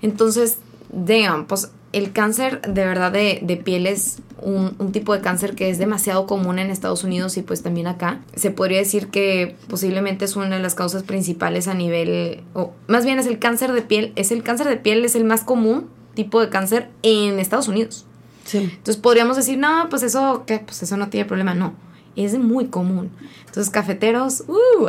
Entonces, 0.00 0.58
damn, 0.90 1.46
pues 1.46 1.72
el 1.92 2.12
cáncer 2.12 2.60
de 2.62 2.84
verdad 2.84 3.12
de, 3.12 3.40
de 3.42 3.56
piel 3.56 3.86
es 3.86 4.18
un, 4.42 4.92
tipo 4.92 5.14
de 5.14 5.20
cáncer 5.20 5.54
que 5.54 5.70
es 5.70 5.78
demasiado 5.78 6.26
común 6.26 6.58
en 6.58 6.70
Estados 6.70 7.04
Unidos 7.04 7.36
y 7.36 7.42
pues 7.42 7.62
también 7.62 7.86
acá. 7.86 8.20
Se 8.34 8.50
podría 8.50 8.78
decir 8.78 9.08
que 9.08 9.56
posiblemente 9.68 10.24
es 10.24 10.36
una 10.36 10.56
de 10.56 10.62
las 10.62 10.74
causas 10.74 11.02
principales 11.02 11.68
a 11.68 11.74
nivel, 11.74 12.42
o 12.54 12.72
más 12.86 13.04
bien 13.04 13.18
es 13.18 13.26
el 13.26 13.38
cáncer 13.38 13.72
de 13.72 13.82
piel, 13.82 14.12
es 14.16 14.30
el 14.30 14.42
cáncer 14.42 14.68
de 14.68 14.76
piel, 14.76 15.04
es 15.04 15.14
el 15.14 15.24
más 15.24 15.42
común 15.42 15.88
tipo 16.14 16.40
de 16.40 16.48
cáncer 16.48 16.88
en 17.02 17.38
Estados 17.38 17.68
Unidos. 17.68 18.06
Sí. 18.44 18.58
Entonces 18.58 18.96
podríamos 18.96 19.36
decir, 19.36 19.58
no, 19.58 19.88
pues 19.90 20.02
eso, 20.02 20.44
¿qué? 20.46 20.58
Pues 20.58 20.82
eso 20.82 20.96
no 20.96 21.08
tiene 21.08 21.26
problema, 21.26 21.54
no. 21.54 21.74
Es 22.16 22.36
muy 22.36 22.66
común. 22.66 23.10
Entonces, 23.46 23.70
cafeteros, 23.70 24.42
uh, 24.48 24.88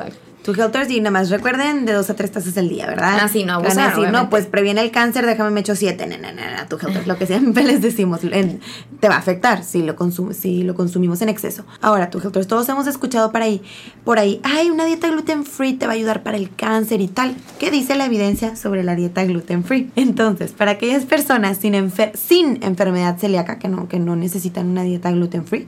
tu 0.54 0.62
Helters 0.62 0.90
y 0.90 1.00
nada 1.00 1.12
más 1.12 1.30
recuerden 1.30 1.86
de 1.86 1.94
dos 1.94 2.10
a 2.10 2.16
tres 2.16 2.32
tazas 2.32 2.58
al 2.58 2.70
día, 2.70 2.88
¿verdad? 2.88 3.20
Ah, 3.22 3.28
sí, 3.28 3.44
no 3.44 3.54
abusar, 3.54 3.96
decir, 3.96 4.12
no, 4.12 4.30
pues 4.30 4.48
previene 4.48 4.82
el 4.82 4.90
cáncer, 4.90 5.26
déjame 5.26 5.52
me 5.52 5.60
echo 5.60 5.76
siete. 5.76 6.08
No, 6.08 6.18
no, 6.18 6.32
no, 6.32 6.68
tu 6.68 6.78
Helters, 6.78 7.06
lo 7.06 7.18
que 7.18 7.28
siempre 7.28 7.64
les 7.66 7.82
decimos, 7.82 8.22
te 8.22 9.10
va 9.10 9.16
a 9.16 9.20
afectar 9.20 9.64
si 9.64 9.84
lo, 9.84 9.96
si 10.34 10.64
lo 10.64 10.76
consumimos 10.76 11.22
en 11.22 11.30
exceso. 11.30 11.66
Ahora, 11.82 12.10
tu 12.10 12.20
Helters, 12.20 12.48
todos 12.48 12.68
hemos 12.70 12.88
escuchado 12.88 13.32
por 13.32 13.42
ahí, 13.42 13.62
por 14.04 14.18
ahí, 14.18 14.40
ay, 14.44 14.72
una 14.72 14.86
dieta 14.86 15.10
gluten 15.10 15.46
free 15.46 15.74
te 15.74 15.86
va 15.86 15.94
a 15.94 15.96
ayudar 15.96 16.24
para 16.24 16.38
el 16.38 16.54
cáncer 16.56 17.02
y 17.02 17.08
tal. 17.08 17.36
¿Qué 17.60 17.70
dice 17.70 17.96
la 17.96 18.06
evidencia 18.06 18.56
sobre 18.56 18.84
la 18.84 18.96
dieta 18.96 19.24
gluten 19.26 19.64
free? 19.64 19.92
Entonces, 19.96 20.52
para 20.52 20.72
aquellas 20.72 21.06
personas 21.06 21.58
sin, 21.58 21.92
sin 22.16 22.64
enfermedad 22.64 23.18
celíaca 23.20 23.60
que 23.60 23.68
no, 23.68 23.88
que 23.88 24.00
no 24.00 24.16
necesitan 24.16 24.68
una 24.68 24.84
dieta 24.84 25.12
gluten 25.12 25.46
free, 25.46 25.68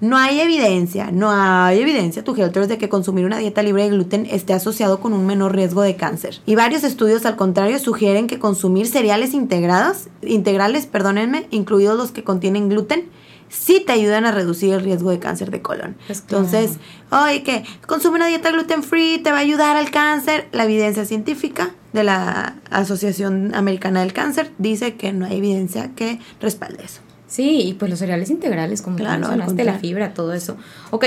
no 0.00 0.16
hay 0.16 0.40
evidencia, 0.40 1.10
no 1.10 1.30
hay 1.30 1.80
evidencia, 1.80 2.22
tu 2.22 2.34
Helters, 2.34 2.68
de 2.68 2.78
que 2.78 2.88
consumir 2.88 3.24
una 3.24 3.38
dieta 3.38 3.62
libre 3.62 3.82
de 3.82 3.90
gluten 3.90 4.26
esté 4.30 4.52
asociado 4.52 5.00
con 5.00 5.12
un 5.12 5.26
menor 5.26 5.54
riesgo 5.54 5.82
de 5.82 5.96
cáncer. 5.96 6.40
Y 6.46 6.54
varios 6.54 6.84
estudios, 6.84 7.26
al 7.26 7.36
contrario, 7.36 7.78
sugieren 7.78 8.28
que 8.28 8.38
consumir 8.38 8.86
cereales 8.86 9.34
integrados, 9.34 10.08
integrales, 10.22 10.86
perdónenme, 10.86 11.46
incluidos 11.50 11.96
los 11.96 12.12
que 12.12 12.22
contienen 12.22 12.68
gluten, 12.68 13.08
sí 13.48 13.82
te 13.84 13.92
ayudan 13.92 14.24
a 14.24 14.30
reducir 14.30 14.72
el 14.72 14.82
riesgo 14.82 15.10
de 15.10 15.18
cáncer 15.18 15.50
de 15.50 15.62
colon. 15.62 15.96
Entonces, 16.08 16.78
oye, 17.10 17.42
que 17.42 17.64
consume 17.86 18.16
una 18.16 18.28
dieta 18.28 18.50
gluten 18.52 18.82
free, 18.82 19.18
te 19.18 19.30
va 19.30 19.38
a 19.38 19.40
ayudar 19.40 19.76
al 19.76 19.90
cáncer. 19.90 20.48
La 20.52 20.64
evidencia 20.64 21.04
científica 21.06 21.70
de 21.92 22.04
la 22.04 22.56
Asociación 22.70 23.54
Americana 23.54 24.00
del 24.00 24.12
Cáncer 24.12 24.52
dice 24.58 24.94
que 24.94 25.12
no 25.12 25.26
hay 25.26 25.38
evidencia 25.38 25.90
que 25.94 26.20
respalde 26.40 26.84
eso. 26.84 27.00
Sí, 27.28 27.60
y 27.60 27.74
pues 27.74 27.90
los 27.90 27.98
cereales 27.98 28.30
integrales, 28.30 28.80
como 28.80 28.96
claro, 28.96 29.20
mencionaste, 29.20 29.62
la 29.62 29.78
fibra, 29.78 30.14
todo 30.14 30.32
eso. 30.32 30.56
Ok. 30.90 31.04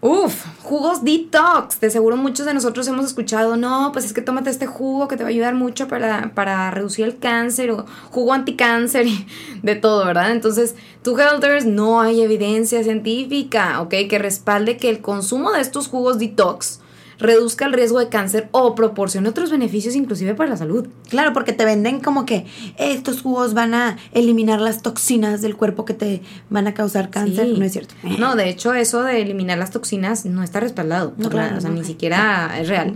Uf, 0.00 0.44
jugos 0.62 1.02
detox. 1.02 1.80
De 1.80 1.90
seguro 1.90 2.16
muchos 2.16 2.46
de 2.46 2.54
nosotros 2.54 2.86
hemos 2.86 3.06
escuchado, 3.06 3.56
no, 3.56 3.90
pues 3.92 4.04
es 4.04 4.12
que 4.12 4.22
tómate 4.22 4.50
este 4.50 4.66
jugo 4.66 5.08
que 5.08 5.16
te 5.16 5.24
va 5.24 5.28
a 5.28 5.30
ayudar 5.30 5.54
mucho 5.54 5.88
para, 5.88 6.32
para 6.32 6.70
reducir 6.70 7.04
el 7.06 7.18
cáncer 7.18 7.72
o 7.72 7.86
jugo 8.10 8.32
anticáncer 8.32 9.06
y 9.08 9.26
de 9.62 9.74
todo, 9.74 10.06
¿verdad? 10.06 10.30
Entonces, 10.30 10.76
tu 11.02 11.18
Healthers 11.18 11.66
no 11.66 12.00
hay 12.00 12.20
evidencia 12.20 12.84
científica, 12.84 13.80
¿ok? 13.80 13.94
Que 14.08 14.18
respalde 14.18 14.76
que 14.76 14.90
el 14.90 15.00
consumo 15.00 15.50
de 15.50 15.60
estos 15.60 15.88
jugos 15.88 16.18
detox 16.20 16.80
reduzca 17.18 17.66
el 17.66 17.72
riesgo 17.72 17.98
de 17.98 18.08
cáncer 18.08 18.48
o 18.52 18.74
proporcione 18.74 19.28
otros 19.28 19.50
beneficios 19.50 19.94
inclusive 19.94 20.34
para 20.34 20.50
la 20.50 20.56
salud. 20.56 20.88
Claro, 21.08 21.32
porque 21.32 21.52
te 21.52 21.64
venden 21.64 22.00
como 22.00 22.26
que 22.26 22.46
estos 22.78 23.22
jugos 23.22 23.54
van 23.54 23.74
a 23.74 23.96
eliminar 24.12 24.60
las 24.60 24.82
toxinas 24.82 25.42
del 25.42 25.56
cuerpo 25.56 25.84
que 25.84 25.94
te 25.94 26.22
van 26.50 26.66
a 26.66 26.74
causar 26.74 27.10
cáncer. 27.10 27.48
No 27.58 27.64
es 27.64 27.72
cierto. 27.72 27.94
No, 28.18 28.36
de 28.36 28.48
hecho 28.48 28.74
eso 28.74 29.02
de 29.02 29.22
eliminar 29.22 29.58
las 29.58 29.70
toxinas 29.70 30.24
no 30.24 30.42
está 30.42 30.60
respaldado. 30.60 31.14
No, 31.16 31.28
claro, 31.28 31.58
o 31.58 31.60
sea, 31.60 31.70
ni 31.70 31.84
siquiera 31.84 32.58
es 32.58 32.68
real. 32.68 32.94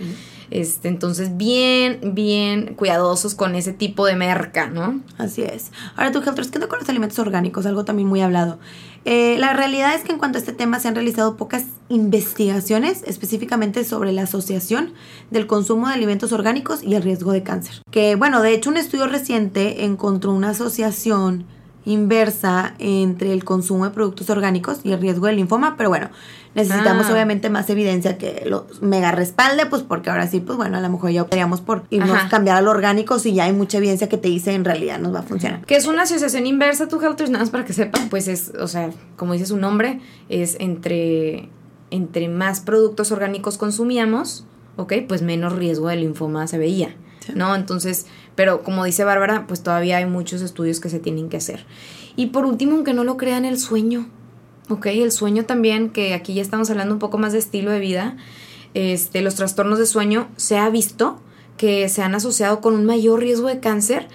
Este, 0.51 0.89
entonces, 0.89 1.37
bien, 1.37 2.01
bien 2.13 2.75
cuidadosos 2.75 3.37
con 3.37 3.55
ese 3.55 3.73
tipo 3.73 4.05
de 4.07 4.17
merca, 4.17 4.69
¿no? 4.69 5.01
Así 5.17 5.43
es. 5.43 5.71
Ahora, 5.95 6.11
tú, 6.11 6.19
Helters, 6.19 6.51
¿qué 6.51 6.59
onda 6.59 6.69
con 6.69 6.81
los 6.81 6.89
alimentos 6.89 7.19
orgánicos? 7.21 7.67
Algo 7.67 7.85
también 7.85 8.09
muy 8.09 8.21
hablado. 8.21 8.59
Eh, 9.05 9.37
la 9.39 9.55
realidad 9.55 9.95
es 9.95 10.03
que 10.03 10.13
en 10.13 10.19
cuanto 10.19 10.37
a 10.37 10.41
este 10.41 10.53
tema 10.53 10.79
se 10.79 10.89
han 10.89 10.95
realizado 10.95 11.37
pocas 11.37 11.65
investigaciones 11.89 13.03
específicamente 13.07 13.85
sobre 13.85 14.13
la 14.13 14.23
asociación 14.23 14.93
del 15.31 15.47
consumo 15.47 15.89
de 15.89 15.95
alimentos 15.95 16.33
orgánicos 16.33 16.83
y 16.83 16.95
el 16.95 17.03
riesgo 17.03 17.33
de 17.33 17.43
cáncer. 17.43 17.83
Que 17.91 18.15
bueno, 18.15 18.43
de 18.43 18.53
hecho 18.53 18.71
un 18.71 18.77
estudio 18.77 19.07
reciente 19.07 19.85
encontró 19.85 20.33
una 20.33 20.51
asociación 20.51 21.47
inversa 21.87 22.75
entre 22.79 23.33
el 23.33 23.45
consumo 23.45 23.85
de 23.85 23.91
productos 23.91 24.29
orgánicos 24.29 24.81
y 24.85 24.93
el 24.93 25.01
riesgo 25.01 25.27
del 25.27 25.37
linfoma, 25.37 25.77
pero 25.79 25.89
bueno, 25.89 26.11
necesitamos 26.55 27.07
ah. 27.07 27.13
obviamente 27.13 27.51
más 27.51 27.71
evidencia 27.71 28.19
que 28.19 28.45
lo 28.47 28.67
mega 28.81 29.13
respalde, 29.13 29.67
pues 29.67 29.83
porque 29.83 30.11
ahora 30.11 30.27
sí, 30.27 30.41
pues 30.41 30.57
bueno, 30.57 30.79
a 30.79 30.81
lo 30.81 30.89
mejor 30.89 31.11
ya 31.11 31.23
optaríamos 31.23 31.61
por 31.61 31.85
irnos 31.91 32.17
a 32.17 32.29
cambiar 32.29 32.57
a 32.57 32.61
lo 32.61 32.71
orgánico 32.71 33.19
si 33.19 33.35
ya 33.35 33.45
hay 33.45 33.53
mucha 33.53 33.79
evidencia 33.79 34.09
que 34.09 34.17
te 34.17 34.29
dice 34.29 34.53
en 34.53 34.65
realidad 34.65 34.99
nos 34.99 35.15
va 35.15 35.21
a 35.21 35.23
funcionar. 35.23 35.65
Que 35.65 35.77
es 35.77 35.87
una 35.87 36.03
asociación 36.03 36.47
inversa, 36.47 36.89
tu 36.89 37.01
Helters, 37.01 37.31
nada 37.31 37.45
más 37.45 37.51
para 37.51 37.65
que 37.65 37.73
sepan, 37.73 38.09
pues 38.09 38.29
es, 38.29 38.53
o 38.59 38.69
sea, 38.69 38.91
como 39.17 39.35
dice 39.35 39.47
su 39.47 39.57
nombre, 39.57 40.01
es 40.29 40.57
entre, 40.59 41.49
entre 41.91 42.29
más 42.29 42.61
productos 42.61 43.13
orgánicos 43.13 43.57
consumíamos, 43.59 44.45
¿ok? 44.77 44.95
Pues 45.07 45.23
menos 45.23 45.53
riesgo 45.53 45.89
de 45.89 45.97
linfoma 45.97 46.47
se 46.47 46.59
veía, 46.59 46.95
¿no? 47.35 47.55
Entonces, 47.55 48.07
pero 48.35 48.63
como 48.63 48.85
dice 48.85 49.05
Bárbara, 49.05 49.47
pues 49.47 49.63
todavía 49.63 49.99
hay 49.99 50.07
muchos 50.07 50.43
estudios 50.43 50.81
que 50.81 50.89
se 50.89 50.99
tienen 50.99 51.29
que 51.29 51.37
hacer. 51.37 51.65
Y 52.17 52.27
por 52.27 52.45
último, 52.45 52.75
aunque 52.75 52.95
no 52.95 53.05
lo 53.05 53.17
crean, 53.17 53.45
el 53.45 53.59
sueño, 53.59 54.09
¿ok? 54.71 54.87
El 54.87 55.13
sueño 55.13 55.45
también, 55.45 55.91
que 55.91 56.15
aquí 56.15 56.35
ya 56.35 56.43
estamos 56.43 56.71
hablando 56.71 56.95
un 56.95 56.99
poco 57.01 57.19
más 57.19 57.33
de 57.33 57.39
estilo 57.39 57.71
de 57.71 57.81
vida, 57.81 58.17
este, 58.75 59.21
los 59.23 59.35
trastornos 59.35 59.79
de 59.79 59.87
sueño 59.87 60.29
se 60.37 60.57
ha 60.59 60.69
visto 60.71 61.21
que 61.57 61.89
se 61.89 62.03
han 62.03 62.15
asociado 62.15 62.61
con 62.61 62.75
un 62.75 62.87
mayor 62.87 63.21
riesgo 63.21 63.49
de 63.49 63.61
cáncer 63.61 64.09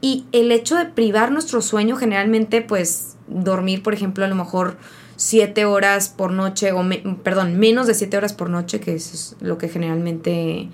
y 0.00 0.24
el 0.32 0.50
hecho 0.52 0.76
de 0.76 0.86
privar 0.86 1.30
nuestro 1.30 1.62
sueño 1.62 1.96
generalmente, 1.96 2.62
pues 2.62 3.16
dormir, 3.28 3.82
por 3.82 3.94
ejemplo, 3.94 4.24
a 4.24 4.28
lo 4.28 4.34
mejor 4.34 4.76
siete 5.16 5.64
horas 5.64 6.08
por 6.08 6.32
noche, 6.32 6.72
o 6.72 6.82
perdón, 7.22 7.58
menos 7.58 7.86
de 7.86 7.94
siete 7.94 8.16
horas 8.16 8.32
por 8.32 8.50
noche, 8.50 8.80
que 8.80 8.94
es 8.94 9.36
lo 9.40 9.58
que 9.58 9.68
generalmente 9.68 10.70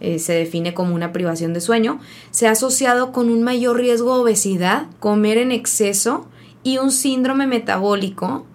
eh, 0.00 0.18
se 0.20 0.32
define 0.32 0.74
como 0.74 0.94
una 0.94 1.12
privación 1.12 1.52
de 1.52 1.60
sueño, 1.60 1.98
se 2.30 2.46
ha 2.46 2.52
asociado 2.52 3.10
con 3.10 3.30
un 3.30 3.42
mayor 3.42 3.78
riesgo 3.78 4.14
de 4.14 4.22
obesidad, 4.22 4.86
comer 5.00 5.38
en 5.38 5.50
exceso 5.50 6.28
y 6.62 6.78
un 6.78 6.92
síndrome 6.92 7.46
metabólico 7.48 8.46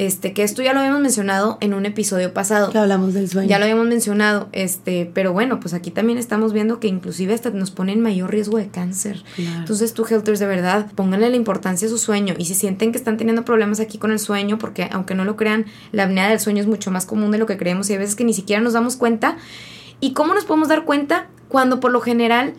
este, 0.00 0.32
que 0.32 0.42
esto 0.42 0.62
ya 0.62 0.72
lo 0.72 0.80
habíamos 0.80 1.02
mencionado 1.02 1.58
en 1.60 1.74
un 1.74 1.84
episodio 1.84 2.32
pasado. 2.32 2.70
Que 2.70 2.78
hablamos 2.78 3.12
del 3.12 3.28
sueño. 3.28 3.50
Ya 3.50 3.58
lo 3.58 3.64
habíamos 3.64 3.86
mencionado, 3.86 4.48
este, 4.52 5.10
pero 5.12 5.34
bueno, 5.34 5.60
pues 5.60 5.74
aquí 5.74 5.90
también 5.90 6.18
estamos 6.18 6.54
viendo 6.54 6.80
que 6.80 6.88
inclusive 6.88 7.34
hasta 7.34 7.50
nos 7.50 7.70
pone 7.70 7.92
en 7.92 8.00
mayor 8.00 8.30
riesgo 8.30 8.56
de 8.56 8.68
cáncer. 8.68 9.22
Entonces, 9.36 9.92
tú, 9.92 10.06
Helters, 10.08 10.38
de 10.38 10.46
verdad, 10.46 10.90
pónganle 10.94 11.28
la 11.28 11.36
importancia 11.36 11.86
a 11.86 11.90
su 11.90 11.98
sueño. 11.98 12.32
Y 12.38 12.46
si 12.46 12.54
sienten 12.54 12.92
que 12.92 12.98
están 12.98 13.18
teniendo 13.18 13.44
problemas 13.44 13.78
aquí 13.78 13.98
con 13.98 14.10
el 14.10 14.18
sueño, 14.18 14.56
porque 14.56 14.88
aunque 14.90 15.14
no 15.14 15.26
lo 15.26 15.36
crean, 15.36 15.66
la 15.92 16.04
apnea 16.04 16.30
del 16.30 16.40
sueño 16.40 16.62
es 16.62 16.66
mucho 16.66 16.90
más 16.90 17.04
común 17.04 17.30
de 17.30 17.36
lo 17.36 17.44
que 17.44 17.58
creemos 17.58 17.90
y 17.90 17.92
hay 17.92 17.98
veces 17.98 18.14
que 18.14 18.24
ni 18.24 18.32
siquiera 18.32 18.62
nos 18.62 18.72
damos 18.72 18.96
cuenta. 18.96 19.36
¿Y 20.00 20.14
cómo 20.14 20.32
nos 20.32 20.46
podemos 20.46 20.68
dar 20.68 20.86
cuenta? 20.86 21.28
Cuando 21.48 21.78
por 21.78 21.92
lo 21.92 22.00
general 22.00 22.54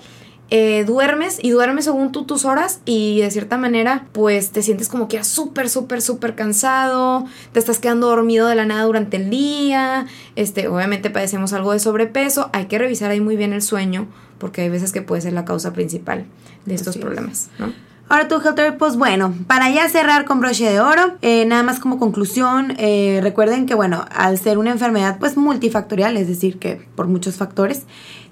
eh, 0.53 0.83
duermes 0.85 1.39
y 1.41 1.51
duermes 1.51 1.85
según 1.85 2.11
tú 2.11 2.25
tus 2.25 2.43
horas 2.43 2.81
y 2.83 3.21
de 3.21 3.31
cierta 3.31 3.57
manera 3.57 4.05
pues 4.11 4.51
te 4.51 4.61
sientes 4.61 4.89
como 4.89 5.07
que 5.07 5.15
ya 5.15 5.23
súper, 5.23 5.69
súper, 5.69 6.01
súper 6.01 6.35
cansado, 6.35 7.25
te 7.53 7.59
estás 7.59 7.79
quedando 7.79 8.07
dormido 8.07 8.47
de 8.47 8.55
la 8.55 8.65
nada 8.65 8.83
durante 8.83 9.15
el 9.15 9.29
día, 9.29 10.07
este, 10.35 10.67
obviamente 10.67 11.09
padecemos 11.09 11.53
algo 11.53 11.71
de 11.71 11.79
sobrepeso, 11.79 12.49
hay 12.51 12.65
que 12.65 12.77
revisar 12.77 13.11
ahí 13.11 13.21
muy 13.21 13.37
bien 13.37 13.53
el 13.53 13.61
sueño 13.61 14.07
porque 14.39 14.61
hay 14.61 14.69
veces 14.69 14.91
que 14.91 15.01
puede 15.01 15.21
ser 15.21 15.31
la 15.31 15.45
causa 15.45 15.71
principal 15.71 16.25
de 16.65 16.75
estos 16.75 16.97
problemas, 16.97 17.49
¿no? 17.57 17.71
Ahora 18.11 18.27
tú, 18.27 18.41
Helter, 18.45 18.77
pues 18.77 18.97
bueno, 18.97 19.33
para 19.47 19.71
ya 19.71 19.87
cerrar 19.87 20.25
con 20.25 20.41
broche 20.41 20.69
de 20.69 20.81
oro, 20.81 21.13
eh, 21.21 21.45
nada 21.45 21.63
más 21.63 21.79
como 21.79 21.97
conclusión, 21.97 22.73
eh, 22.77 23.21
recuerden 23.23 23.65
que 23.65 23.73
bueno, 23.73 24.03
al 24.13 24.37
ser 24.37 24.57
una 24.57 24.71
enfermedad 24.71 25.15
pues 25.17 25.37
multifactorial, 25.37 26.17
es 26.17 26.27
decir, 26.27 26.59
que 26.59 26.85
por 26.95 27.07
muchos 27.07 27.35
factores, 27.35 27.83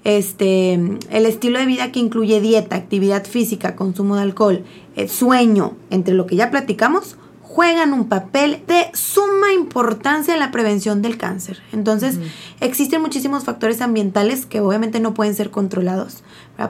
este, 0.04 0.74
el 0.74 1.24
estilo 1.24 1.58
de 1.58 1.64
vida 1.64 1.92
que 1.92 1.98
incluye 1.98 2.42
dieta, 2.42 2.76
actividad 2.76 3.24
física, 3.24 3.74
consumo 3.74 4.16
de 4.16 4.22
alcohol, 4.22 4.64
eh, 4.96 5.08
sueño, 5.08 5.78
entre 5.88 6.12
lo 6.12 6.26
que 6.26 6.36
ya 6.36 6.50
platicamos, 6.50 7.16
juegan 7.40 7.94
un 7.94 8.06
papel 8.06 8.62
de 8.66 8.90
suma 8.92 9.54
importancia 9.54 10.34
en 10.34 10.40
la 10.40 10.50
prevención 10.50 11.00
del 11.00 11.16
cáncer. 11.16 11.62
Entonces, 11.72 12.18
existen 12.60 13.00
muchísimos 13.00 13.44
factores 13.44 13.80
ambientales 13.80 14.44
que 14.44 14.60
obviamente 14.60 15.00
no 15.00 15.14
pueden 15.14 15.34
ser 15.34 15.50
controlados 15.50 16.22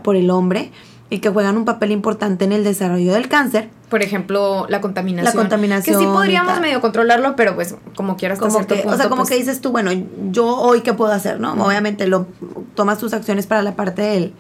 por 0.05 0.15
el 0.15 0.31
hombre 0.31 0.71
y 1.11 1.19
que 1.19 1.29
juegan 1.29 1.57
un 1.57 1.65
papel 1.65 1.91
importante 1.91 2.45
en 2.45 2.53
el 2.53 2.63
desarrollo 2.63 3.13
del 3.13 3.29
cáncer. 3.29 3.69
Por 3.91 4.03
ejemplo, 4.03 4.67
la 4.69 4.81
contaminación. 4.81 5.25
La 5.25 5.33
contaminación. 5.33 5.99
Que 5.99 6.05
sí 6.05 6.09
podríamos 6.09 6.61
medio 6.61 6.81
controlarlo, 6.81 7.35
pero 7.35 7.57
pues 7.57 7.75
como 7.97 8.17
quieras 8.17 8.39
como 8.39 8.65
que, 8.65 8.85
O 8.87 8.97
sea, 8.97 9.09
como 9.09 9.23
pues 9.23 9.31
que 9.31 9.37
dices 9.37 9.61
tú, 9.61 9.73
bueno, 9.73 9.91
yo 10.31 10.47
hoy 10.47 10.83
qué 10.83 10.95
puedo 10.95 11.13
hacer, 11.13 11.41
¿no? 11.41 11.53
Obviamente 11.55 12.07
lo 12.07 12.29
tomas 12.77 12.99
tus 12.99 13.13
acciones 13.13 13.49
para 13.49 13.63
la 13.63 13.75
parte 13.75 14.03
del, 14.03 14.33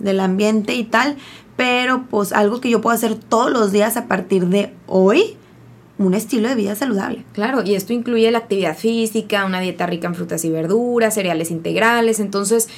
del 0.00 0.18
ambiente 0.18 0.74
y 0.74 0.82
tal, 0.82 1.16
pero 1.56 2.04
pues 2.10 2.32
algo 2.32 2.60
que 2.60 2.70
yo 2.70 2.80
puedo 2.80 2.94
hacer 2.94 3.14
todos 3.14 3.52
los 3.52 3.70
días 3.70 3.96
a 3.96 4.06
partir 4.06 4.46
de 4.46 4.74
hoy, 4.88 5.36
un 5.98 6.12
estilo 6.12 6.48
de 6.48 6.56
vida 6.56 6.74
saludable. 6.74 7.24
Claro, 7.34 7.62
y 7.62 7.76
esto 7.76 7.92
incluye 7.92 8.28
la 8.32 8.38
actividad 8.38 8.76
física, 8.76 9.44
una 9.44 9.60
dieta 9.60 9.86
rica 9.86 10.08
en 10.08 10.16
frutas 10.16 10.44
y 10.44 10.50
verduras, 10.50 11.14
cereales 11.14 11.52
integrales, 11.52 12.18
entonces 12.18 12.68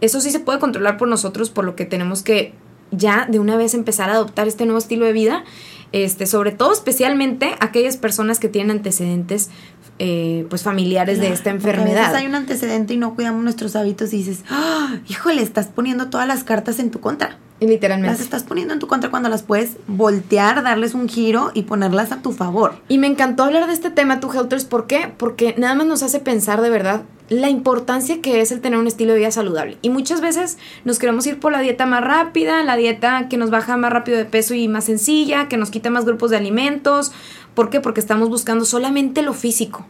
eso 0.00 0.20
sí 0.20 0.32
se 0.32 0.40
puede 0.40 0.58
controlar 0.58 0.98
por 0.98 1.06
nosotros, 1.06 1.50
por 1.50 1.64
lo 1.64 1.76
que 1.76 1.86
tenemos 1.86 2.22
que 2.22 2.52
ya 2.90 3.26
de 3.30 3.38
una 3.38 3.56
vez 3.56 3.74
empezar 3.74 4.10
a 4.10 4.14
adoptar 4.14 4.48
este 4.48 4.64
nuevo 4.64 4.78
estilo 4.78 5.06
de 5.06 5.12
vida, 5.12 5.44
este, 5.92 6.26
sobre 6.26 6.52
todo 6.52 6.72
especialmente 6.72 7.54
aquellas 7.60 7.96
personas 7.96 8.38
que 8.38 8.48
tienen 8.48 8.78
antecedentes 8.78 9.50
eh, 9.98 10.46
pues 10.50 10.62
familiares 10.62 11.20
de 11.20 11.32
esta 11.32 11.50
enfermedad. 11.50 12.04
A 12.04 12.08
veces 12.08 12.16
hay 12.16 12.26
un 12.26 12.34
antecedente 12.34 12.94
y 12.94 12.96
no 12.98 13.14
cuidamos 13.14 13.42
nuestros 13.42 13.76
hábitos 13.76 14.12
y 14.12 14.18
dices, 14.18 14.44
¡Ah! 14.50 14.98
híjole, 15.08 15.42
estás 15.42 15.68
poniendo 15.68 16.10
todas 16.10 16.28
las 16.28 16.44
cartas 16.44 16.78
en 16.80 16.90
tu 16.90 17.00
contra. 17.00 17.38
Literalmente. 17.60 18.12
Las 18.12 18.20
estás 18.20 18.42
poniendo 18.42 18.74
en 18.74 18.80
tu 18.80 18.86
contra 18.86 19.10
cuando 19.10 19.28
las 19.28 19.42
puedes 19.42 19.76
voltear, 19.86 20.62
darles 20.62 20.94
un 20.94 21.08
giro 21.08 21.52
y 21.54 21.62
ponerlas 21.62 22.12
a 22.12 22.20
tu 22.22 22.32
favor. 22.32 22.74
Y 22.88 22.98
me 22.98 23.06
encantó 23.06 23.44
hablar 23.44 23.66
de 23.66 23.72
este 23.72 23.90
tema, 23.90 24.20
tu 24.20 24.30
Helters. 24.30 24.64
¿Por 24.64 24.86
qué? 24.86 25.12
Porque 25.16 25.54
nada 25.56 25.74
más 25.74 25.86
nos 25.86 26.02
hace 26.02 26.20
pensar 26.20 26.60
de 26.60 26.70
verdad 26.70 27.02
la 27.28 27.48
importancia 27.48 28.20
que 28.20 28.40
es 28.40 28.52
el 28.52 28.60
tener 28.60 28.78
un 28.78 28.86
estilo 28.86 29.12
de 29.12 29.18
vida 29.18 29.30
saludable. 29.30 29.78
Y 29.82 29.90
muchas 29.90 30.20
veces 30.20 30.58
nos 30.84 30.98
queremos 30.98 31.26
ir 31.26 31.40
por 31.40 31.52
la 31.52 31.60
dieta 31.60 31.86
más 31.86 32.04
rápida, 32.04 32.62
la 32.62 32.76
dieta 32.76 33.28
que 33.28 33.36
nos 33.36 33.50
baja 33.50 33.76
más 33.76 33.92
rápido 33.92 34.18
de 34.18 34.26
peso 34.26 34.54
y 34.54 34.68
más 34.68 34.84
sencilla, 34.84 35.48
que 35.48 35.56
nos 35.56 35.70
quita 35.70 35.90
más 35.90 36.04
grupos 36.04 36.30
de 36.30 36.36
alimentos. 36.36 37.12
¿Por 37.54 37.70
qué? 37.70 37.80
Porque 37.80 38.00
estamos 38.00 38.28
buscando 38.28 38.64
solamente 38.64 39.22
lo 39.22 39.32
físico. 39.32 39.86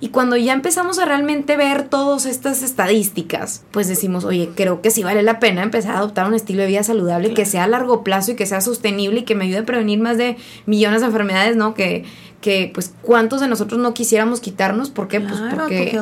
Y 0.00 0.08
cuando 0.08 0.36
ya 0.36 0.52
empezamos 0.52 0.98
a 0.98 1.04
realmente 1.04 1.56
ver 1.56 1.88
todas 1.88 2.26
estas 2.26 2.62
estadísticas, 2.62 3.64
pues 3.70 3.88
decimos, 3.88 4.24
oye, 4.24 4.50
creo 4.54 4.82
que 4.82 4.90
sí 4.90 5.02
vale 5.02 5.22
la 5.22 5.38
pena 5.38 5.62
empezar 5.62 5.94
a 5.94 5.98
adoptar 5.98 6.26
un 6.26 6.34
estilo 6.34 6.62
de 6.62 6.68
vida 6.68 6.82
saludable 6.82 7.34
que 7.34 7.46
sea 7.46 7.64
a 7.64 7.68
largo 7.68 8.04
plazo 8.04 8.32
y 8.32 8.34
que 8.34 8.46
sea 8.46 8.60
sostenible 8.60 9.20
y 9.20 9.24
que 9.24 9.34
me 9.34 9.44
ayude 9.44 9.58
a 9.58 9.66
prevenir 9.66 10.00
más 10.00 10.18
de 10.18 10.36
millones 10.66 11.00
de 11.00 11.06
enfermedades, 11.06 11.56
¿no? 11.56 11.74
Que, 11.74 12.04
que 12.44 12.70
pues 12.74 12.92
cuántos 13.00 13.40
de 13.40 13.48
nosotros 13.48 13.80
no 13.80 13.94
quisiéramos 13.94 14.40
quitarnos, 14.40 14.90
¿por 14.90 15.08
qué? 15.08 15.18
pues 15.18 15.40
porque 15.40 15.98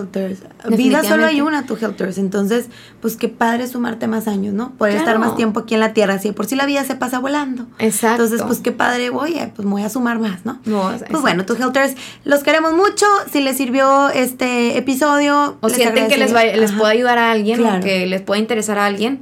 vida 0.70 1.04
solo 1.04 1.24
hay 1.24 1.40
una, 1.40 1.66
tu 1.66 1.76
Helters, 1.76 2.18
entonces 2.18 2.66
pues 3.00 3.14
qué 3.14 3.28
padre 3.28 3.68
sumarte 3.68 4.08
más 4.08 4.26
años, 4.26 4.52
¿no? 4.52 4.72
Poder 4.72 4.96
estar 4.96 5.20
más 5.20 5.36
tiempo 5.36 5.60
aquí 5.60 5.74
en 5.74 5.80
la 5.80 5.92
tierra, 5.92 6.14
así 6.14 6.32
por 6.32 6.46
si 6.46 6.56
la 6.56 6.66
vida 6.66 6.82
se 6.82 6.96
pasa 6.96 7.20
volando. 7.20 7.68
Exacto. 7.78 8.24
Entonces 8.24 8.44
pues 8.44 8.58
qué 8.58 8.72
padre, 8.72 9.10
voy, 9.10 9.36
pues 9.54 9.64
me 9.64 9.70
voy 9.70 9.82
a 9.82 9.88
sumar 9.88 10.18
más, 10.18 10.44
¿no? 10.44 10.58
pues 10.64 11.22
bueno, 11.22 11.46
tu 11.46 11.54
Helters, 11.54 11.94
los 12.24 12.42
queremos 12.42 12.72
mucho, 12.72 13.06
si 13.30 13.40
les 13.40 13.56
sirvió 13.56 14.08
este 14.08 14.76
episodio. 14.76 15.58
O 15.60 15.68
sienten 15.68 16.08
que 16.08 16.16
les, 16.16 16.34
va, 16.34 16.42
les 16.42 16.72
puede 16.72 16.92
ayudar 16.92 17.18
a 17.18 17.30
alguien 17.30 17.64
o 17.64 17.78
que 17.78 18.04
les 18.06 18.20
pueda 18.20 18.40
interesar 18.40 18.78
a 18.78 18.86
alguien 18.86 19.20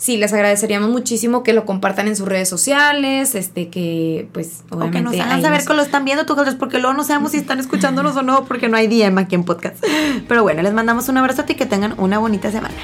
sí, 0.00 0.16
les 0.16 0.32
agradeceríamos 0.32 0.88
muchísimo 0.88 1.42
que 1.42 1.52
lo 1.52 1.66
compartan 1.66 2.08
en 2.08 2.16
sus 2.16 2.26
redes 2.26 2.48
sociales, 2.48 3.34
este, 3.34 3.68
que 3.68 4.28
pues 4.32 4.64
obviamente... 4.70 5.08
O 5.08 5.10
que 5.12 5.18
nos 5.18 5.26
hagan 5.26 5.42
saber 5.42 5.64
que 5.64 5.74
lo 5.74 5.82
están 5.82 6.04
viendo, 6.06 6.24
porque 6.58 6.78
luego 6.78 6.96
no 6.96 7.04
sabemos 7.04 7.32
si 7.32 7.36
están 7.36 7.60
escuchándonos 7.60 8.16
o 8.16 8.22
no, 8.22 8.44
porque 8.46 8.68
no 8.68 8.78
hay 8.78 8.88
DM 8.88 9.18
aquí 9.18 9.34
en 9.34 9.44
podcast. 9.44 9.76
Pero 10.26 10.42
bueno, 10.42 10.62
les 10.62 10.72
mandamos 10.72 11.08
un 11.10 11.18
abrazo 11.18 11.44
y 11.46 11.54
que 11.54 11.66
tengan 11.66 11.94
una 11.98 12.18
bonita 12.18 12.50
semana. 12.50 12.74